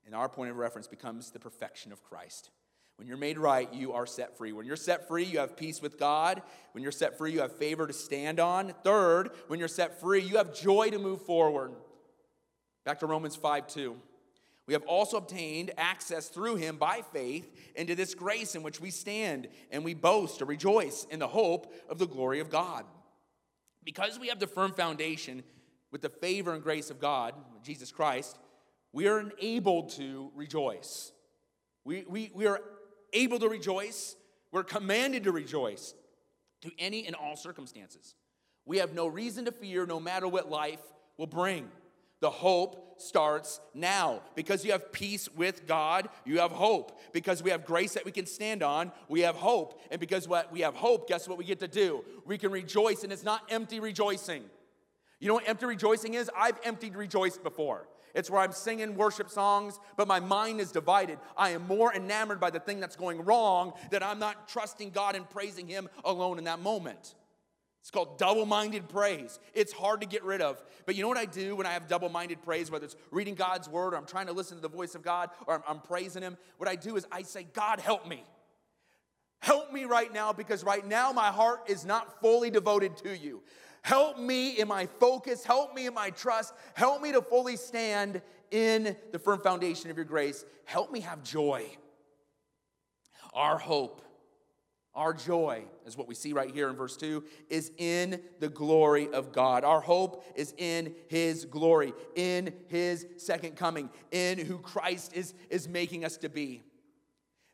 and 0.04 0.14
our 0.14 0.28
point 0.28 0.50
of 0.50 0.58
reference 0.58 0.86
becomes 0.86 1.30
the 1.30 1.38
perfection 1.38 1.92
of 1.92 2.02
Christ. 2.02 2.50
When 2.96 3.08
you're 3.08 3.16
made 3.16 3.38
right, 3.38 3.72
you 3.72 3.94
are 3.94 4.04
set 4.04 4.36
free. 4.36 4.52
When 4.52 4.66
you're 4.66 4.76
set 4.76 5.08
free, 5.08 5.24
you 5.24 5.38
have 5.38 5.56
peace 5.56 5.80
with 5.80 5.98
God. 5.98 6.42
When 6.72 6.82
you're 6.82 6.92
set 6.92 7.16
free, 7.16 7.32
you 7.32 7.40
have 7.40 7.56
favor 7.56 7.86
to 7.86 7.92
stand 7.94 8.38
on. 8.38 8.74
Third, 8.84 9.30
when 9.46 9.58
you're 9.58 9.66
set 9.66 9.98
free, 9.98 10.20
you 10.20 10.36
have 10.36 10.54
joy 10.54 10.90
to 10.90 10.98
move 10.98 11.22
forward. 11.22 11.72
Back 12.84 12.98
to 12.98 13.06
Romans 13.06 13.34
5 13.34 13.66
2. 13.66 13.96
We 14.66 14.74
have 14.74 14.84
also 14.84 15.16
obtained 15.16 15.70
access 15.78 16.28
through 16.28 16.56
him 16.56 16.76
by 16.76 17.00
faith 17.14 17.50
into 17.76 17.94
this 17.94 18.14
grace 18.14 18.54
in 18.54 18.62
which 18.62 18.78
we 18.78 18.90
stand, 18.90 19.48
and 19.70 19.86
we 19.86 19.94
boast 19.94 20.42
or 20.42 20.44
rejoice 20.44 21.06
in 21.10 21.18
the 21.18 21.28
hope 21.28 21.72
of 21.88 21.98
the 21.98 22.06
glory 22.06 22.40
of 22.40 22.50
God. 22.50 22.84
Because 23.84 24.18
we 24.18 24.28
have 24.28 24.38
the 24.38 24.46
firm 24.46 24.72
foundation 24.72 25.42
with 25.90 26.02
the 26.02 26.08
favor 26.08 26.52
and 26.52 26.62
grace 26.62 26.90
of 26.90 27.00
God, 27.00 27.34
Jesus 27.62 27.92
Christ, 27.92 28.38
we 28.92 29.06
are 29.06 29.20
enabled 29.20 29.90
to 29.90 30.30
rejoice. 30.34 31.12
We, 31.84 32.04
we, 32.08 32.30
we 32.34 32.46
are 32.46 32.60
able 33.12 33.38
to 33.38 33.48
rejoice. 33.48 34.16
We're 34.52 34.64
commanded 34.64 35.24
to 35.24 35.32
rejoice 35.32 35.94
to 36.62 36.70
any 36.78 37.06
and 37.06 37.14
all 37.14 37.36
circumstances. 37.36 38.14
We 38.64 38.78
have 38.78 38.94
no 38.94 39.06
reason 39.06 39.44
to 39.44 39.52
fear 39.52 39.84
no 39.86 40.00
matter 40.00 40.26
what 40.26 40.50
life 40.50 40.80
will 41.18 41.26
bring. 41.26 41.68
The 42.20 42.30
hope 42.30 42.83
starts 42.98 43.60
now. 43.74 44.22
Because 44.34 44.64
you 44.64 44.72
have 44.72 44.92
peace 44.92 45.28
with 45.34 45.66
God, 45.66 46.08
you 46.24 46.40
have 46.40 46.52
hope. 46.52 47.00
Because 47.12 47.42
we 47.42 47.50
have 47.50 47.64
grace 47.64 47.94
that 47.94 48.04
we 48.04 48.12
can 48.12 48.26
stand 48.26 48.62
on, 48.62 48.92
we 49.08 49.20
have 49.20 49.36
hope. 49.36 49.80
And 49.90 50.00
because 50.00 50.28
what 50.28 50.52
we 50.52 50.60
have 50.60 50.74
hope, 50.74 51.08
guess 51.08 51.28
what 51.28 51.38
we 51.38 51.44
get 51.44 51.60
to 51.60 51.68
do? 51.68 52.04
We 52.24 52.38
can 52.38 52.50
rejoice, 52.50 53.04
and 53.04 53.12
it's 53.12 53.24
not 53.24 53.42
empty 53.50 53.80
rejoicing. 53.80 54.44
You 55.20 55.28
know 55.28 55.34
what 55.34 55.48
empty 55.48 55.66
rejoicing 55.66 56.14
is? 56.14 56.30
I've 56.36 56.58
emptied 56.64 56.96
rejoiced 56.96 57.42
before. 57.42 57.86
It's 58.14 58.30
where 58.30 58.40
I'm 58.40 58.52
singing 58.52 58.94
worship 58.96 59.28
songs, 59.28 59.80
but 59.96 60.06
my 60.06 60.20
mind 60.20 60.60
is 60.60 60.70
divided. 60.70 61.18
I 61.36 61.50
am 61.50 61.66
more 61.66 61.94
enamored 61.94 62.38
by 62.38 62.50
the 62.50 62.60
thing 62.60 62.78
that's 62.78 62.94
going 62.94 63.24
wrong 63.24 63.72
that 63.90 64.02
I'm 64.02 64.18
not 64.18 64.48
trusting 64.48 64.90
God 64.90 65.16
and 65.16 65.28
praising 65.28 65.66
Him 65.66 65.88
alone 66.04 66.38
in 66.38 66.44
that 66.44 66.60
moment. 66.60 67.14
It's 67.84 67.90
called 67.90 68.16
double 68.16 68.46
minded 68.46 68.88
praise. 68.88 69.38
It's 69.52 69.70
hard 69.70 70.00
to 70.00 70.06
get 70.06 70.24
rid 70.24 70.40
of. 70.40 70.62
But 70.86 70.94
you 70.94 71.02
know 71.02 71.08
what 71.08 71.18
I 71.18 71.26
do 71.26 71.54
when 71.54 71.66
I 71.66 71.72
have 71.72 71.86
double 71.86 72.08
minded 72.08 72.40
praise, 72.42 72.70
whether 72.70 72.86
it's 72.86 72.96
reading 73.10 73.34
God's 73.34 73.68
word 73.68 73.92
or 73.92 73.98
I'm 73.98 74.06
trying 74.06 74.28
to 74.28 74.32
listen 74.32 74.56
to 74.56 74.62
the 74.62 74.70
voice 74.70 74.94
of 74.94 75.02
God 75.02 75.28
or 75.46 75.56
I'm, 75.56 75.62
I'm, 75.68 75.80
praising 75.80 76.22
Him? 76.22 76.38
What 76.56 76.66
I 76.66 76.76
do 76.76 76.96
is 76.96 77.06
I 77.12 77.20
say, 77.20 77.46
God, 77.52 77.80
help 77.80 78.08
me. 78.08 78.24
Help 79.40 79.70
me 79.70 79.84
right 79.84 80.10
now 80.14 80.32
because 80.32 80.64
right 80.64 80.86
now 80.86 81.12
my 81.12 81.26
heart 81.26 81.64
is 81.66 81.84
not 81.84 82.22
fully 82.22 82.48
devoted 82.48 82.96
to 82.96 83.14
you. 83.14 83.42
Help 83.82 84.18
me 84.18 84.58
in 84.58 84.66
my 84.66 84.86
focus. 84.86 85.44
Help 85.44 85.74
me 85.74 85.86
in 85.86 85.92
my 85.92 86.08
trust. 86.08 86.54
Help 86.72 87.02
me 87.02 87.12
to 87.12 87.20
fully 87.20 87.56
stand 87.56 88.22
in 88.50 88.96
the 89.12 89.18
firm 89.18 89.40
foundation 89.40 89.90
of 89.90 89.98
your 89.98 90.06
grace. 90.06 90.46
Help 90.64 90.90
me 90.90 91.00
have 91.00 91.22
joy. 91.22 91.66
Our 93.34 93.58
hope 93.58 94.00
our 94.94 95.12
joy, 95.12 95.64
is 95.86 95.96
what 95.96 96.06
we 96.06 96.14
see 96.14 96.32
right 96.32 96.50
here 96.50 96.68
in 96.68 96.76
verse 96.76 96.96
2, 96.96 97.24
is 97.50 97.72
in 97.78 98.20
the 98.38 98.48
glory 98.48 99.08
of 99.12 99.32
God. 99.32 99.64
Our 99.64 99.80
hope 99.80 100.24
is 100.36 100.54
in 100.56 100.94
His 101.08 101.44
glory, 101.44 101.92
in 102.14 102.52
His 102.68 103.06
second 103.16 103.56
coming, 103.56 103.90
in 104.12 104.38
who 104.38 104.58
Christ 104.58 105.12
is, 105.14 105.34
is 105.50 105.68
making 105.68 106.04
us 106.04 106.16
to 106.18 106.28
be. 106.28 106.62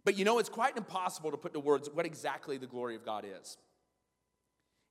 But 0.05 0.19
you 0.19 0.25
know, 0.25 0.39
it's 0.39 0.49
quite 0.49 0.77
impossible 0.77 1.31
to 1.31 1.37
put 1.37 1.53
to 1.55 1.61
words 1.61 1.89
what 1.93 2.07
exactly 2.07 2.59
the 2.59 2.67
glory 2.67 2.95
of 2.95 3.05
God 3.05 3.25
is. 3.25 3.57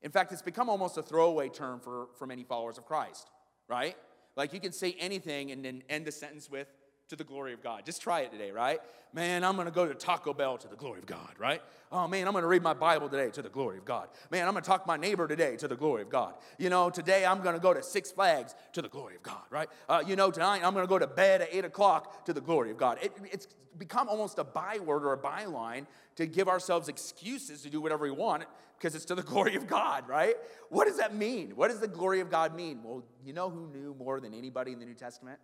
In 0.02 0.12
fact, 0.12 0.32
it's 0.32 0.42
become 0.42 0.70
almost 0.70 0.98
a 0.98 1.04
throwaway 1.04 1.50
term 1.50 1.80
for, 1.80 2.08
for 2.18 2.26
many 2.26 2.44
followers 2.44 2.78
of 2.78 2.86
Christ, 2.86 3.30
right? 3.68 3.98
Like 4.36 4.54
you 4.54 4.60
can 4.60 4.72
say 4.72 4.96
anything 5.00 5.52
and 5.52 5.64
then 5.66 5.84
end 5.90 6.06
the 6.06 6.12
sentence 6.12 6.50
with, 6.50 6.68
to 7.10 7.15
the 7.15 7.24
glory 7.24 7.54
of 7.54 7.62
God. 7.62 7.86
Just 7.86 8.02
try 8.02 8.22
it 8.22 8.32
today, 8.32 8.52
right? 8.52 8.80
Man, 9.13 9.43
I'm 9.43 9.56
gonna 9.56 9.72
go 9.72 9.88
to 9.88 9.95
Taco 9.95 10.34
Bell 10.34 10.58
to 10.60 10.67
the 10.67 10.76
glory 10.76 11.00
of 11.00 11.08
God, 11.08 11.34
right? 11.39 11.62
Oh 11.91 12.08
man, 12.08 12.28
I'm 12.28 12.34
gonna 12.34 12.48
read 12.48 12.62
my 12.62 12.74
Bible 12.74 13.10
today 13.10 13.32
to 13.32 13.41
the 13.41 13.50
glory 13.50 13.80
of 13.80 13.86
God. 13.86 14.10
Man, 14.30 14.48
I'm 14.48 14.54
gonna 14.54 14.65
talk 14.65 14.84
to 14.84 14.88
my 14.88 14.98
neighbor 14.98 15.28
today 15.28 15.56
to 15.58 15.67
the 15.67 15.76
glory 15.76 16.04
of 16.04 16.10
God. 16.10 16.36
You 16.60 16.69
know, 16.69 16.89
today 16.91 17.26
I'm 17.26 17.41
gonna 17.41 17.60
go 17.60 17.74
to 17.74 17.82
Six 17.82 18.12
Flags 18.12 18.54
to 18.74 18.82
the 18.82 18.89
glory 18.89 19.15
of 19.15 19.24
God, 19.24 19.41
right? 19.50 19.69
Uh, 19.88 20.04
you 20.06 20.15
know, 20.15 20.30
tonight 20.30 20.62
I'm 20.63 20.74
gonna 20.74 20.88
go 20.88 21.00
to 21.00 21.08
bed 21.08 21.41
at 21.41 21.50
8 21.52 21.65
o'clock 21.65 22.26
to 22.26 22.34
the 22.34 22.41
glory 22.41 22.69
of 22.69 22.78
God. 22.78 23.00
It, 23.02 23.12
it's 23.32 23.48
become 23.78 24.08
almost 24.08 24.38
a 24.38 24.43
byword 24.43 25.04
or 25.04 25.13
a 25.13 25.17
byline 25.17 25.88
to 26.17 26.28
give 26.28 26.48
ourselves 26.48 26.89
excuses 26.89 27.63
to 27.63 27.69
do 27.69 27.82
whatever 27.82 28.04
we 28.04 28.12
want 28.12 28.43
because 28.78 28.93
it's 28.93 29.06
to 29.06 29.15
the 29.15 29.24
glory 29.34 29.56
of 29.56 29.65
God, 29.65 30.08
right? 30.08 30.36
What 30.69 30.86
does 30.86 30.98
that 30.98 31.15
mean? 31.15 31.52
What 31.56 31.69
does 31.69 31.79
the 31.79 31.88
glory 31.88 32.19
of 32.19 32.29
God 32.29 32.56
mean? 32.56 32.81
Well, 32.84 33.04
you 33.23 33.34
know 33.34 33.50
who 33.50 33.67
knew 33.67 33.96
more 33.98 34.19
than 34.19 34.34
anybody 34.36 34.73
in 34.73 34.79
the 34.79 34.86
New 34.86 34.94
Testament? 34.94 35.40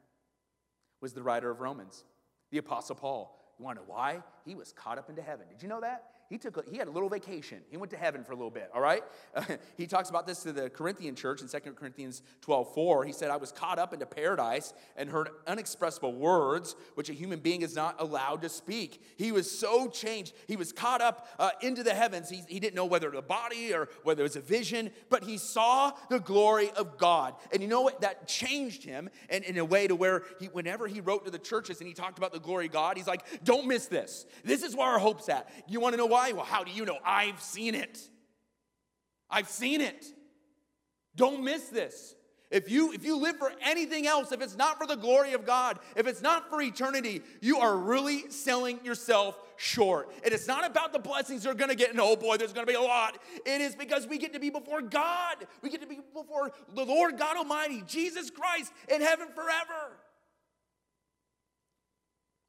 Was 1.06 1.14
the 1.14 1.22
writer 1.22 1.52
of 1.52 1.62
Romans, 1.62 2.04
the 2.50 2.58
Apostle 2.58 2.96
Paul. 2.96 3.54
You 3.60 3.66
want 3.66 3.78
to 3.78 3.84
know 3.84 3.94
why? 3.94 4.24
He 4.44 4.56
was 4.56 4.74
caught 4.74 4.98
up 4.98 5.08
into 5.08 5.22
heaven. 5.22 5.46
Did 5.48 5.62
you 5.62 5.70
know 5.70 5.82
that? 5.82 6.04
He 6.30 6.38
took 6.38 6.58
a, 6.58 6.64
he 6.70 6.78
had 6.78 6.88
a 6.88 6.92
little 6.92 7.10
vacation. 7.10 7.60
He 7.70 7.78
went 7.78 7.92
to 7.92 7.98
heaven 7.98 8.24
for 8.24 8.32
a 8.32 8.36
little 8.36 8.52
bit, 8.52 8.72
all 8.74 8.82
right? 8.82 9.04
he 9.78 9.86
talks 9.86 10.10
about 10.10 10.26
this 10.26 10.42
to 10.44 10.52
the 10.52 10.70
Corinthian 10.70 11.16
church 11.16 11.42
in 11.42 11.48
2 11.48 11.60
Corinthians 11.74 12.24
12, 12.42 12.74
4. 12.74 13.06
He 13.06 13.12
said, 13.12 13.30
I 13.30 13.38
was 13.38 13.52
caught 13.52 13.78
up 13.78 13.94
into 13.94 14.06
paradise 14.06 14.74
and 14.98 15.10
heard 15.10 15.30
unexpressible 15.46 16.14
words 16.14 16.76
which 16.96 17.10
a 17.10 17.14
human 17.14 17.40
being 17.40 17.62
is 17.62 17.76
not 17.76 17.96
allowed 18.00 18.42
to 18.42 18.50
speak. 18.50 19.02
He 19.18 19.32
was 19.32 19.50
so 19.50 19.88
changed. 19.88 20.34
He 20.48 20.56
was 20.56 20.72
caught 20.72 21.02
up 21.02 21.28
uh, 21.38 21.52
into 21.62 21.84
the 21.84 21.94
heavens. 21.94 22.30
He, 22.30 22.42
he 22.48 22.60
didn't 22.60 22.76
know 22.76 22.86
whether 22.86 23.10
a 23.10 23.22
body 23.22 23.74
or 23.74 23.90
whether 24.04 24.22
it 24.22 24.24
was 24.24 24.36
a 24.36 24.42
vision, 24.42 24.90
but 25.10 25.24
he 25.24 25.38
saw 25.38 25.92
the 26.10 26.20
glory 26.20 26.72
of 26.72 26.98
God. 26.98 27.36
And 27.54 27.62
you 27.62 27.68
know 27.68 27.82
what? 27.82 28.02
That 28.02 28.28
changed 28.28 28.84
him 28.84 29.10
and 29.30 29.44
in 29.44 29.58
a 29.58 29.66
way 29.66 29.88
to 29.88 29.96
where 29.96 30.24
he, 30.40 30.48
whenever 30.48 30.88
he 30.88 31.02
wrote 31.02 31.26
to 31.26 31.32
the 31.32 31.40
churches 31.40 31.80
and 31.80 31.88
he 31.88 31.94
talked 31.94 32.18
about 32.18 32.34
the 32.34 32.40
glory 32.40 32.66
of 32.66 32.72
God, 32.72 32.98
he's 32.98 33.08
like, 33.08 33.44
don't 33.44 33.68
miss 33.68 33.86
this. 33.86 34.26
This 34.44 34.64
is 34.64 34.76
where 34.76 34.88
our 34.88 35.00
hope's 35.00 35.30
at. 35.30 35.50
You 35.68 35.80
want 35.80 35.94
to 35.94 35.98
know 35.98 36.15
why? 36.16 36.32
Well, 36.32 36.46
how 36.46 36.64
do 36.64 36.72
you 36.72 36.86
know? 36.86 36.98
I've 37.04 37.42
seen 37.42 37.76
it. 37.76 38.00
I've 39.30 39.50
seen 39.50 39.82
it. 39.82 40.06
Don't 41.14 41.44
miss 41.44 41.68
this. 41.68 42.16
If 42.50 42.72
you 42.72 42.94
if 42.94 43.04
you 43.04 43.18
live 43.18 43.36
for 43.36 43.52
anything 43.62 44.08
else, 44.08 44.32
if 44.32 44.42
it's 44.42 44.56
not 44.56 44.78
for 44.78 44.88
the 44.88 44.96
glory 44.96 45.34
of 45.34 45.46
God, 45.46 45.78
if 45.98 46.08
it's 46.08 46.22
not 46.22 46.50
for 46.50 46.62
eternity, 46.62 47.22
you 47.42 47.58
are 47.58 47.76
really 47.76 48.30
selling 48.30 48.80
yourself 48.86 49.38
short. 49.58 50.10
And 50.24 50.34
it's 50.34 50.48
not 50.48 50.66
about 50.66 50.94
the 50.94 51.00
blessings 51.00 51.44
you're 51.44 51.54
going 51.54 51.70
to 51.70 51.76
get. 51.76 51.90
And 51.90 52.00
oh 52.00 52.16
boy, 52.16 52.38
there's 52.38 52.54
going 52.54 52.66
to 52.66 52.72
be 52.72 52.78
a 52.78 52.82
lot. 52.82 53.18
It 53.46 53.60
is 53.60 53.76
because 53.76 54.08
we 54.08 54.18
get 54.18 54.32
to 54.34 54.40
be 54.40 54.50
before 54.50 54.82
God. 54.82 55.36
We 55.62 55.70
get 55.70 55.82
to 55.82 55.88
be 55.88 56.00
before 56.14 56.54
the 56.74 56.86
Lord 56.86 57.18
God 57.18 57.36
Almighty, 57.36 57.84
Jesus 57.86 58.30
Christ, 58.30 58.72
in 58.88 59.02
heaven 59.02 59.28
forever. 59.36 59.98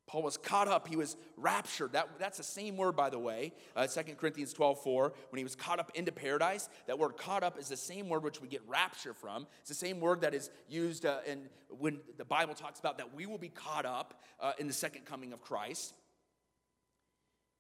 Paul 0.07 0.23
was 0.23 0.37
caught 0.37 0.69
up. 0.69 0.87
He 0.87 0.95
was 0.95 1.17
raptured. 1.37 1.93
That, 1.93 2.09
that's 2.19 2.39
the 2.39 2.45
same 2.45 2.77
word, 2.77 2.95
by 2.95 3.11
the 3.11 3.19
way, 3.19 3.53
uh, 3.75 3.89
2 3.89 4.15
Corinthians 4.15 4.53
12, 4.53 4.83
4. 4.83 5.13
When 5.31 5.39
he 5.39 5.43
was 5.43 5.57
caught 5.57 5.81
up 5.81 5.91
into 5.95 6.13
paradise, 6.13 6.69
that 6.87 6.99
word 6.99 7.17
caught 7.17 7.43
up 7.43 7.59
is 7.59 7.69
the 7.69 7.77
same 7.77 8.09
word 8.09 8.23
which 8.23 8.41
we 8.41 8.47
get 8.47 8.63
rapture 8.69 9.15
from. 9.15 9.49
It's 9.61 9.69
the 9.69 9.75
same 9.75 9.99
word 9.99 10.21
that 10.21 10.33
is 10.33 10.51
used 10.69 11.07
uh, 11.07 11.19
in, 11.27 11.49
when 11.69 11.99
the 12.19 12.25
Bible 12.25 12.55
talks 12.55 12.79
about 12.79 12.99
that 12.99 13.15
we 13.15 13.27
will 13.27 13.39
be 13.39 13.49
caught 13.49 13.85
up 13.85 14.23
uh, 14.39 14.53
in 14.59 14.69
the 14.69 14.73
second 14.73 15.07
coming 15.07 15.33
of 15.33 15.41
Christ. 15.41 15.93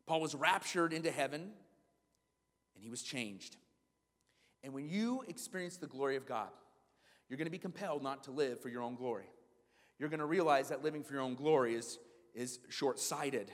Paul 0.07 0.20
was 0.20 0.36
raptured 0.36 0.92
into 0.92 1.11
heaven 1.11 1.51
and 2.76 2.84
he 2.84 2.88
was 2.88 3.03
changed. 3.03 3.57
And 4.62 4.72
when 4.72 4.88
you 4.88 5.24
experience 5.26 5.78
the 5.78 5.88
glory 5.88 6.14
of 6.14 6.26
God, 6.26 6.49
you're 7.28 7.38
going 7.38 7.47
to 7.47 7.51
be 7.51 7.59
compelled 7.59 8.05
not 8.05 8.22
to 8.24 8.30
live 8.30 8.61
for 8.61 8.68
your 8.68 8.82
own 8.82 8.94
glory. 8.94 9.26
You're 9.99 10.09
going 10.09 10.20
to 10.20 10.26
realize 10.26 10.68
that 10.68 10.84
living 10.84 11.03
for 11.03 11.14
your 11.14 11.22
own 11.22 11.34
glory 11.34 11.74
is 11.74 11.99
is 12.37 12.61
short 12.68 13.01
sighted. 13.01 13.51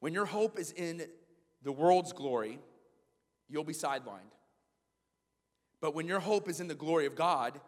When 0.00 0.14
your 0.14 0.24
hope 0.24 0.58
is 0.58 0.72
in 0.72 1.02
the 1.62 1.72
world's 1.72 2.12
glory, 2.12 2.60
you'll 3.48 3.64
be 3.64 3.74
sidelined. 3.74 4.32
But 5.80 5.94
when 5.94 6.06
your 6.06 6.20
hope 6.20 6.48
is 6.48 6.60
in 6.60 6.68
the 6.68 6.74
glory 6.74 7.06
of 7.06 7.14
God, 7.14 7.60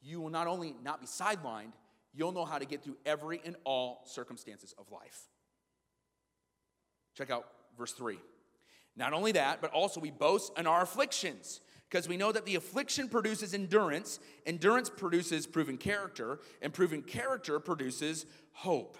you 0.00 0.20
will 0.20 0.30
not 0.30 0.46
only 0.46 0.74
not 0.82 1.00
be 1.00 1.06
sidelined, 1.06 1.72
you'll 2.12 2.32
know 2.32 2.44
how 2.44 2.58
to 2.58 2.64
get 2.64 2.82
through 2.82 2.96
every 3.04 3.40
and 3.44 3.56
all 3.64 4.02
circumstances 4.06 4.74
of 4.78 4.90
life. 4.90 5.28
Check 7.16 7.30
out 7.30 7.46
verse 7.76 7.92
3. 7.92 8.18
Not 8.96 9.12
only 9.12 9.32
that, 9.32 9.60
but 9.60 9.70
also 9.72 10.00
we 10.00 10.10
boast 10.10 10.52
in 10.58 10.66
our 10.66 10.82
afflictions, 10.82 11.60
because 11.88 12.08
we 12.08 12.16
know 12.16 12.32
that 12.32 12.44
the 12.44 12.56
affliction 12.56 13.08
produces 13.08 13.54
endurance, 13.54 14.18
endurance 14.44 14.90
produces 14.90 15.46
proven 15.46 15.78
character, 15.78 16.40
and 16.60 16.72
proven 16.72 17.02
character 17.02 17.58
produces 17.60 18.26
hope. 18.52 18.98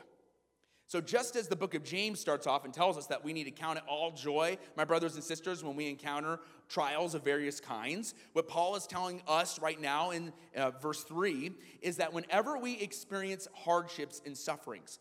So, 0.89 1.03
just 1.03 1.37
as 1.37 1.49
the 1.49 1.57
book 1.57 1.75
of 1.75 1.85
James 1.85 2.19
starts 2.19 2.47
off 2.47 2.65
and 2.65 2.73
tells 2.73 2.97
us 2.97 3.07
that 3.09 3.23
we 3.23 3.35
need 3.35 3.45
to 3.45 3.51
count 3.51 3.77
it 3.77 3.85
all 3.87 4.11
joy, 4.11 4.57
my 4.75 4.87
brothers 4.87 5.17
and 5.17 5.23
sisters, 5.23 5.63
when 5.63 5.77
we 5.77 5.87
encounter 5.87 6.41
trials 6.71 7.15
of 7.15 7.23
various 7.23 7.61
kinds, 7.61 8.15
what 8.33 8.49
Paul 8.49 8.75
is 8.75 8.87
telling 8.87 9.21
us 9.29 9.61
right 9.61 9.79
now 9.79 10.13
in 10.13 10.33
uh, 10.57 10.71
verse 10.71 11.05
3 11.05 11.53
is 11.83 11.99
that 11.99 12.15
whenever 12.15 12.57
we 12.57 12.81
experience 12.81 13.47
hardships 13.55 14.23
and 14.25 14.35
sufferings, 14.35 14.99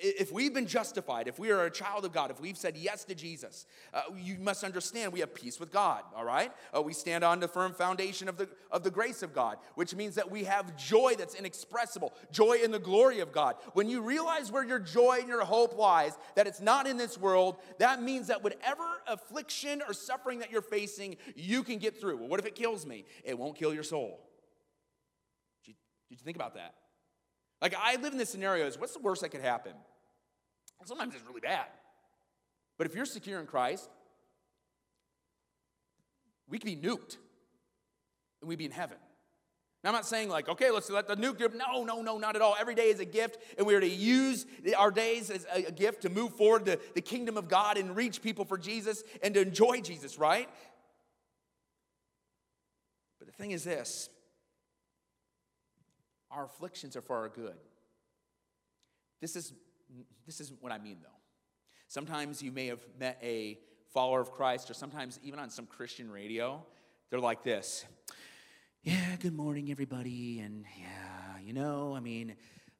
if 0.00 0.32
we've 0.32 0.52
been 0.52 0.66
justified, 0.66 1.28
if 1.28 1.38
we 1.38 1.50
are 1.50 1.64
a 1.64 1.70
child 1.70 2.04
of 2.04 2.12
God, 2.12 2.30
if 2.30 2.40
we've 2.40 2.56
said 2.56 2.76
yes 2.76 3.04
to 3.04 3.14
Jesus, 3.14 3.66
uh, 3.94 4.02
you 4.16 4.36
must 4.38 4.64
understand 4.64 5.12
we 5.12 5.20
have 5.20 5.34
peace 5.34 5.58
with 5.58 5.72
God, 5.72 6.02
all 6.14 6.24
right? 6.24 6.52
Uh, 6.76 6.82
we 6.82 6.92
stand 6.92 7.24
on 7.24 7.40
the 7.40 7.48
firm 7.48 7.72
foundation 7.72 8.28
of 8.28 8.36
the, 8.36 8.48
of 8.70 8.84
the 8.84 8.90
grace 8.90 9.22
of 9.22 9.34
God, 9.34 9.58
which 9.74 9.94
means 9.94 10.14
that 10.16 10.30
we 10.30 10.44
have 10.44 10.76
joy 10.76 11.14
that's 11.16 11.34
inexpressible, 11.34 12.12
joy 12.30 12.58
in 12.62 12.70
the 12.70 12.78
glory 12.78 13.20
of 13.20 13.32
God. 13.32 13.56
When 13.72 13.88
you 13.88 14.02
realize 14.02 14.52
where 14.52 14.64
your 14.64 14.78
joy 14.78 15.18
and 15.20 15.28
your 15.28 15.44
hope 15.44 15.76
lies, 15.76 16.18
that 16.34 16.46
it's 16.46 16.60
not 16.60 16.86
in 16.86 16.96
this 16.96 17.18
world, 17.18 17.56
that 17.78 18.02
means 18.02 18.26
that 18.28 18.44
whatever 18.44 18.84
affliction 19.06 19.82
or 19.86 19.94
suffering 19.94 20.40
that 20.40 20.50
you're 20.50 20.62
facing, 20.62 21.16
you 21.34 21.62
can 21.62 21.78
get 21.78 22.00
through. 22.00 22.18
Well, 22.18 22.28
what 22.28 22.40
if 22.40 22.46
it 22.46 22.54
kills 22.54 22.84
me? 22.86 23.04
It 23.24 23.38
won't 23.38 23.56
kill 23.56 23.72
your 23.72 23.82
soul. 23.82 24.20
Did 25.64 25.70
you, 25.70 25.74
did 26.08 26.20
you 26.20 26.24
think 26.24 26.36
about 26.36 26.54
that? 26.54 26.74
Like, 27.60 27.74
I 27.78 27.96
live 27.96 28.12
in 28.12 28.18
this 28.18 28.30
scenario 28.30 28.66
is 28.66 28.78
what's 28.78 28.94
the 28.94 29.00
worst 29.00 29.22
that 29.22 29.30
could 29.30 29.42
happen? 29.42 29.72
sometimes 30.86 31.14
it's 31.14 31.26
really 31.26 31.40
bad. 31.40 31.66
But 32.78 32.86
if 32.86 32.94
you're 32.94 33.04
secure 33.04 33.38
in 33.38 33.46
Christ, 33.46 33.90
we 36.48 36.58
could 36.58 36.64
be 36.64 36.76
nuked 36.76 37.18
and 38.40 38.48
we'd 38.48 38.56
be 38.56 38.64
in 38.64 38.70
heaven. 38.70 38.96
Now, 39.82 39.90
I'm 39.90 39.94
not 39.94 40.06
saying 40.06 40.28
like, 40.28 40.48
okay, 40.48 40.70
let's 40.70 40.90
let 40.90 41.08
the 41.08 41.16
nuke. 41.16 41.40
No, 41.54 41.84
no, 41.84 42.02
no, 42.02 42.18
not 42.18 42.36
at 42.36 42.42
all. 42.42 42.54
Every 42.58 42.74
day 42.74 42.88
is 42.88 43.00
a 43.00 43.04
gift, 43.06 43.38
and 43.56 43.66
we 43.66 43.74
are 43.74 43.80
to 43.80 43.88
use 43.88 44.44
our 44.76 44.90
days 44.90 45.30
as 45.30 45.46
a 45.52 45.72
gift 45.72 46.02
to 46.02 46.10
move 46.10 46.34
forward 46.34 46.66
to 46.66 46.78
the 46.94 47.00
kingdom 47.00 47.38
of 47.38 47.48
God 47.48 47.78
and 47.78 47.96
reach 47.96 48.20
people 48.20 48.44
for 48.44 48.58
Jesus 48.58 49.02
and 49.22 49.32
to 49.34 49.40
enjoy 49.40 49.80
Jesus, 49.80 50.18
right? 50.18 50.48
But 53.18 53.28
the 53.28 53.32
thing 53.32 53.52
is 53.52 53.64
this 53.64 54.10
our 56.30 56.44
afflictions 56.44 56.96
are 56.96 57.02
for 57.02 57.16
our 57.16 57.28
good. 57.28 57.56
This 59.20 59.36
is, 59.36 59.52
this 60.26 60.40
is 60.40 60.52
what 60.60 60.72
I 60.72 60.78
mean, 60.78 60.98
though. 61.02 61.08
Sometimes 61.88 62.42
you 62.42 62.52
may 62.52 62.66
have 62.66 62.84
met 62.98 63.18
a 63.22 63.58
follower 63.92 64.20
of 64.20 64.30
Christ, 64.32 64.70
or 64.70 64.74
sometimes 64.74 65.18
even 65.22 65.38
on 65.38 65.50
some 65.50 65.66
Christian 65.66 66.10
radio, 66.10 66.64
they're 67.10 67.20
like 67.20 67.42
this 67.42 67.84
Yeah, 68.82 69.16
good 69.18 69.34
morning, 69.34 69.70
everybody. 69.70 70.38
And 70.40 70.64
yeah, 70.78 71.40
you 71.44 71.52
know, 71.52 71.94
I 71.94 72.00
mean, 72.00 72.36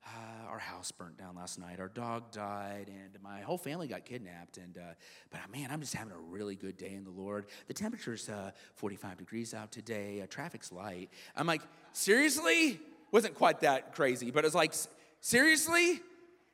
uh, 0.07 0.49
our 0.49 0.59
house 0.59 0.93
burnt 0.93 1.19
down 1.19 1.37
last 1.37 1.59
night, 1.59 1.81
our 1.81 1.89
dog 1.89 2.31
died, 2.31 2.89
and 2.89 3.23
my 3.23 3.41
whole 3.41 3.59
family 3.59 3.87
got 3.87 4.05
kidnapped. 4.05 4.57
And 4.57 4.79
uh, 4.79 4.95
but 5.31 5.41
uh, 5.41 5.49
man, 5.53 5.71
I'm 5.71 5.81
just 5.81 5.95
having 5.95 6.13
a 6.13 6.19
really 6.19 6.57
good 6.57 6.77
day 6.77 6.95
in 6.95 7.05
the 7.05 7.11
Lord. 7.11 7.47
The 7.67 7.75
temperature's 7.75 8.29
uh, 8.29 8.53
45 8.77 9.19
degrees 9.19 9.55
out 9.55 9.73
today. 9.73 10.23
Uh, 10.23 10.27
traffic's 10.27 10.73
light. 10.73 11.11
I'm 11.37 11.47
like, 11.47 11.63
seriously? 11.93 12.81
Wasn't 13.13 13.35
quite 13.35 13.61
that 13.61 13.95
crazy, 13.95 14.31
but 14.31 14.45
it's 14.45 14.55
like, 14.55 14.75
seriously? 15.21 16.01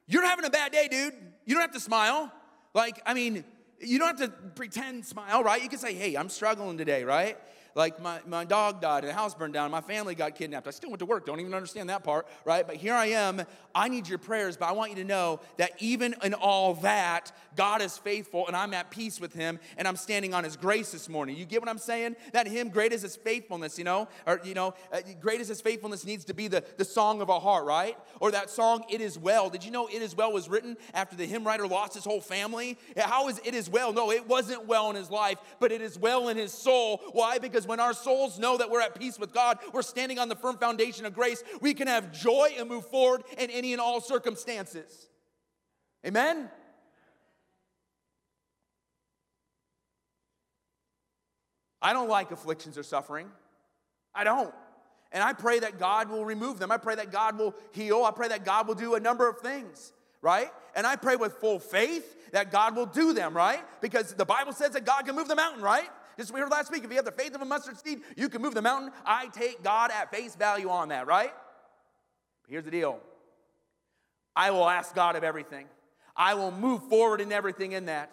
You're 0.06 0.24
having 0.24 0.44
a 0.44 0.50
bad 0.50 0.72
day, 0.72 0.88
dude. 0.88 1.14
You 1.44 1.54
don't 1.54 1.62
have 1.62 1.72
to 1.72 1.80
smile. 1.80 2.32
Like, 2.74 3.00
I 3.06 3.14
mean, 3.14 3.44
you 3.80 3.98
don't 3.98 4.18
have 4.18 4.30
to 4.30 4.36
pretend 4.54 5.04
smile, 5.04 5.42
right? 5.42 5.62
You 5.62 5.68
can 5.68 5.78
say, 5.78 5.94
hey, 5.94 6.16
I'm 6.16 6.28
struggling 6.28 6.78
today, 6.78 7.04
right? 7.04 7.36
Like 7.76 8.00
my, 8.00 8.20
my 8.26 8.46
dog 8.46 8.80
died 8.80 9.04
and 9.04 9.10
the 9.10 9.14
house 9.14 9.34
burned 9.34 9.52
down, 9.52 9.70
my 9.70 9.82
family 9.82 10.14
got 10.14 10.34
kidnapped. 10.34 10.66
I 10.66 10.70
still 10.70 10.88
went 10.88 11.00
to 11.00 11.06
work, 11.06 11.26
don't 11.26 11.40
even 11.40 11.52
understand 11.52 11.90
that 11.90 12.02
part, 12.02 12.26
right? 12.46 12.66
But 12.66 12.76
here 12.76 12.94
I 12.94 13.06
am. 13.06 13.42
I 13.74 13.88
need 13.88 14.08
your 14.08 14.16
prayers, 14.16 14.56
but 14.56 14.66
I 14.66 14.72
want 14.72 14.90
you 14.90 14.96
to 14.96 15.04
know 15.04 15.40
that 15.58 15.72
even 15.78 16.14
in 16.22 16.32
all 16.32 16.72
that, 16.76 17.32
God 17.54 17.82
is 17.82 17.98
faithful 17.98 18.46
and 18.46 18.56
I'm 18.56 18.72
at 18.72 18.90
peace 18.90 19.20
with 19.20 19.34
him 19.34 19.58
and 19.76 19.86
I'm 19.86 19.96
standing 19.96 20.32
on 20.32 20.42
his 20.42 20.56
grace 20.56 20.90
this 20.92 21.06
morning. 21.06 21.36
You 21.36 21.44
get 21.44 21.60
what 21.60 21.68
I'm 21.68 21.76
saying? 21.76 22.16
That 22.32 22.46
him, 22.46 22.70
great 22.70 22.92
is 22.92 23.02
his 23.02 23.14
faithfulness, 23.14 23.76
you 23.76 23.84
know? 23.84 24.08
Or, 24.26 24.40
you 24.42 24.54
know, 24.54 24.72
uh, 24.90 25.00
great 25.20 25.42
is 25.42 25.48
his 25.48 25.60
faithfulness 25.60 26.06
needs 26.06 26.24
to 26.24 26.34
be 26.34 26.48
the, 26.48 26.64
the 26.78 26.84
song 26.84 27.20
of 27.20 27.28
our 27.28 27.40
heart, 27.42 27.66
right? 27.66 27.98
Or 28.20 28.30
that 28.30 28.48
song, 28.48 28.84
It 28.88 29.02
Is 29.02 29.18
Well. 29.18 29.50
Did 29.50 29.64
you 29.64 29.70
know 29.70 29.86
It 29.86 30.00
Is 30.00 30.16
Well 30.16 30.32
was 30.32 30.48
written 30.48 30.78
after 30.94 31.14
the 31.14 31.26
hymn 31.26 31.44
writer 31.46 31.66
lost 31.66 31.92
his 31.92 32.04
whole 32.04 32.22
family? 32.22 32.78
How 32.96 33.28
is 33.28 33.38
It 33.44 33.54
Is 33.54 33.68
Well? 33.68 33.92
No, 33.92 34.10
it 34.10 34.26
wasn't 34.26 34.66
well 34.66 34.88
in 34.88 34.96
his 34.96 35.10
life, 35.10 35.36
but 35.60 35.72
it 35.72 35.82
is 35.82 35.98
well 35.98 36.30
in 36.30 36.38
his 36.38 36.52
soul. 36.52 37.02
Why? 37.12 37.38
Because 37.38 37.65
when 37.66 37.80
our 37.80 37.94
souls 37.94 38.38
know 38.38 38.56
that 38.56 38.70
we're 38.70 38.80
at 38.80 38.98
peace 38.98 39.18
with 39.18 39.32
God, 39.32 39.58
we're 39.72 39.82
standing 39.82 40.18
on 40.18 40.28
the 40.28 40.36
firm 40.36 40.58
foundation 40.58 41.06
of 41.06 41.14
grace, 41.14 41.42
we 41.60 41.74
can 41.74 41.88
have 41.88 42.12
joy 42.12 42.54
and 42.58 42.68
move 42.68 42.86
forward 42.86 43.22
in 43.38 43.50
any 43.50 43.72
and 43.72 43.80
all 43.80 44.00
circumstances. 44.00 45.08
Amen? 46.06 46.50
I 51.82 51.92
don't 51.92 52.08
like 52.08 52.30
afflictions 52.30 52.78
or 52.78 52.82
suffering. 52.82 53.28
I 54.14 54.24
don't. 54.24 54.52
And 55.12 55.22
I 55.22 55.32
pray 55.32 55.60
that 55.60 55.78
God 55.78 56.10
will 56.10 56.24
remove 56.24 56.58
them. 56.58 56.72
I 56.72 56.78
pray 56.78 56.96
that 56.96 57.12
God 57.12 57.38
will 57.38 57.54
heal. 57.72 58.04
I 58.04 58.10
pray 58.10 58.28
that 58.28 58.44
God 58.44 58.66
will 58.66 58.74
do 58.74 58.94
a 58.94 59.00
number 59.00 59.28
of 59.28 59.38
things, 59.38 59.92
right? 60.20 60.50
And 60.74 60.86
I 60.86 60.96
pray 60.96 61.16
with 61.16 61.34
full 61.34 61.58
faith 61.58 62.32
that 62.32 62.50
God 62.50 62.74
will 62.76 62.86
do 62.86 63.12
them, 63.12 63.34
right? 63.34 63.60
Because 63.80 64.14
the 64.14 64.24
Bible 64.24 64.52
says 64.52 64.70
that 64.70 64.84
God 64.84 65.06
can 65.06 65.14
move 65.14 65.28
the 65.28 65.36
mountain, 65.36 65.62
right? 65.62 65.88
Just 66.16 66.32
we 66.32 66.40
heard 66.40 66.50
last 66.50 66.72
week, 66.72 66.82
if 66.84 66.90
you 66.90 66.96
have 66.96 67.04
the 67.04 67.12
faith 67.12 67.34
of 67.34 67.42
a 67.42 67.44
mustard 67.44 67.78
seed, 67.78 68.00
you 68.16 68.28
can 68.28 68.40
move 68.40 68.54
the 68.54 68.62
mountain. 68.62 68.90
I 69.04 69.26
take 69.28 69.62
God 69.62 69.90
at 69.90 70.10
face 70.10 70.34
value 70.34 70.70
on 70.70 70.88
that, 70.88 71.06
right? 71.06 71.32
Here's 72.48 72.64
the 72.64 72.70
deal 72.70 73.00
I 74.34 74.50
will 74.50 74.68
ask 74.68 74.94
God 74.94 75.16
of 75.16 75.24
everything, 75.24 75.66
I 76.16 76.34
will 76.34 76.52
move 76.52 76.82
forward 76.84 77.20
in 77.20 77.32
everything 77.32 77.72
in 77.72 77.86
that. 77.86 78.10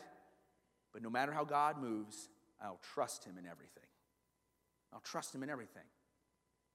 But 0.91 1.01
no 1.01 1.09
matter 1.09 1.31
how 1.31 1.43
God 1.43 1.81
moves, 1.81 2.29
I'll 2.61 2.79
trust 2.93 3.23
him 3.23 3.37
in 3.39 3.47
everything. 3.47 3.83
I'll 4.93 4.99
trust 4.99 5.33
him 5.33 5.41
in 5.41 5.49
everything. 5.49 5.83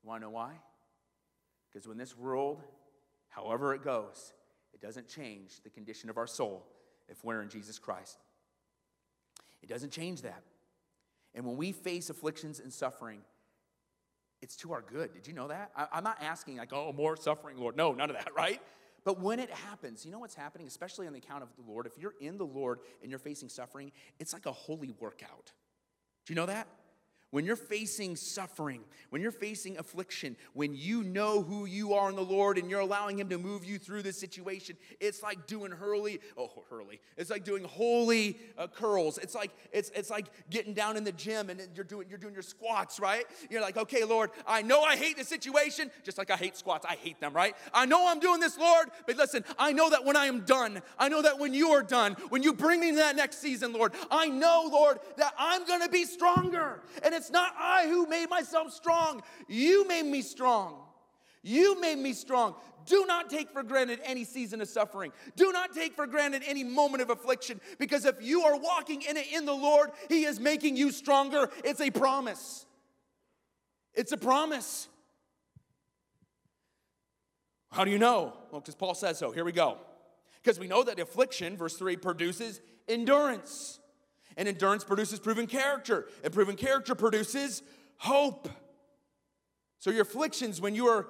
You 0.03 0.09
want 0.09 0.22
to 0.22 0.26
know 0.26 0.33
why? 0.33 0.55
Because 1.70 1.87
when 1.87 1.99
this 1.99 2.16
world, 2.16 2.62
however 3.29 3.74
it 3.74 3.85
goes, 3.85 4.33
it 4.74 4.81
doesn't 4.81 5.09
change 5.09 5.61
the 5.62 5.70
condition 5.70 6.11
of 6.11 6.16
our 6.16 6.26
soul 6.26 6.66
if 7.09 7.24
we're 7.24 7.43
in 7.43 7.49
Jesus 7.49 7.79
Christ. 7.79 8.18
It 9.62 9.68
doesn't 9.68 9.93
change 9.93 10.22
that. 10.22 10.43
And 11.39 11.47
when 11.47 11.57
we 11.57 11.70
face 11.70 12.11
afflictions 12.11 12.59
and 12.59 12.72
suffering, 12.72 13.20
it's 14.43 14.57
to 14.57 14.72
our 14.72 14.82
good. 14.82 15.14
Did 15.14 15.28
you 15.28 15.32
know 15.32 15.47
that? 15.47 15.70
I, 15.76 15.99
am 15.99 16.03
not 16.03 16.18
asking, 16.20 16.57
like, 16.57 16.72
oh, 16.72 16.93
more 16.93 17.16
suffering, 17.16 17.57
Lord. 17.59 17.76
No, 17.76 17.93
none 17.93 18.11
of 18.11 18.16
that, 18.16 18.34
right? 18.36 18.61
But 19.05 19.20
when 19.20 19.39
it 19.39 19.49
happens, 19.49 20.05
you 20.05 20.11
know 20.11 20.18
what's 20.18 20.34
happening, 20.34 20.66
especially 20.66 21.07
on 21.07 21.12
the 21.12 21.20
account 21.20 21.45
of 21.45 21.51
the 21.55 21.62
Lord? 21.70 21.86
If 21.86 21.93
you're 21.97 22.16
in 22.20 22.39
the 22.39 22.45
Lord 22.45 22.80
and 23.03 23.11
you're 23.11 23.20
facing 23.20 23.49
suffering, 23.49 23.93
it's 24.18 24.32
like 24.32 24.47
a 24.47 24.53
holy 24.53 24.93
workout. 24.99 25.53
Do 26.26 26.32
you 26.32 26.34
know 26.34 26.47
that? 26.47 26.66
When 27.31 27.45
you're 27.45 27.57
facing 27.57 28.16
suffering, 28.16 28.81
when 29.11 29.20
you're 29.20 29.31
facing 29.31 29.76
affliction, 29.76 30.35
when 30.55 30.74
you 30.74 31.03
know 31.03 31.43
who 31.43 31.66
you 31.66 31.93
are 31.93 32.09
in 32.09 32.16
the 32.16 32.24
Lord 32.24 32.57
and 32.57 32.70
you're 32.70 32.81
allowing 32.81 33.18
Him 33.18 33.29
to 33.29 33.37
move 33.37 33.66
you 33.66 33.79
through 33.79 34.01
this 34.01 34.18
situation, 34.18 34.79
it's 34.99 35.22
like 35.22 35.47
doing 35.47 35.70
hurley, 35.70 36.20
oh, 36.39 36.64
hurley. 36.70 37.01
It's 37.18 37.29
like 37.29 37.45
doing 37.45 37.64
holy 37.64 38.39
uh, 38.57 38.66
curls. 38.66 39.18
It's 39.18 39.35
like 39.35 39.51
it's 39.72 39.91
it's 39.91 40.09
like 40.09 40.29
getting 40.49 40.72
down 40.72 40.97
in 40.97 41.05
the 41.05 41.12
gym 41.12 41.51
and 41.51 41.61
you're 41.74 41.85
doing 41.85 42.07
you're 42.09 42.18
doing 42.18 42.33
your 42.33 42.43
squats, 42.43 42.99
right? 42.99 43.26
You're 43.51 43.61
like, 43.61 43.76
okay, 43.76 44.05
Lord, 44.05 44.31
I 44.47 44.62
know 44.62 44.81
I 44.81 44.97
hate 44.97 45.18
the 45.18 45.24
situation, 45.24 45.91
just 46.05 46.16
like 46.16 46.31
I 46.31 46.37
hate 46.37 46.57
squats. 46.57 46.87
I 46.89 46.95
hate 46.95 47.20
them, 47.20 47.35
right? 47.35 47.55
I 47.74 47.85
know 47.85 48.09
I'm 48.09 48.20
doing 48.20 48.41
this, 48.41 48.57
Lord, 48.57 48.89
but 49.07 49.18
listen, 49.18 49.45
I 49.59 49.72
know 49.72 49.91
that 49.91 50.03
when 50.07 50.16
I 50.16 50.26
am 50.26 50.47
done, 50.47 50.81
I 50.99 51.11
know 51.11 51.20
that 51.20 51.39
when 51.39 51.53
you 51.53 51.72
are 51.72 51.83
done, 51.83 52.14
when 52.31 52.43
you 52.43 52.55
bring 52.55 52.81
me 52.81 52.93
to 52.93 52.97
that 52.97 53.16
next 53.16 53.41
season, 53.41 53.74
Lord, 53.74 53.93
I 54.11 54.29
know, 54.29 54.66
Lord, 54.72 54.99
that 55.18 55.35
I'm 55.39 55.66
gonna 55.66 55.91
be 55.91 56.07
stronger. 56.07 56.81
And 57.03 57.18
it's 57.19 57.31
not 57.31 57.53
I 57.59 57.87
who 57.89 58.07
made 58.07 58.31
myself 58.31 58.73
strong. 58.73 59.23
You 59.47 59.87
made 59.87 60.07
me 60.07 60.23
strong. 60.23 60.77
You 61.43 61.81
made 61.81 61.99
me 61.99 62.12
strong. 62.12 62.55
Do 62.87 63.05
not 63.07 63.29
take 63.29 63.51
for 63.51 63.62
granted 63.62 64.01
any 64.05 64.25
season 64.25 64.61
of 64.61 64.69
suffering. 64.69 65.12
Do 65.37 65.53
not 65.53 65.75
take 65.75 65.95
for 65.95 66.07
granted 66.07 66.43
any 66.47 66.64
moment 66.64 67.03
of 67.03 67.11
affliction 67.11 67.61
because 67.79 68.05
if 68.05 68.16
you 68.23 68.43
are 68.43 68.59
walking 68.59 69.03
in 69.03 69.16
it 69.16 69.27
in 69.33 69.45
the 69.45 69.53
Lord, 69.53 69.91
He 70.09 70.25
is 70.25 70.41
making 70.41 70.77
you 70.77 70.91
stronger. 70.91 71.51
It's 71.64 71.81
a 71.81 71.91
promise. 71.91 72.64
It's 73.95 74.12
a 74.12 74.16
promise. 74.16 74.89
How 77.71 77.85
do 77.85 77.91
you 77.91 77.99
know? 77.99 78.33
Well, 78.51 78.61
because 78.61 78.75
Paul 78.75 78.95
says 78.95 79.19
so. 79.19 79.31
Here 79.31 79.45
we 79.45 79.53
go. 79.53 79.79
Because 80.43 80.59
we 80.59 80.66
know 80.66 80.83
that 80.85 80.99
affliction, 80.99 81.57
verse 81.57 81.77
3, 81.77 81.97
produces 81.97 82.61
endurance. 82.89 83.81
And 84.37 84.49
endurance 84.49 84.85
produces 84.85 85.18
proven 85.18 85.47
character, 85.47 86.07
and 86.22 86.33
proven 86.33 86.57
character 86.57 86.95
produces 86.95 87.62
hope. 87.97 88.49
So, 89.79 89.91
your 89.91 90.03
afflictions, 90.03 90.61
when 90.61 90.74
you 90.74 90.87
are 90.87 91.09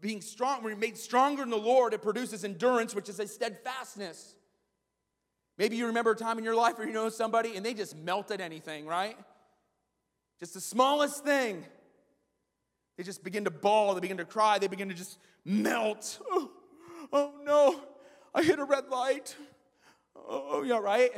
being 0.00 0.20
strong, 0.20 0.62
when 0.62 0.70
you're 0.70 0.78
made 0.78 0.96
stronger 0.96 1.42
in 1.42 1.50
the 1.50 1.56
Lord, 1.56 1.94
it 1.94 2.02
produces 2.02 2.44
endurance, 2.44 2.94
which 2.94 3.08
is 3.08 3.18
a 3.20 3.26
steadfastness. 3.26 4.36
Maybe 5.58 5.76
you 5.76 5.86
remember 5.86 6.12
a 6.12 6.16
time 6.16 6.38
in 6.38 6.44
your 6.44 6.54
life 6.54 6.78
where 6.78 6.86
you 6.86 6.92
know 6.92 7.08
somebody 7.08 7.56
and 7.56 7.64
they 7.64 7.74
just 7.74 7.96
melted 7.96 8.40
anything, 8.40 8.86
right? 8.86 9.16
Just 10.40 10.54
the 10.54 10.60
smallest 10.60 11.24
thing. 11.24 11.64
They 12.96 13.02
just 13.02 13.24
begin 13.24 13.44
to 13.44 13.50
bawl, 13.50 13.94
they 13.94 14.00
begin 14.00 14.18
to 14.18 14.24
cry, 14.24 14.58
they 14.58 14.68
begin 14.68 14.88
to 14.88 14.94
just 14.94 15.18
melt. 15.44 16.20
Oh, 16.30 16.50
oh 17.12 17.32
no, 17.44 17.80
I 18.34 18.42
hit 18.42 18.58
a 18.58 18.64
red 18.64 18.88
light. 18.88 19.36
Oh, 20.16 20.46
oh 20.50 20.62
yeah, 20.62 20.78
right? 20.78 21.10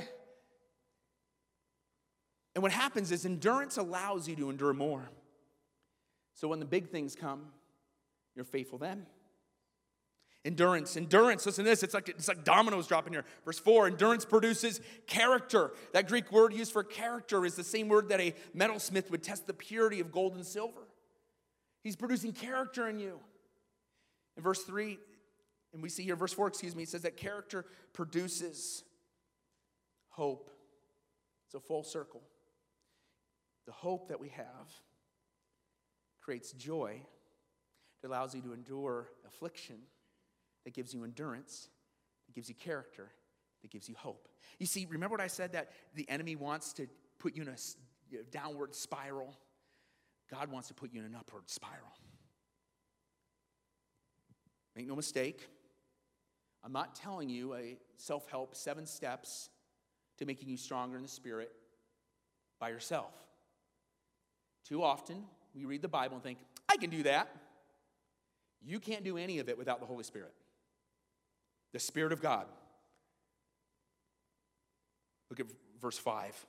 And 2.57 2.63
what 2.63 2.73
happens 2.73 3.13
is 3.13 3.27
endurance 3.27 3.77
allows 3.77 4.27
you 4.27 4.35
to 4.37 4.49
endure 4.49 4.73
more. 4.73 5.11
So 6.33 6.49
when 6.49 6.59
the 6.59 6.65
big 6.65 6.89
things 6.89 7.15
come, 7.15 7.43
you're 8.35 8.47
faithful 8.47 8.79
then. 8.79 9.05
Endurance, 10.43 10.97
endurance, 10.97 11.45
listen 11.45 11.67
to 11.67 11.71
this, 11.71 11.83
it's 11.83 11.93
like, 11.93 12.09
it's 12.09 12.29
like 12.29 12.45
dominoes 12.45 12.87
dropping 12.87 13.13
here. 13.13 13.27
Verse 13.45 13.59
4 13.59 13.89
endurance 13.89 14.25
produces 14.25 14.81
character. 15.07 15.73
That 15.93 16.09
Greek 16.09 16.33
word 16.33 16.55
used 16.55 16.73
for 16.73 16.83
character 16.83 17.45
is 17.45 17.57
the 17.57 17.65
same 17.65 17.89
word 17.89 18.09
that 18.09 18.21
a 18.21 18.33
metalsmith 18.57 19.11
would 19.11 19.23
test 19.23 19.47
the 19.47 19.53
purity 19.53 20.01
of 20.01 20.11
gold 20.11 20.35
and 20.35 20.47
silver. 20.47 20.89
He's 21.83 21.97
producing 21.97 22.33
character 22.33 22.89
in 22.89 22.99
you. 22.99 23.21
In 24.39 24.43
verse 24.43 24.63
3, 24.63 24.99
and 25.75 25.83
we 25.83 25.91
see 25.91 26.05
here, 26.05 26.17
verse 26.17 26.33
4, 26.33 26.47
excuse 26.47 26.75
me, 26.75 26.85
it 26.85 26.89
says 26.89 27.03
that 27.03 27.19
character 27.19 27.67
produces 27.93 28.83
hope. 30.09 30.51
It's 31.45 31.55
a 31.55 31.61
full 31.61 31.83
circle. 31.83 32.23
The 33.67 33.73
hope 33.73 34.09
that 34.09 34.21
we 34.21 34.29
have 34.31 34.71
creates 36.21 36.53
joy 36.53 37.03
that 38.03 38.09
allows 38.09 38.35
you 38.35 38.41
to 38.43 38.53
endure 38.53 39.09
affliction, 39.27 39.77
that 40.65 40.75
gives 40.75 40.95
you 40.95 41.05
endurance, 41.05 41.69
that 42.27 42.35
gives 42.35 42.49
you 42.49 42.55
character, 42.55 43.11
that 43.63 43.71
gives 43.71 43.89
you 43.89 43.95
hope. 43.97 44.29
You 44.59 44.67
see, 44.67 44.87
remember 44.89 45.15
what 45.15 45.21
I 45.21 45.27
said 45.27 45.53
that 45.53 45.71
the 45.95 46.09
enemy 46.09 46.37
wants 46.37 46.73
to 46.75 46.87
put 47.19 47.37
you 47.37 47.43
in 47.43 47.49
a 47.49 48.23
downward 48.31 48.75
spiral? 48.75 49.35
God 50.31 50.51
wants 50.51 50.69
to 50.69 50.75
put 50.75 50.93
you 50.93 51.01
in 51.01 51.07
an 51.07 51.15
upward 51.15 51.49
spiral. 51.49 51.93
Make 54.77 54.87
no 54.87 54.97
mistake, 54.97 55.49
I'm 56.67 56.73
not 56.73 56.97
telling 56.97 57.29
you 57.29 57.55
a 57.55 57.79
self 57.97 58.29
help 58.29 58.57
seven 58.57 58.87
steps 58.87 59.51
to 60.19 60.27
making 60.27 60.49
you 60.49 60.57
stronger 60.57 60.97
in 60.97 61.03
the 61.03 61.09
spirit 61.09 61.53
by 62.59 62.71
yourself. 62.71 63.15
Too 64.69 64.83
often, 64.83 65.25
we 65.55 65.65
read 65.65 65.83
the 65.83 65.89
Bible 65.89 66.17
and 66.17 66.23
think, 66.23 66.39
I 66.69 66.77
can 66.77 66.91
do 66.91 67.05
that. 67.05 67.29
You 68.65 68.81
can't 68.81 69.05
do 69.05 69.17
any 69.17 69.39
of 69.39 69.49
it 69.49 69.57
without 69.57 69.81
the 69.81 69.87
Holy 69.87 70.03
Spirit, 70.03 70.33
the 71.73 71.79
Spirit 71.79 72.13
of 72.13 72.21
God. 72.21 72.47
Look 75.31 75.41
at 75.41 75.47
verse 75.81 75.99
5. 75.99 76.47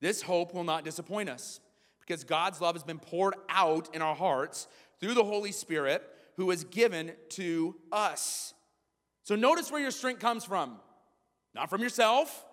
This 0.00 0.22
hope 0.22 0.54
will 0.54 0.64
not 0.64 0.84
disappoint 0.84 1.28
us 1.28 1.60
because 2.00 2.24
God's 2.24 2.60
love 2.60 2.74
has 2.74 2.84
been 2.84 2.98
poured 2.98 3.34
out 3.48 3.94
in 3.94 4.02
our 4.02 4.14
hearts 4.14 4.66
through 5.00 5.14
the 5.14 5.24
Holy 5.24 5.52
Spirit 5.52 6.02
who 6.36 6.50
is 6.50 6.64
given 6.64 7.12
to 7.30 7.76
us. 7.92 8.54
So 9.24 9.36
notice 9.36 9.70
where 9.70 9.80
your 9.80 9.90
strength 9.90 10.20
comes 10.20 10.44
from. 10.44 10.76
Not 11.54 11.70
from 11.70 11.82
yourself, 11.82 12.44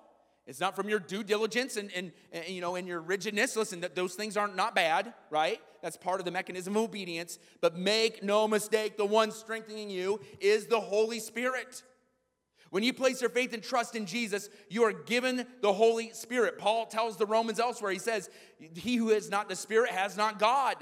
it's 0.47 0.59
not 0.59 0.75
from 0.75 0.87
your 0.87 0.99
due 0.99 1.23
diligence 1.23 1.75
and, 1.75 1.91
and, 1.95 2.11
and, 2.31 2.47
you 2.47 2.61
know 2.61 2.75
and 2.75 2.87
your 2.87 3.01
rigidness. 3.01 3.55
Listen, 3.55 3.83
those 3.95 4.13
things 4.13 4.37
aren't 4.37 4.55
not 4.55 4.75
bad, 4.75 5.13
right? 5.31 5.59
That's 5.81 5.97
part 5.97 6.19
of 6.19 6.25
the 6.25 6.31
mechanism 6.31 6.75
of 6.75 6.83
obedience. 6.83 7.39
But 7.61 7.77
make 7.77 8.21
no 8.23 8.47
mistake, 8.47 8.95
the 8.95 9.05
one 9.05 9.31
strengthening 9.31 9.89
you 9.89 10.19
is 10.39 10.67
the 10.67 10.79
Holy 10.79 11.19
Spirit. 11.19 11.81
When 12.69 12.83
you 12.83 12.93
place 12.93 13.21
your 13.21 13.29
faith 13.29 13.53
and 13.53 13.63
trust 13.63 13.95
in 13.95 14.05
Jesus, 14.05 14.49
you 14.69 14.83
are 14.83 14.91
given 14.91 15.47
the 15.61 15.73
Holy 15.73 16.11
Spirit. 16.13 16.59
Paul 16.59 16.85
tells 16.85 17.17
the 17.17 17.25
Romans 17.25 17.59
elsewhere, 17.59 17.91
he 17.91 17.99
says, 17.99 18.29
He 18.59 18.97
who 18.97 19.09
has 19.09 19.29
not 19.29 19.49
the 19.49 19.55
Spirit 19.55 19.91
has 19.91 20.15
not 20.15 20.37
God. 20.37 20.77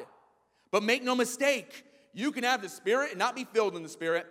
But 0.72 0.84
make 0.84 1.04
no 1.04 1.16
mistake, 1.16 1.86
you 2.14 2.32
can 2.32 2.44
have 2.44 2.62
the 2.62 2.70
Spirit 2.70 3.12
and 3.12 3.20
not 3.20 3.36
be 3.36 3.46
filled 3.46 3.76
in 3.76 3.84
the 3.84 3.90
Spirit. 3.90 4.26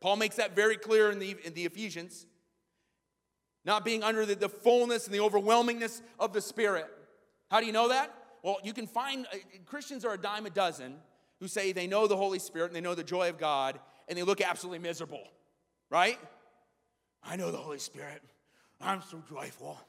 Paul 0.00 0.16
makes 0.16 0.36
that 0.36 0.54
very 0.54 0.76
clear 0.76 1.10
in 1.10 1.18
the, 1.18 1.36
in 1.44 1.54
the 1.54 1.64
Ephesians 1.64 2.26
not 3.64 3.84
being 3.84 4.02
under 4.02 4.26
the, 4.26 4.34
the 4.34 4.48
fullness 4.48 5.06
and 5.06 5.14
the 5.14 5.18
overwhelmingness 5.18 6.02
of 6.18 6.32
the 6.32 6.40
Spirit. 6.40 6.86
How 7.50 7.60
do 7.60 7.66
you 7.66 7.72
know 7.72 7.88
that? 7.88 8.14
Well, 8.42 8.58
you 8.62 8.72
can 8.72 8.86
find 8.86 9.26
uh, 9.32 9.36
Christians 9.66 10.04
are 10.04 10.14
a 10.14 10.18
dime 10.18 10.46
a 10.46 10.50
dozen 10.50 10.96
who 11.40 11.48
say 11.48 11.72
they 11.72 11.86
know 11.86 12.06
the 12.06 12.16
Holy 12.16 12.38
Spirit 12.38 12.66
and 12.66 12.76
they 12.76 12.80
know 12.80 12.94
the 12.94 13.04
joy 13.04 13.28
of 13.28 13.38
God 13.38 13.78
and 14.08 14.18
they 14.18 14.22
look 14.22 14.40
absolutely 14.40 14.80
miserable, 14.80 15.26
right? 15.90 16.18
I 17.22 17.36
know 17.36 17.50
the 17.50 17.58
Holy 17.58 17.78
Spirit. 17.78 18.22
I'm 18.80 19.02
so 19.10 19.22
joyful. 19.28 19.80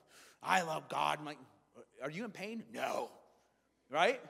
I 0.41 0.61
love 0.61 0.87
God. 0.87 1.19
I'm 1.19 1.25
like, 1.25 1.39
are 2.01 2.09
you 2.09 2.23
in 2.23 2.31
pain? 2.31 2.63
No. 2.73 3.09
Right? 3.89 4.21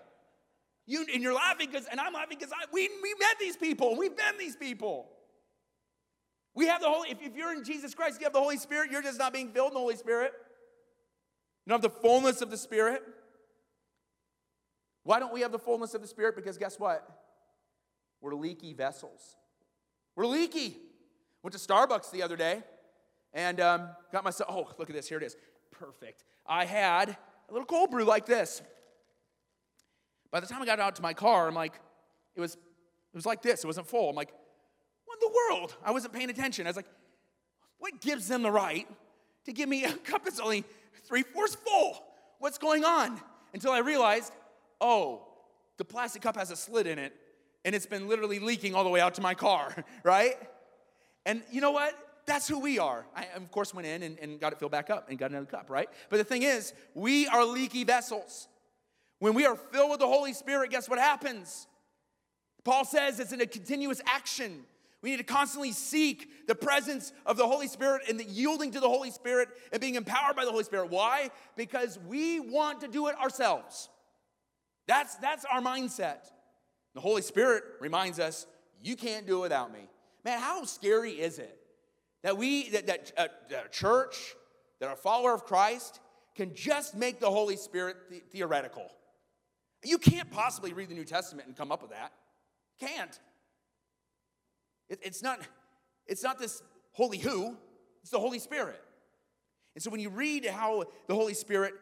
You 0.87 1.05
and 1.13 1.21
you're 1.21 1.33
laughing 1.33 1.69
because, 1.71 1.87
and 1.87 1.99
I'm 1.99 2.13
laughing 2.13 2.37
because 2.39 2.53
we 2.71 2.89
we 3.01 3.15
met 3.19 3.39
these 3.39 3.57
people. 3.57 3.95
We've 3.97 4.15
been 4.15 4.37
these 4.37 4.55
people. 4.55 5.09
We 6.55 6.67
have 6.67 6.81
the 6.81 6.89
Holy, 6.89 7.11
if, 7.11 7.21
if 7.21 7.35
you're 7.35 7.53
in 7.53 7.63
Jesus 7.63 7.93
Christ, 7.93 8.19
you 8.19 8.23
have 8.25 8.33
the 8.33 8.39
Holy 8.39 8.57
Spirit, 8.57 8.89
you're 8.89 9.01
just 9.01 9.19
not 9.19 9.33
being 9.33 9.49
filled 9.49 9.69
in 9.69 9.73
the 9.73 9.79
Holy 9.81 9.97
Spirit. 9.97 10.31
You 11.65 11.71
don't 11.71 11.83
have 11.83 11.93
the 11.93 11.99
fullness 11.99 12.41
of 12.41 12.49
the 12.49 12.57
Spirit. 12.57 13.03
Why 15.03 15.19
don't 15.19 15.33
we 15.33 15.41
have 15.41 15.51
the 15.51 15.59
fullness 15.59 15.93
of 15.93 16.01
the 16.01 16.07
Spirit? 16.07 16.35
Because 16.35 16.57
guess 16.57 16.79
what? 16.79 17.07
We're 18.21 18.35
leaky 18.35 18.73
vessels. 18.73 19.35
We're 20.15 20.25
leaky. 20.27 20.77
Went 21.43 21.53
to 21.53 21.59
Starbucks 21.59 22.09
the 22.09 22.23
other 22.23 22.37
day 22.37 22.63
and 23.33 23.59
um, 23.59 23.89
got 24.11 24.23
myself, 24.23 24.49
oh, 24.51 24.73
look 24.79 24.89
at 24.89 24.95
this. 24.95 25.09
Here 25.09 25.17
it 25.17 25.23
is. 25.23 25.35
Perfect. 25.71 26.23
I 26.47 26.65
had 26.65 27.09
a 27.09 27.53
little 27.53 27.65
cold 27.65 27.91
brew 27.91 28.05
like 28.05 28.25
this. 28.25 28.61
By 30.31 30.39
the 30.39 30.47
time 30.47 30.61
I 30.61 30.65
got 30.65 30.79
out 30.79 30.95
to 30.95 31.01
my 31.01 31.13
car, 31.13 31.47
I'm 31.47 31.53
like, 31.53 31.79
it 32.35 32.41
was, 32.41 32.53
it 32.55 33.15
was 33.15 33.25
like 33.25 33.41
this. 33.41 33.63
It 33.63 33.67
wasn't 33.67 33.87
full. 33.87 34.09
I'm 34.09 34.15
like, 34.15 34.33
world? 35.36 35.75
I 35.83 35.91
wasn't 35.91 36.13
paying 36.13 36.29
attention. 36.29 36.65
I 36.65 36.69
was 36.69 36.75
like, 36.75 36.89
what 37.77 38.01
gives 38.01 38.27
them 38.27 38.41
the 38.41 38.51
right 38.51 38.88
to 39.45 39.53
give 39.53 39.69
me 39.69 39.86
a 39.86 39.91
cup 40.09 40.23
that's 40.23 40.39
only 40.39 40.63
three 41.07 41.23
fourths 41.23 41.55
full. 41.55 42.03
What's 42.39 42.57
going 42.57 42.83
on? 42.83 43.19
Until 43.53 43.71
I 43.71 43.79
realized, 43.79 44.33
oh, 44.81 45.27
the 45.77 45.86
plastic 45.86 46.21
cup 46.21 46.36
has 46.36 46.51
a 46.51 46.55
slit 46.55 46.88
in 46.88 46.99
it 46.99 47.13
and 47.63 47.73
it's 47.73 47.86
been 47.86 48.07
literally 48.07 48.39
leaking 48.39 48.75
all 48.75 48.83
the 48.83 48.89
way 48.89 49.01
out 49.01 49.15
to 49.15 49.21
my 49.21 49.33
car, 49.33 49.73
right? 50.03 50.36
And 51.25 51.41
you 51.51 51.61
know 51.61 51.71
what? 51.71 51.93
That's 52.27 52.47
who 52.47 52.59
we 52.59 52.79
are. 52.79 53.05
I, 53.15 53.27
of 53.36 53.51
course, 53.51 53.73
went 53.73 53.88
in 53.88 54.03
and, 54.03 54.19
and 54.19 54.39
got 54.39 54.53
it 54.53 54.59
filled 54.59 54.71
back 54.71 54.89
up 54.89 55.09
and 55.09 55.17
got 55.17 55.31
another 55.31 55.45
cup, 55.45 55.69
right? 55.69 55.89
But 56.09 56.17
the 56.17 56.23
thing 56.23 56.43
is, 56.43 56.73
we 56.93 57.27
are 57.27 57.43
leaky 57.45 57.83
vessels. 57.83 58.47
When 59.19 59.33
we 59.33 59.45
are 59.45 59.55
filled 59.55 59.91
with 59.91 59.99
the 59.99 60.07
Holy 60.07 60.33
Spirit, 60.33 60.71
guess 60.71 60.89
what 60.89 60.99
happens? 60.99 61.67
Paul 62.63 62.83
says 62.83 63.19
it's 63.19 63.31
in 63.31 63.41
a 63.41 63.45
continuous 63.45 64.01
action. 64.05 64.63
We 65.05 65.11
need 65.11 65.17
to 65.17 65.23
constantly 65.23 65.71
seek 65.71 66.47
the 66.47 66.55
presence 66.55 67.13
of 67.27 67.37
the 67.37 67.45
Holy 67.45 67.67
Spirit 67.67 68.09
and 68.09 68.19
the 68.19 68.23
yielding 68.23 68.71
to 68.71 68.79
the 68.79 68.89
Holy 68.89 69.11
Spirit 69.11 69.49
and 69.71 69.79
being 69.79 69.93
empowered 69.93 70.35
by 70.35 70.45
the 70.45 70.49
Holy 70.49 70.63
Spirit. 70.63 70.89
Why? 70.89 71.29
Because 71.55 71.99
we 72.07 72.39
want 72.39 72.81
to 72.81 72.87
do 72.87 73.05
it 73.05 73.15
ourselves. 73.21 73.87
That's, 74.87 75.13
that's 75.17 75.45
our 75.45 75.61
mindset. 75.61 76.31
The 76.95 77.01
Holy 77.01 77.21
Spirit 77.21 77.65
reminds 77.79 78.19
us, 78.19 78.47
you 78.81 78.95
can't 78.95 79.27
do 79.27 79.37
it 79.37 79.41
without 79.41 79.71
me. 79.71 79.87
Man, 80.23 80.39
how 80.39 80.63
scary 80.63 81.11
is 81.11 81.37
it 81.37 81.55
that 82.23 82.35
we, 82.35 82.69
that, 82.69 82.87
that, 82.87 83.11
uh, 83.15 83.27
that 83.51 83.65
a 83.67 83.69
church, 83.69 84.33
that 84.79 84.91
a 84.91 84.95
follower 84.95 85.35
of 85.35 85.45
Christ 85.45 85.99
can 86.33 86.55
just 86.55 86.95
make 86.95 87.19
the 87.19 87.29
Holy 87.29 87.57
Spirit 87.57 87.97
the- 88.09 88.23
theoretical? 88.31 88.89
You 89.83 89.99
can't 89.99 90.31
possibly 90.31 90.73
read 90.73 90.89
the 90.89 90.95
New 90.95 91.05
Testament 91.05 91.47
and 91.47 91.55
come 91.55 91.71
up 91.71 91.83
with 91.83 91.91
that. 91.91 92.11
Can't. 92.79 93.19
It, 94.89 94.99
it's 95.03 95.23
not. 95.23 95.39
It's 96.07 96.23
not 96.23 96.39
this 96.39 96.61
holy 96.91 97.17
who. 97.17 97.57
It's 98.01 98.11
the 98.11 98.19
Holy 98.19 98.39
Spirit. 98.39 98.81
And 99.73 99.83
so 99.83 99.89
when 99.89 99.99
you 99.99 100.09
read 100.09 100.45
how 100.45 100.86
the 101.07 101.15
Holy 101.15 101.33
Spirit 101.33 101.73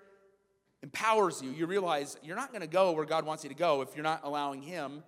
empowers 0.81 1.41
you, 1.41 1.51
you 1.51 1.65
realize 1.65 2.17
you're 2.23 2.35
not 2.35 2.51
going 2.51 2.61
to 2.61 2.67
go 2.67 2.91
where 2.93 3.05
God 3.05 3.25
wants 3.25 3.43
you 3.43 3.49
to 3.49 3.55
go 3.55 3.81
if 3.81 3.95
you're 3.95 4.03
not 4.03 4.21
allowing 4.23 4.61
Him 4.61 5.03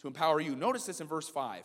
to 0.00 0.06
empower 0.06 0.40
you. 0.40 0.54
Notice 0.54 0.86
this 0.86 1.00
in 1.00 1.06
verse 1.06 1.28
5. 1.28 1.64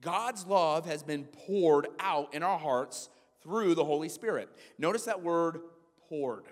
God's 0.00 0.46
love 0.46 0.86
has 0.86 1.02
been 1.02 1.24
poured 1.24 1.88
out 1.98 2.34
in 2.34 2.42
our 2.42 2.58
hearts 2.58 3.08
through 3.42 3.74
the 3.74 3.84
Holy 3.84 4.08
Spirit. 4.08 4.48
Notice 4.78 5.04
that 5.04 5.22
word 5.22 5.60
poured. 6.08 6.44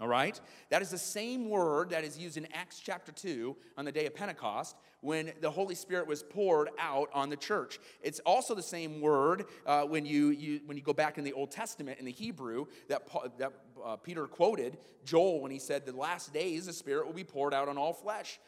All 0.00 0.08
right? 0.08 0.38
That 0.70 0.82
is 0.82 0.90
the 0.90 0.98
same 0.98 1.48
word 1.48 1.90
that 1.90 2.04
is 2.04 2.18
used 2.18 2.36
in 2.36 2.48
Acts 2.52 2.80
chapter 2.80 3.12
2 3.12 3.56
on 3.78 3.84
the 3.84 3.92
day 3.92 4.06
of 4.06 4.14
Pentecost 4.14 4.76
when 5.02 5.32
the 5.40 5.50
Holy 5.50 5.74
Spirit 5.74 6.06
was 6.06 6.22
poured 6.22 6.70
out 6.78 7.10
on 7.12 7.28
the 7.28 7.36
church. 7.36 7.78
It's 8.00 8.20
also 8.20 8.54
the 8.54 8.62
same 8.62 9.00
word 9.00 9.44
uh, 9.66 9.82
when, 9.82 10.06
you, 10.06 10.28
you, 10.30 10.60
when 10.64 10.76
you 10.76 10.82
go 10.82 10.92
back 10.94 11.18
in 11.18 11.24
the 11.24 11.32
Old 11.32 11.50
Testament 11.50 11.98
in 11.98 12.06
the 12.06 12.12
Hebrew 12.12 12.66
that, 12.88 13.02
that 13.38 13.52
uh, 13.84 13.96
Peter 13.96 14.26
quoted 14.26 14.78
Joel 15.04 15.42
when 15.42 15.50
he 15.50 15.58
said, 15.58 15.84
The 15.84 15.92
last 15.92 16.32
days 16.32 16.66
the 16.66 16.72
Spirit 16.72 17.06
will 17.06 17.14
be 17.14 17.24
poured 17.24 17.52
out 17.52 17.68
on 17.68 17.76
all 17.76 17.92
flesh. 17.92 18.38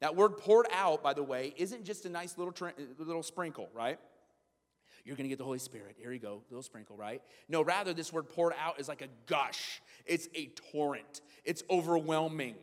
That 0.00 0.16
word 0.16 0.36
poured 0.36 0.66
out, 0.72 1.02
by 1.02 1.14
the 1.14 1.22
way, 1.22 1.54
isn't 1.56 1.84
just 1.84 2.04
a 2.04 2.08
nice 2.08 2.36
little, 2.36 2.52
little 2.98 3.22
sprinkle, 3.22 3.70
right? 3.72 4.00
You're 5.04 5.16
going 5.16 5.24
to 5.24 5.28
get 5.28 5.38
the 5.38 5.44
Holy 5.44 5.58
Spirit. 5.58 5.96
Here 5.98 6.12
you 6.12 6.18
go, 6.18 6.42
little 6.50 6.62
sprinkle, 6.62 6.96
right? 6.96 7.22
No, 7.48 7.62
rather, 7.62 7.92
this 7.92 8.12
word 8.12 8.28
poured 8.28 8.54
out 8.60 8.80
is 8.80 8.88
like 8.88 9.02
a 9.02 9.08
gush, 9.26 9.80
it's 10.04 10.28
a 10.34 10.46
torrent, 10.72 11.20
it's 11.44 11.62
overwhelming. 11.70 12.56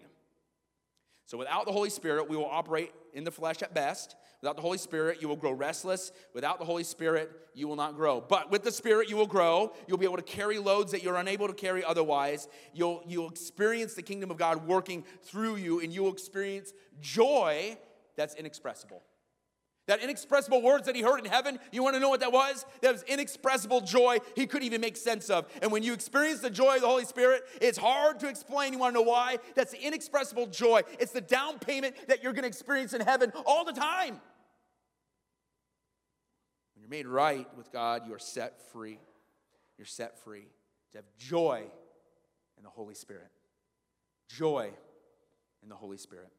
So, 1.29 1.37
without 1.37 1.67
the 1.67 1.71
Holy 1.71 1.91
Spirit, 1.91 2.27
we 2.27 2.35
will 2.35 2.49
operate 2.49 2.91
in 3.13 3.23
the 3.23 3.29
flesh 3.29 3.61
at 3.61 3.71
best. 3.71 4.15
Without 4.41 4.55
the 4.55 4.63
Holy 4.63 4.79
Spirit, 4.79 5.21
you 5.21 5.27
will 5.27 5.35
grow 5.35 5.51
restless. 5.51 6.11
Without 6.33 6.57
the 6.57 6.65
Holy 6.65 6.83
Spirit, 6.83 7.29
you 7.53 7.67
will 7.67 7.75
not 7.75 7.95
grow. 7.95 8.19
But 8.19 8.49
with 8.49 8.63
the 8.63 8.71
Spirit, 8.71 9.11
you 9.11 9.15
will 9.15 9.27
grow. 9.27 9.71
You'll 9.87 9.99
be 9.99 10.07
able 10.07 10.15
to 10.15 10.23
carry 10.23 10.57
loads 10.57 10.91
that 10.91 11.03
you're 11.03 11.17
unable 11.17 11.47
to 11.47 11.53
carry 11.53 11.85
otherwise. 11.85 12.47
You'll, 12.73 13.03
you'll 13.05 13.29
experience 13.29 13.93
the 13.93 14.01
kingdom 14.01 14.31
of 14.31 14.37
God 14.37 14.65
working 14.65 15.05
through 15.21 15.57
you, 15.57 15.81
and 15.81 15.93
you 15.93 16.01
will 16.01 16.11
experience 16.11 16.73
joy 16.99 17.77
that's 18.15 18.33
inexpressible. 18.33 19.03
That 19.89 20.03
inexpressible 20.03 20.61
words 20.61 20.85
that 20.85 20.95
he 20.95 21.01
heard 21.01 21.17
in 21.17 21.25
heaven, 21.25 21.57
you 21.71 21.81
want 21.81 21.95
to 21.95 21.99
know 21.99 22.09
what 22.09 22.19
that 22.19 22.31
was? 22.31 22.63
That 22.81 22.91
was 22.91 23.01
inexpressible 23.07 23.81
joy 23.81 24.19
he 24.35 24.45
couldn't 24.45 24.67
even 24.67 24.81
make 24.81 24.95
sense 24.95 25.31
of. 25.31 25.47
And 25.63 25.71
when 25.71 25.81
you 25.81 25.93
experience 25.93 26.41
the 26.41 26.51
joy 26.51 26.75
of 26.75 26.81
the 26.81 26.87
Holy 26.87 27.05
Spirit, 27.05 27.41
it's 27.59 27.79
hard 27.79 28.19
to 28.19 28.29
explain. 28.29 28.71
You 28.71 28.77
want 28.77 28.93
to 28.93 29.01
know 29.01 29.09
why? 29.09 29.37
That's 29.55 29.71
the 29.71 29.81
inexpressible 29.83 30.45
joy. 30.45 30.83
It's 30.99 31.11
the 31.11 31.21
down 31.21 31.57
payment 31.57 31.95
that 32.07 32.21
you're 32.21 32.33
going 32.33 32.43
to 32.43 32.47
experience 32.47 32.93
in 32.93 33.01
heaven 33.01 33.33
all 33.47 33.65
the 33.65 33.73
time. 33.73 34.21
When 36.75 36.81
you're 36.81 36.87
made 36.87 37.07
right 37.07 37.47
with 37.57 37.71
God, 37.71 38.03
you 38.05 38.13
are 38.13 38.19
set 38.19 38.61
free. 38.71 38.99
You're 39.79 39.87
set 39.87 40.19
free 40.19 40.45
to 40.91 40.99
have 40.99 41.05
joy 41.17 41.63
in 42.57 42.63
the 42.63 42.69
Holy 42.69 42.93
Spirit. 42.93 43.31
Joy 44.27 44.69
in 45.63 45.69
the 45.69 45.75
Holy 45.75 45.97
Spirit. 45.97 46.29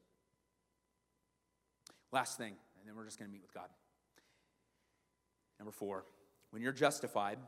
Last 2.12 2.38
thing 2.38 2.54
and 2.80 2.88
then 2.88 2.96
we're 2.96 3.04
just 3.04 3.18
going 3.18 3.28
to 3.28 3.32
meet 3.32 3.42
with 3.42 3.52
God. 3.52 3.68
Number 5.58 5.72
four, 5.72 6.04
when 6.50 6.62
you're 6.62 6.72
justified, 6.72 7.38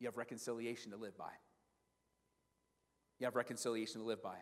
you 0.00 0.06
have 0.06 0.16
reconciliation 0.16 0.90
to 0.90 0.96
live 0.96 1.16
by. 1.16 1.30
You 3.20 3.26
have 3.26 3.36
reconciliation 3.36 4.00
to 4.00 4.06
live 4.06 4.22
by. 4.22 4.36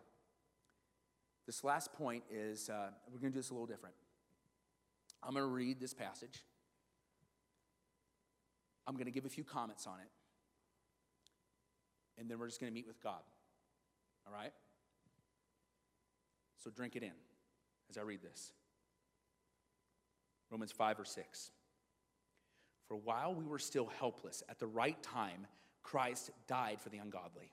This 1.46 1.64
last 1.64 1.92
point 1.92 2.24
is 2.30 2.70
uh, 2.70 2.90
we're 3.11 3.18
going 3.18 3.32
to 3.32 3.36
do 3.36 3.40
this 3.40 3.50
a 3.50 3.52
little 3.52 3.66
different. 3.66 3.94
I'm 5.22 5.34
going 5.34 5.42
to 5.44 5.50
read 5.50 5.80
this 5.80 5.92
passage. 5.92 6.44
I'm 8.86 8.94
going 8.94 9.06
to 9.06 9.12
give 9.12 9.26
a 9.26 9.30
few 9.30 9.44
comments 9.44 9.86
on 9.86 10.00
it. 10.00 10.09
And 12.18 12.30
then 12.30 12.38
we're 12.38 12.46
just 12.46 12.61
going 12.61 12.72
to 12.72 12.74
meet 12.74 12.86
with 12.86 13.02
God. 13.02 13.20
All 14.26 14.32
right? 14.32 14.52
So 16.62 16.70
drink 16.70 16.96
it 16.96 17.02
in 17.02 17.12
as 17.91 17.99
I 17.99 18.03
read 18.03 18.22
this. 18.22 18.53
Romans 20.51 20.72
5 20.72 21.01
or 21.01 21.05
6. 21.05 21.51
For 22.86 22.97
while 22.97 23.34
we 23.34 23.45
were 23.45 23.59
still 23.59 23.91
helpless, 23.99 24.43
at 24.49 24.59
the 24.59 24.66
right 24.66 25.01
time, 25.03 25.47
Christ 25.82 26.30
died 26.47 26.80
for 26.80 26.89
the 26.89 26.99
ungodly. 26.99 27.53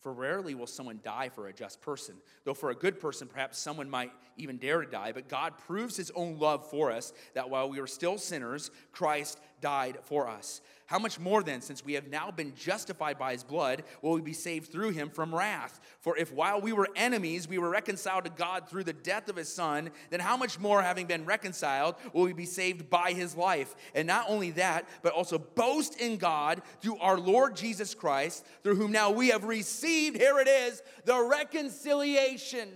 For 0.00 0.12
rarely 0.12 0.54
will 0.54 0.66
someone 0.66 1.00
die 1.02 1.30
for 1.30 1.48
a 1.48 1.52
just 1.52 1.80
person, 1.80 2.14
though 2.44 2.54
for 2.54 2.70
a 2.70 2.74
good 2.74 3.00
person, 3.00 3.26
perhaps 3.26 3.58
someone 3.58 3.90
might 3.90 4.12
even 4.36 4.58
dare 4.58 4.82
to 4.82 4.88
die. 4.88 5.12
But 5.12 5.28
God 5.28 5.58
proves 5.58 5.96
his 5.96 6.12
own 6.14 6.38
love 6.38 6.70
for 6.70 6.92
us, 6.92 7.12
that 7.34 7.50
while 7.50 7.68
we 7.68 7.80
were 7.80 7.86
still 7.86 8.18
sinners, 8.18 8.70
Christ 8.92 9.40
died 9.60 9.98
for 10.02 10.28
us. 10.28 10.60
How 10.86 11.00
much 11.00 11.18
more 11.18 11.42
then, 11.42 11.62
since 11.62 11.84
we 11.84 11.94
have 11.94 12.06
now 12.06 12.30
been 12.30 12.54
justified 12.54 13.18
by 13.18 13.32
his 13.32 13.42
blood, 13.42 13.82
will 14.02 14.12
we 14.12 14.20
be 14.20 14.32
saved 14.32 14.70
through 14.70 14.90
him 14.90 15.10
from 15.10 15.34
wrath? 15.34 15.80
For 15.98 16.16
if 16.16 16.32
while 16.32 16.60
we 16.60 16.72
were 16.72 16.88
enemies, 16.94 17.48
we 17.48 17.58
were 17.58 17.70
reconciled 17.70 18.22
to 18.24 18.30
God 18.30 18.68
through 18.68 18.84
the 18.84 18.92
death 18.92 19.28
of 19.28 19.34
his 19.34 19.52
son, 19.52 19.90
then 20.10 20.20
how 20.20 20.36
much 20.36 20.60
more, 20.60 20.80
having 20.82 21.06
been 21.06 21.24
reconciled, 21.24 21.96
will 22.12 22.22
we 22.22 22.32
be 22.32 22.46
saved 22.46 22.88
by 22.88 23.12
his 23.12 23.36
life? 23.36 23.74
And 23.96 24.06
not 24.06 24.26
only 24.28 24.52
that, 24.52 24.88
but 25.02 25.12
also 25.12 25.38
boast 25.38 26.00
in 26.00 26.18
God 26.18 26.62
through 26.80 26.98
our 26.98 27.18
Lord 27.18 27.56
Jesus 27.56 27.92
Christ, 27.92 28.46
through 28.62 28.76
whom 28.76 28.92
now 28.92 29.10
we 29.10 29.30
have 29.30 29.42
received, 29.42 30.16
here 30.16 30.38
it 30.38 30.46
is, 30.46 30.82
the 31.04 31.20
reconciliation. 31.20 32.68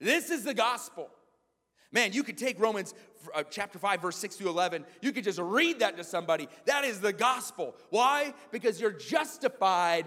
This 0.00 0.30
is 0.30 0.42
the 0.42 0.54
gospel. 0.54 1.10
Man, 1.94 2.12
you 2.12 2.24
could 2.24 2.36
take 2.36 2.60
Romans 2.60 2.92
uh, 3.34 3.44
chapter 3.48 3.78
5, 3.78 4.02
verse 4.02 4.16
6 4.16 4.34
through 4.34 4.48
11. 4.48 4.84
You 5.00 5.12
could 5.12 5.22
just 5.22 5.38
read 5.38 5.78
that 5.78 5.96
to 5.96 6.02
somebody. 6.02 6.48
That 6.66 6.84
is 6.84 6.98
the 7.00 7.12
gospel. 7.12 7.76
Why? 7.90 8.34
Because 8.50 8.80
you're 8.80 8.90
justified 8.90 10.06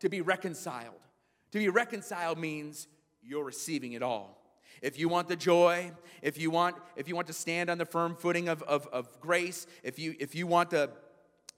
to 0.00 0.08
be 0.08 0.20
reconciled. 0.20 1.06
To 1.52 1.58
be 1.58 1.68
reconciled 1.68 2.38
means 2.38 2.88
you're 3.22 3.44
receiving 3.44 3.92
it 3.92 4.02
all. 4.02 4.36
If 4.82 4.98
you 4.98 5.08
want 5.08 5.28
the 5.28 5.36
joy, 5.36 5.92
if 6.22 6.38
you 6.38 6.50
want, 6.50 6.76
if 6.96 7.08
you 7.08 7.14
want 7.14 7.28
to 7.28 7.32
stand 7.32 7.70
on 7.70 7.78
the 7.78 7.86
firm 7.86 8.16
footing 8.16 8.48
of, 8.48 8.62
of, 8.64 8.88
of 8.88 9.20
grace, 9.20 9.66
if 9.84 9.98
you, 9.98 10.16
if 10.18 10.34
you 10.34 10.48
want 10.48 10.70
the, 10.70 10.90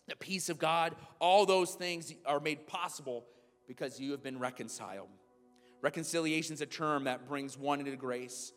the 0.09 0.17
peace 0.17 0.51
of 0.51 0.59
God, 0.59 0.95
all 1.21 1.47
those 1.47 1.75
things 1.75 2.13
are 2.27 2.41
made 2.41 2.67
possible 2.67 3.25
because 3.67 3.99
you 3.99 4.11
have 4.11 4.23
been 4.23 4.39
reconciled. 4.39 5.09
Reconciliation 5.81 6.53
is 6.53 6.61
a 6.61 6.67
term 6.67 7.05
that 7.05 7.27
brings 7.27 7.57
one 7.57 7.81
into 7.81 7.97
grace. 7.97 8.53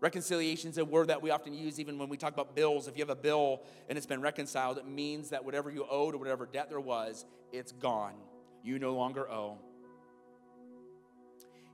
Reconciliation 0.00 0.70
is 0.70 0.78
a 0.78 0.84
word 0.84 1.08
that 1.08 1.20
we 1.20 1.30
often 1.30 1.52
use 1.52 1.78
even 1.78 1.98
when 1.98 2.08
we 2.08 2.16
talk 2.16 2.32
about 2.32 2.56
bills. 2.56 2.88
If 2.88 2.96
you 2.96 3.02
have 3.02 3.10
a 3.10 3.16
bill 3.16 3.62
and 3.88 3.98
it's 3.98 4.06
been 4.06 4.22
reconciled, 4.22 4.78
it 4.78 4.86
means 4.86 5.30
that 5.30 5.44
whatever 5.44 5.70
you 5.70 5.86
owed 5.90 6.14
or 6.14 6.18
whatever 6.18 6.46
debt 6.46 6.70
there 6.70 6.80
was, 6.80 7.26
it's 7.52 7.72
gone. 7.72 8.14
You 8.62 8.78
no 8.78 8.94
longer 8.94 9.30
owe. 9.30 9.58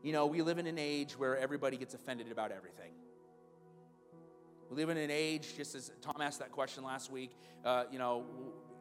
You 0.03 0.13
know, 0.13 0.27
we 0.27 0.43
live 0.43 0.59
in 0.59 0.67
an 0.67 0.79
age 0.79 1.19
where 1.19 1.37
everybody 1.37 1.77
gets 1.77 1.95
offended 1.95 2.31
about 2.33 2.51
everything. 2.51 2.93
We 4.71 4.77
live 4.77 4.89
in 4.89 4.97
an 4.97 5.11
age, 5.11 5.57
just 5.57 5.77
as 5.77 5.93
Tom 6.03 6.21
asked 6.21 6.41
that 6.41 6.51
question 6.51 6.83
last 6.83 7.13
week, 7.13 7.31
uh, 7.65 7.85
you 7.93 7.99
know, 8.01 8.25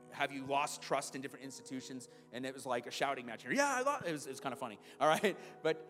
have 0.09 0.31
you 0.31 0.43
lost 0.47 0.81
trust 0.81 1.15
in 1.15 1.21
different 1.21 1.45
institutions? 1.45 2.07
And 2.33 2.45
it 2.45 2.53
was 2.53 2.65
like 2.65 2.87
a 2.87 2.91
shouting 2.91 3.27
match 3.27 3.43
here. 3.43 3.51
Yeah, 3.51 3.71
I 3.75 3.81
lost. 3.81 4.05
It 4.07 4.11
was, 4.11 4.25
it 4.25 4.31
was 4.31 4.39
kind 4.39 4.53
of 4.53 4.59
funny. 4.59 4.79
All 4.99 5.07
right. 5.07 5.37
But 5.61 5.85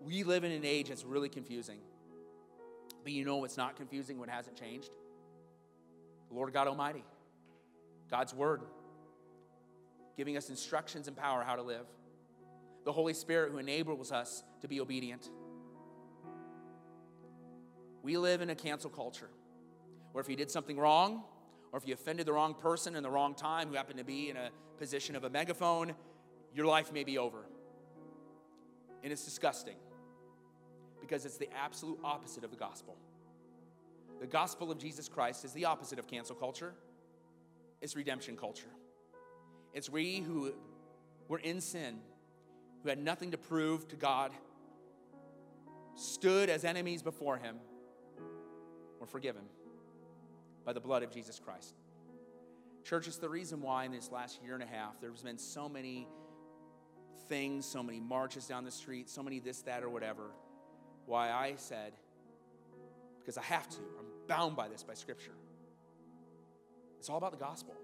we 0.00 0.22
live 0.22 0.44
in 0.44 0.52
an 0.52 0.64
age 0.64 0.88
that's 0.88 1.04
really 1.04 1.28
confusing. 1.28 1.78
But 3.06 3.12
you 3.12 3.24
know 3.24 3.36
what's 3.36 3.56
not 3.56 3.76
confusing, 3.76 4.18
what 4.18 4.28
hasn't 4.28 4.56
changed? 4.56 4.90
The 6.28 6.34
Lord 6.34 6.52
God 6.52 6.66
Almighty, 6.66 7.04
God's 8.10 8.34
Word. 8.34 8.62
giving 10.16 10.36
us 10.36 10.50
instructions 10.50 11.06
and 11.06 11.16
power 11.16 11.44
how 11.44 11.54
to 11.54 11.62
live. 11.62 11.86
The 12.84 12.90
Holy 12.90 13.14
Spirit 13.14 13.52
who 13.52 13.58
enables 13.58 14.10
us 14.10 14.42
to 14.60 14.66
be 14.66 14.80
obedient. 14.80 15.30
We 18.02 18.16
live 18.16 18.40
in 18.40 18.50
a 18.50 18.56
cancel 18.56 18.90
culture 18.90 19.30
where 20.10 20.20
if 20.20 20.28
you 20.28 20.34
did 20.34 20.50
something 20.50 20.76
wrong, 20.76 21.22
or 21.70 21.78
if 21.78 21.86
you 21.86 21.94
offended 21.94 22.26
the 22.26 22.32
wrong 22.32 22.54
person 22.54 22.96
in 22.96 23.04
the 23.04 23.10
wrong 23.10 23.36
time 23.36 23.68
who 23.68 23.76
happened 23.76 23.98
to 23.98 24.04
be 24.04 24.30
in 24.30 24.36
a 24.36 24.50
position 24.78 25.14
of 25.14 25.22
a 25.22 25.30
megaphone, 25.30 25.94
your 26.52 26.66
life 26.66 26.92
may 26.92 27.04
be 27.04 27.18
over. 27.18 27.46
And 29.04 29.12
it's 29.12 29.24
disgusting 29.24 29.76
because 31.06 31.24
it's 31.24 31.36
the 31.36 31.48
absolute 31.56 31.98
opposite 32.02 32.42
of 32.42 32.50
the 32.50 32.56
gospel. 32.56 32.96
The 34.20 34.26
gospel 34.26 34.72
of 34.72 34.78
Jesus 34.78 35.08
Christ 35.08 35.44
is 35.44 35.52
the 35.52 35.66
opposite 35.66 35.98
of 35.98 36.06
cancel 36.06 36.34
culture, 36.34 36.74
it's 37.80 37.94
redemption 37.94 38.36
culture. 38.36 38.70
It's 39.74 39.90
we 39.90 40.20
who 40.20 40.54
were 41.28 41.38
in 41.38 41.60
sin, 41.60 41.98
who 42.82 42.88
had 42.88 42.98
nothing 42.98 43.32
to 43.32 43.36
prove 43.36 43.86
to 43.88 43.96
God, 43.96 44.32
stood 45.94 46.48
as 46.48 46.64
enemies 46.64 47.02
before 47.02 47.36
Him, 47.36 47.56
were 48.98 49.06
forgiven 49.06 49.42
by 50.64 50.72
the 50.72 50.80
blood 50.80 51.02
of 51.02 51.10
Jesus 51.10 51.38
Christ. 51.38 51.74
Church, 52.84 53.06
it's 53.06 53.18
the 53.18 53.28
reason 53.28 53.60
why 53.60 53.84
in 53.84 53.92
this 53.92 54.10
last 54.10 54.42
year 54.42 54.54
and 54.54 54.62
a 54.62 54.66
half 54.66 54.98
there's 55.00 55.22
been 55.22 55.38
so 55.38 55.68
many 55.68 56.08
things, 57.28 57.66
so 57.66 57.82
many 57.82 58.00
marches 58.00 58.46
down 58.46 58.64
the 58.64 58.70
street, 58.70 59.10
so 59.10 59.22
many 59.22 59.40
this, 59.40 59.60
that, 59.62 59.82
or 59.82 59.90
whatever. 59.90 60.30
Why 61.06 61.30
I 61.30 61.54
said, 61.56 61.92
because 63.20 63.38
I 63.38 63.42
have 63.42 63.68
to, 63.70 63.78
I'm 63.98 64.06
bound 64.28 64.56
by 64.56 64.68
this 64.68 64.82
by 64.82 64.94
Scripture. 64.94 65.32
It's 66.98 67.08
all 67.08 67.16
about 67.18 67.32
the 67.32 67.38
gospel. 67.38 67.74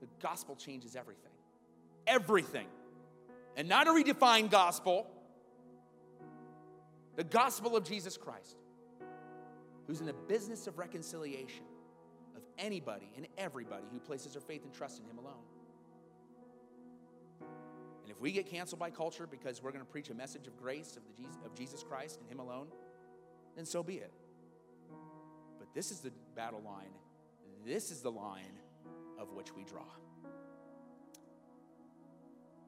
The 0.00 0.08
gospel 0.22 0.54
changes 0.54 0.94
everything. 0.94 1.32
Everything. 2.06 2.66
And 3.56 3.68
not 3.68 3.88
a 3.88 3.90
redefined 3.90 4.50
gospel, 4.50 5.06
the 7.16 7.24
gospel 7.24 7.76
of 7.76 7.84
Jesus 7.84 8.16
Christ, 8.16 8.56
who's 9.86 10.00
in 10.00 10.06
the 10.06 10.12
business 10.12 10.66
of 10.66 10.78
reconciliation 10.78 11.64
of 12.36 12.42
anybody 12.58 13.10
and 13.16 13.26
everybody 13.36 13.84
who 13.92 13.98
places 13.98 14.34
their 14.34 14.42
faith 14.42 14.62
and 14.62 14.72
trust 14.72 15.00
in 15.00 15.06
Him 15.06 15.18
alone. 15.18 15.42
And 18.08 18.16
if 18.16 18.22
we 18.22 18.32
get 18.32 18.46
canceled 18.46 18.80
by 18.80 18.88
culture 18.88 19.26
because 19.26 19.62
we're 19.62 19.70
going 19.70 19.84
to 19.84 19.90
preach 19.90 20.08
a 20.08 20.14
message 20.14 20.46
of 20.46 20.56
grace 20.56 20.96
of, 20.96 21.02
the 21.18 21.46
of 21.46 21.54
Jesus 21.54 21.82
Christ 21.82 22.18
and 22.22 22.30
Him 22.30 22.38
alone, 22.38 22.68
then 23.54 23.66
so 23.66 23.82
be 23.82 23.96
it. 23.96 24.10
But 25.58 25.68
this 25.74 25.90
is 25.90 26.00
the 26.00 26.10
battle 26.34 26.62
line. 26.64 26.88
This 27.66 27.90
is 27.90 28.00
the 28.00 28.10
line 28.10 28.56
of 29.18 29.34
which 29.34 29.54
we 29.54 29.62
draw. 29.62 29.84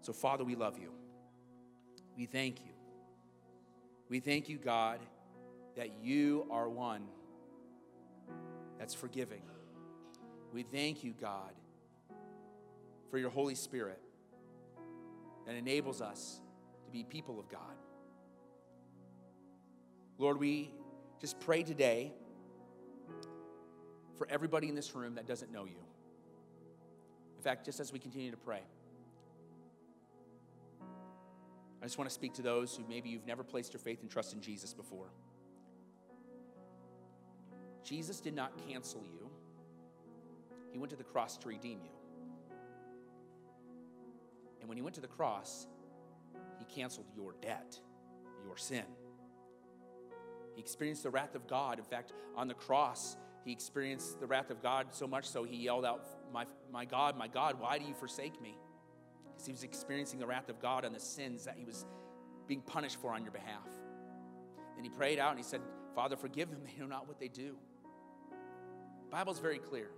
So, 0.02 0.12
Father, 0.12 0.44
we 0.44 0.56
love 0.56 0.78
you. 0.78 0.90
We 2.18 2.26
thank 2.26 2.60
you. 2.60 2.72
We 4.10 4.20
thank 4.20 4.50
you, 4.50 4.58
God, 4.58 5.00
that 5.74 5.88
you 6.02 6.46
are 6.50 6.68
one 6.68 7.04
that's 8.78 8.92
forgiving. 8.92 9.40
We 10.52 10.64
thank 10.64 11.02
you, 11.02 11.14
God, 11.18 11.54
for 13.10 13.16
your 13.16 13.30
Holy 13.30 13.54
Spirit 13.54 14.02
that 15.46 15.54
enables 15.54 16.00
us 16.00 16.40
to 16.84 16.90
be 16.90 17.04
people 17.04 17.38
of 17.38 17.48
God. 17.48 17.60
Lord, 20.18 20.38
we 20.38 20.70
just 21.20 21.40
pray 21.40 21.62
today 21.62 22.12
for 24.16 24.26
everybody 24.30 24.68
in 24.68 24.74
this 24.74 24.94
room 24.94 25.14
that 25.14 25.26
doesn't 25.26 25.50
know 25.50 25.64
you. 25.64 25.80
In 27.36 27.42
fact, 27.42 27.64
just 27.64 27.80
as 27.80 27.92
we 27.92 27.98
continue 27.98 28.30
to 28.30 28.36
pray, 28.36 28.60
I 31.80 31.86
just 31.86 31.96
want 31.96 32.10
to 32.10 32.14
speak 32.14 32.34
to 32.34 32.42
those 32.42 32.76
who 32.76 32.84
maybe 32.86 33.08
you've 33.08 33.26
never 33.26 33.42
placed 33.42 33.72
your 33.72 33.80
faith 33.80 34.02
and 34.02 34.10
trust 34.10 34.34
in 34.34 34.42
Jesus 34.42 34.74
before. 34.74 35.06
Jesus 37.82 38.20
did 38.20 38.34
not 38.34 38.52
cancel 38.68 39.02
you, 39.10 39.30
He 40.70 40.78
went 40.78 40.90
to 40.90 40.96
the 40.96 41.04
cross 41.04 41.38
to 41.38 41.48
redeem 41.48 41.80
you. 41.82 41.99
And 44.60 44.68
when 44.68 44.76
He 44.76 44.82
went 44.82 44.94
to 44.94 45.00
the 45.00 45.08
cross, 45.08 45.66
He 46.58 46.64
canceled 46.64 47.06
your 47.14 47.34
debt, 47.40 47.78
your 48.44 48.56
sin. 48.56 48.84
He 50.54 50.60
experienced 50.60 51.02
the 51.02 51.10
wrath 51.10 51.34
of 51.34 51.46
God. 51.46 51.78
In 51.78 51.84
fact, 51.84 52.12
on 52.36 52.48
the 52.48 52.54
cross, 52.54 53.16
he 53.44 53.52
experienced 53.52 54.20
the 54.20 54.26
wrath 54.26 54.50
of 54.50 54.62
God 54.62 54.88
so 54.90 55.06
much 55.06 55.24
so 55.24 55.44
he 55.44 55.56
yelled 55.56 55.84
out, 55.84 56.06
My, 56.32 56.44
my 56.70 56.84
God, 56.84 57.16
my 57.16 57.28
God, 57.28 57.58
why 57.58 57.78
do 57.78 57.84
you 57.84 57.94
forsake 57.94 58.40
me? 58.42 58.58
Because 59.32 59.46
he 59.46 59.52
was 59.52 59.64
experiencing 59.64 60.18
the 60.18 60.26
wrath 60.26 60.48
of 60.48 60.60
God 60.60 60.84
on 60.84 60.92
the 60.92 61.00
sins 61.00 61.44
that 61.44 61.56
he 61.56 61.64
was 61.64 61.86
being 62.46 62.60
punished 62.60 63.00
for 63.00 63.12
on 63.14 63.22
your 63.22 63.32
behalf. 63.32 63.68
Then 64.74 64.84
he 64.84 64.90
prayed 64.90 65.18
out 65.18 65.30
and 65.30 65.38
he 65.38 65.44
said, 65.44 65.60
Father, 65.94 66.16
forgive 66.16 66.50
them. 66.50 66.60
They 66.66 66.80
know 66.80 66.86
not 66.86 67.08
what 67.08 67.18
they 67.18 67.28
do. 67.28 67.56
The 68.30 69.10
Bible's 69.10 69.38
very 69.38 69.58
clear. 69.58 69.88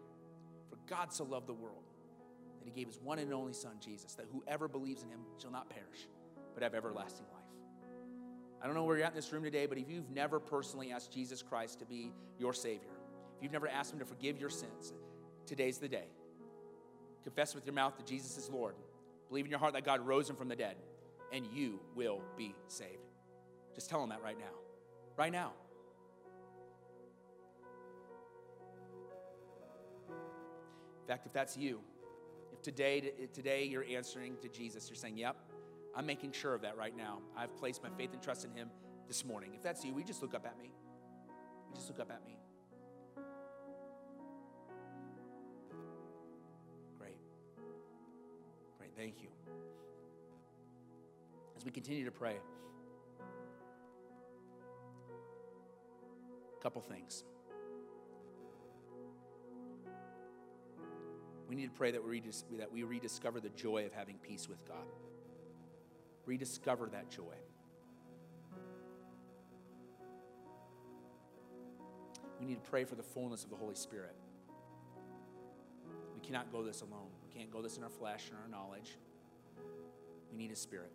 For 0.70 0.76
God 0.88 1.12
so 1.12 1.24
loved 1.24 1.48
the 1.48 1.54
world 1.54 1.84
that 2.62 2.72
he 2.72 2.80
gave 2.80 2.86
his 2.86 3.00
one 3.00 3.18
and 3.18 3.32
only 3.32 3.52
Son, 3.52 3.72
Jesus, 3.80 4.14
that 4.14 4.26
whoever 4.32 4.68
believes 4.68 5.02
in 5.02 5.08
him 5.08 5.20
shall 5.40 5.50
not 5.50 5.68
perish, 5.68 6.08
but 6.54 6.62
have 6.62 6.74
everlasting 6.74 7.26
life. 7.32 7.42
I 8.62 8.66
don't 8.66 8.76
know 8.76 8.84
where 8.84 8.96
you're 8.96 9.04
at 9.04 9.12
in 9.12 9.16
this 9.16 9.32
room 9.32 9.42
today, 9.42 9.66
but 9.66 9.76
if 9.76 9.88
you've 9.90 10.10
never 10.10 10.38
personally 10.38 10.92
asked 10.92 11.12
Jesus 11.12 11.42
Christ 11.42 11.80
to 11.80 11.84
be 11.84 12.12
your 12.38 12.52
Savior, 12.52 12.92
if 13.36 13.42
you've 13.42 13.52
never 13.52 13.66
asked 13.66 13.92
Him 13.92 13.98
to 13.98 14.04
forgive 14.04 14.38
your 14.38 14.50
sins, 14.50 14.92
today's 15.46 15.78
the 15.78 15.88
day. 15.88 16.06
Confess 17.24 17.56
with 17.56 17.66
your 17.66 17.74
mouth 17.74 17.96
that 17.96 18.06
Jesus 18.06 18.36
is 18.38 18.48
Lord. 18.48 18.76
Believe 19.28 19.44
in 19.46 19.50
your 19.50 19.58
heart 19.58 19.72
that 19.72 19.84
God 19.84 20.06
rose 20.06 20.30
Him 20.30 20.36
from 20.36 20.48
the 20.48 20.54
dead, 20.54 20.76
and 21.32 21.44
you 21.52 21.80
will 21.96 22.20
be 22.36 22.54
saved. 22.68 23.10
Just 23.74 23.90
tell 23.90 24.02
Him 24.02 24.10
that 24.10 24.22
right 24.22 24.38
now. 24.38 24.54
Right 25.16 25.32
now. 25.32 25.52
In 31.00 31.08
fact, 31.08 31.26
if 31.26 31.32
that's 31.32 31.56
you, 31.56 31.80
today, 32.62 33.12
today 33.32 33.64
you're 33.64 33.84
answering 33.84 34.36
to 34.42 34.48
Jesus, 34.48 34.88
you're 34.88 34.96
saying, 34.96 35.16
Yep, 35.16 35.36
I'm 35.94 36.06
making 36.06 36.32
sure 36.32 36.54
of 36.54 36.62
that 36.62 36.76
right 36.76 36.96
now. 36.96 37.18
I've 37.36 37.56
placed 37.56 37.82
my 37.82 37.90
faith 37.90 38.12
and 38.12 38.22
trust 38.22 38.44
in 38.44 38.52
Him 38.52 38.70
this 39.08 39.24
morning. 39.24 39.52
If 39.54 39.62
that's 39.62 39.84
you, 39.84 39.92
we 39.92 40.04
just 40.04 40.22
look 40.22 40.34
up 40.34 40.46
at 40.46 40.58
me. 40.58 40.72
We 41.68 41.74
just 41.76 41.88
look 41.88 42.00
up 42.00 42.10
at 42.10 42.24
me. 42.24 42.38
Great. 46.98 47.18
Great. 48.78 48.90
Thank 48.96 49.22
you. 49.22 49.28
As 51.56 51.64
we 51.64 51.70
continue 51.70 52.04
to 52.04 52.10
pray, 52.10 52.36
a 56.58 56.62
couple 56.62 56.80
things. 56.80 57.24
We 61.52 61.56
need 61.56 61.66
to 61.66 61.76
pray 61.76 61.90
that 61.90 62.02
we, 62.02 62.18
redis- 62.18 62.44
that 62.56 62.72
we 62.72 62.82
rediscover 62.82 63.38
the 63.38 63.50
joy 63.50 63.84
of 63.84 63.92
having 63.92 64.16
peace 64.26 64.48
with 64.48 64.66
God 64.66 64.86
rediscover 66.24 66.86
that 66.86 67.10
joy. 67.10 67.34
We 72.40 72.46
need 72.46 72.54
to 72.54 72.70
pray 72.70 72.84
for 72.84 72.94
the 72.94 73.02
fullness 73.02 73.44
of 73.44 73.50
the 73.50 73.56
Holy 73.56 73.74
Spirit. 73.74 74.14
We 76.14 76.26
cannot 76.26 76.50
go 76.50 76.62
this 76.62 76.80
alone. 76.80 77.10
We 77.22 77.38
can't 77.38 77.50
go 77.50 77.60
this 77.60 77.76
in 77.76 77.82
our 77.82 77.90
flesh 77.90 78.30
and 78.30 78.38
our 78.38 78.48
knowledge. 78.48 78.96
We 80.30 80.38
need 80.38 80.48
His 80.48 80.58
Spirit. 80.58 80.90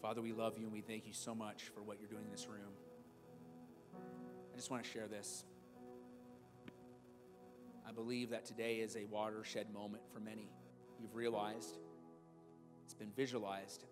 Father, 0.00 0.22
we 0.22 0.32
love 0.32 0.56
you 0.56 0.64
and 0.64 0.72
we 0.72 0.80
thank 0.80 1.06
you 1.06 1.12
so 1.12 1.34
much 1.34 1.64
for 1.74 1.82
what 1.82 2.00
you're 2.00 2.08
doing 2.08 2.24
in 2.24 2.30
this 2.30 2.46
room. 2.48 2.72
I 4.52 4.56
just 4.56 4.70
want 4.70 4.82
to 4.82 4.88
share 4.88 5.06
this. 5.06 5.44
I 7.86 7.92
believe 7.92 8.30
that 8.30 8.46
today 8.46 8.76
is 8.76 8.96
a 8.96 9.04
watershed 9.04 9.66
moment 9.74 10.02
for 10.10 10.18
many. 10.20 10.48
You've 10.98 11.14
realized, 11.14 11.78
it's 12.84 12.94
been 12.94 13.12
visualized, 13.14 13.84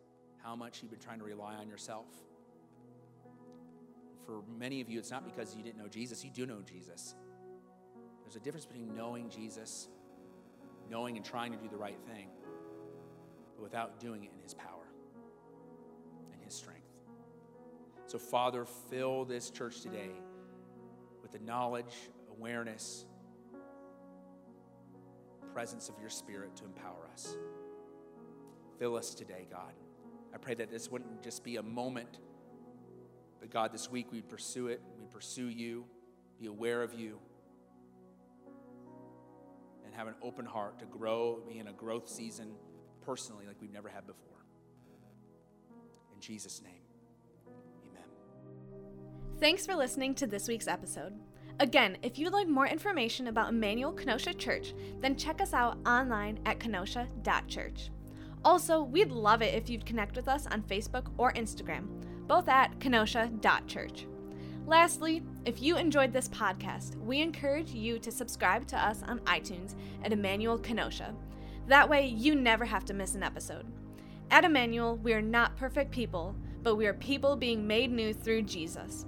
how 0.42 0.56
much 0.56 0.80
you've 0.80 0.90
been 0.90 1.00
trying 1.00 1.18
to 1.18 1.24
rely 1.24 1.54
on 1.56 1.68
yourself. 1.68 2.06
For 4.24 4.40
many 4.58 4.80
of 4.80 4.88
you, 4.88 4.98
it's 4.98 5.10
not 5.10 5.24
because 5.26 5.54
you 5.54 5.62
didn't 5.62 5.78
know 5.78 5.88
Jesus, 5.88 6.24
you 6.24 6.30
do 6.30 6.46
know 6.46 6.62
Jesus. 6.62 7.16
There's 8.22 8.36
a 8.36 8.40
difference 8.40 8.64
between 8.64 8.94
knowing 8.94 9.28
Jesus, 9.28 9.88
knowing 10.90 11.16
and 11.16 11.24
trying 11.24 11.52
to 11.52 11.58
do 11.58 11.68
the 11.68 11.76
right 11.76 11.98
thing, 12.06 12.28
but 13.56 13.62
without 13.62 14.00
doing 14.00 14.24
it 14.24 14.30
in 14.34 14.42
his 14.42 14.54
power 14.54 14.77
his 16.48 16.56
strength. 16.56 16.80
So, 18.06 18.18
Father, 18.18 18.64
fill 18.90 19.26
this 19.26 19.50
church 19.50 19.82
today 19.82 20.12
with 21.20 21.30
the 21.30 21.38
knowledge, 21.40 21.94
awareness, 22.30 23.04
presence 25.52 25.90
of 25.90 25.96
your 26.00 26.08
Spirit 26.08 26.56
to 26.56 26.64
empower 26.64 27.06
us. 27.12 27.36
Fill 28.78 28.96
us 28.96 29.14
today, 29.14 29.46
God. 29.50 29.74
I 30.34 30.38
pray 30.38 30.54
that 30.54 30.70
this 30.70 30.90
wouldn't 30.90 31.22
just 31.22 31.44
be 31.44 31.56
a 31.56 31.62
moment, 31.62 32.18
but 33.40 33.50
God, 33.50 33.72
this 33.72 33.90
week 33.90 34.10
we'd 34.10 34.28
pursue 34.28 34.68
it, 34.68 34.80
we'd 34.98 35.10
pursue 35.10 35.48
you, 35.48 35.84
be 36.40 36.46
aware 36.46 36.82
of 36.82 36.94
you, 36.94 37.18
and 39.84 39.94
have 39.94 40.06
an 40.06 40.14
open 40.22 40.46
heart 40.46 40.78
to 40.78 40.86
grow, 40.86 41.42
be 41.46 41.58
in 41.58 41.68
a 41.68 41.72
growth 41.72 42.08
season 42.08 42.52
personally 43.04 43.46
like 43.46 43.56
we've 43.60 43.72
never 43.72 43.88
had 43.88 44.06
before. 44.06 44.38
In 46.18 46.22
Jesus' 46.22 46.62
name, 46.64 46.82
amen. 47.88 48.02
Thanks 49.38 49.64
for 49.64 49.76
listening 49.76 50.16
to 50.16 50.26
this 50.26 50.48
week's 50.48 50.66
episode. 50.66 51.14
Again, 51.60 51.96
if 52.02 52.18
you'd 52.18 52.32
like 52.32 52.48
more 52.48 52.66
information 52.66 53.28
about 53.28 53.50
Emmanuel 53.50 53.92
Kenosha 53.92 54.34
Church, 54.34 54.74
then 54.98 55.14
check 55.14 55.40
us 55.40 55.54
out 55.54 55.78
online 55.86 56.40
at 56.44 56.58
kenosha.church. 56.58 57.90
Also, 58.44 58.82
we'd 58.82 59.12
love 59.12 59.42
it 59.42 59.54
if 59.54 59.70
you'd 59.70 59.86
connect 59.86 60.16
with 60.16 60.26
us 60.26 60.48
on 60.48 60.62
Facebook 60.62 61.06
or 61.18 61.32
Instagram, 61.34 61.86
both 62.26 62.48
at 62.48 62.76
kenosha.church. 62.80 64.06
Lastly, 64.66 65.22
if 65.44 65.62
you 65.62 65.76
enjoyed 65.76 66.12
this 66.12 66.28
podcast, 66.28 66.96
we 66.96 67.20
encourage 67.20 67.70
you 67.70 68.00
to 68.00 68.10
subscribe 68.10 68.66
to 68.66 68.76
us 68.76 69.04
on 69.04 69.20
iTunes 69.20 69.76
at 70.02 70.12
Emmanuel 70.12 70.58
Kenosha. 70.58 71.14
That 71.68 71.88
way, 71.88 72.08
you 72.08 72.34
never 72.34 72.64
have 72.64 72.84
to 72.86 72.94
miss 72.94 73.14
an 73.14 73.22
episode. 73.22 73.66
At 74.30 74.44
Emmanuel, 74.44 74.96
we 74.96 75.14
are 75.14 75.22
not 75.22 75.56
perfect 75.56 75.90
people, 75.90 76.36
but 76.62 76.76
we 76.76 76.86
are 76.86 76.94
people 76.94 77.34
being 77.34 77.66
made 77.66 77.90
new 77.90 78.12
through 78.12 78.42
Jesus. 78.42 79.06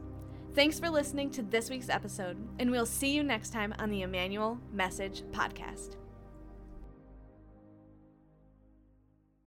Thanks 0.54 0.80
for 0.80 0.88
listening 0.88 1.30
to 1.32 1.42
this 1.42 1.68
week's 1.68 1.90
episode, 1.90 2.36
and 2.58 2.70
we'll 2.70 2.86
see 2.86 3.14
you 3.14 3.22
next 3.22 3.52
time 3.52 3.74
on 3.78 3.90
the 3.90 4.02
Emmanuel 4.02 4.58
Message 4.72 5.22
Podcast. 5.30 5.99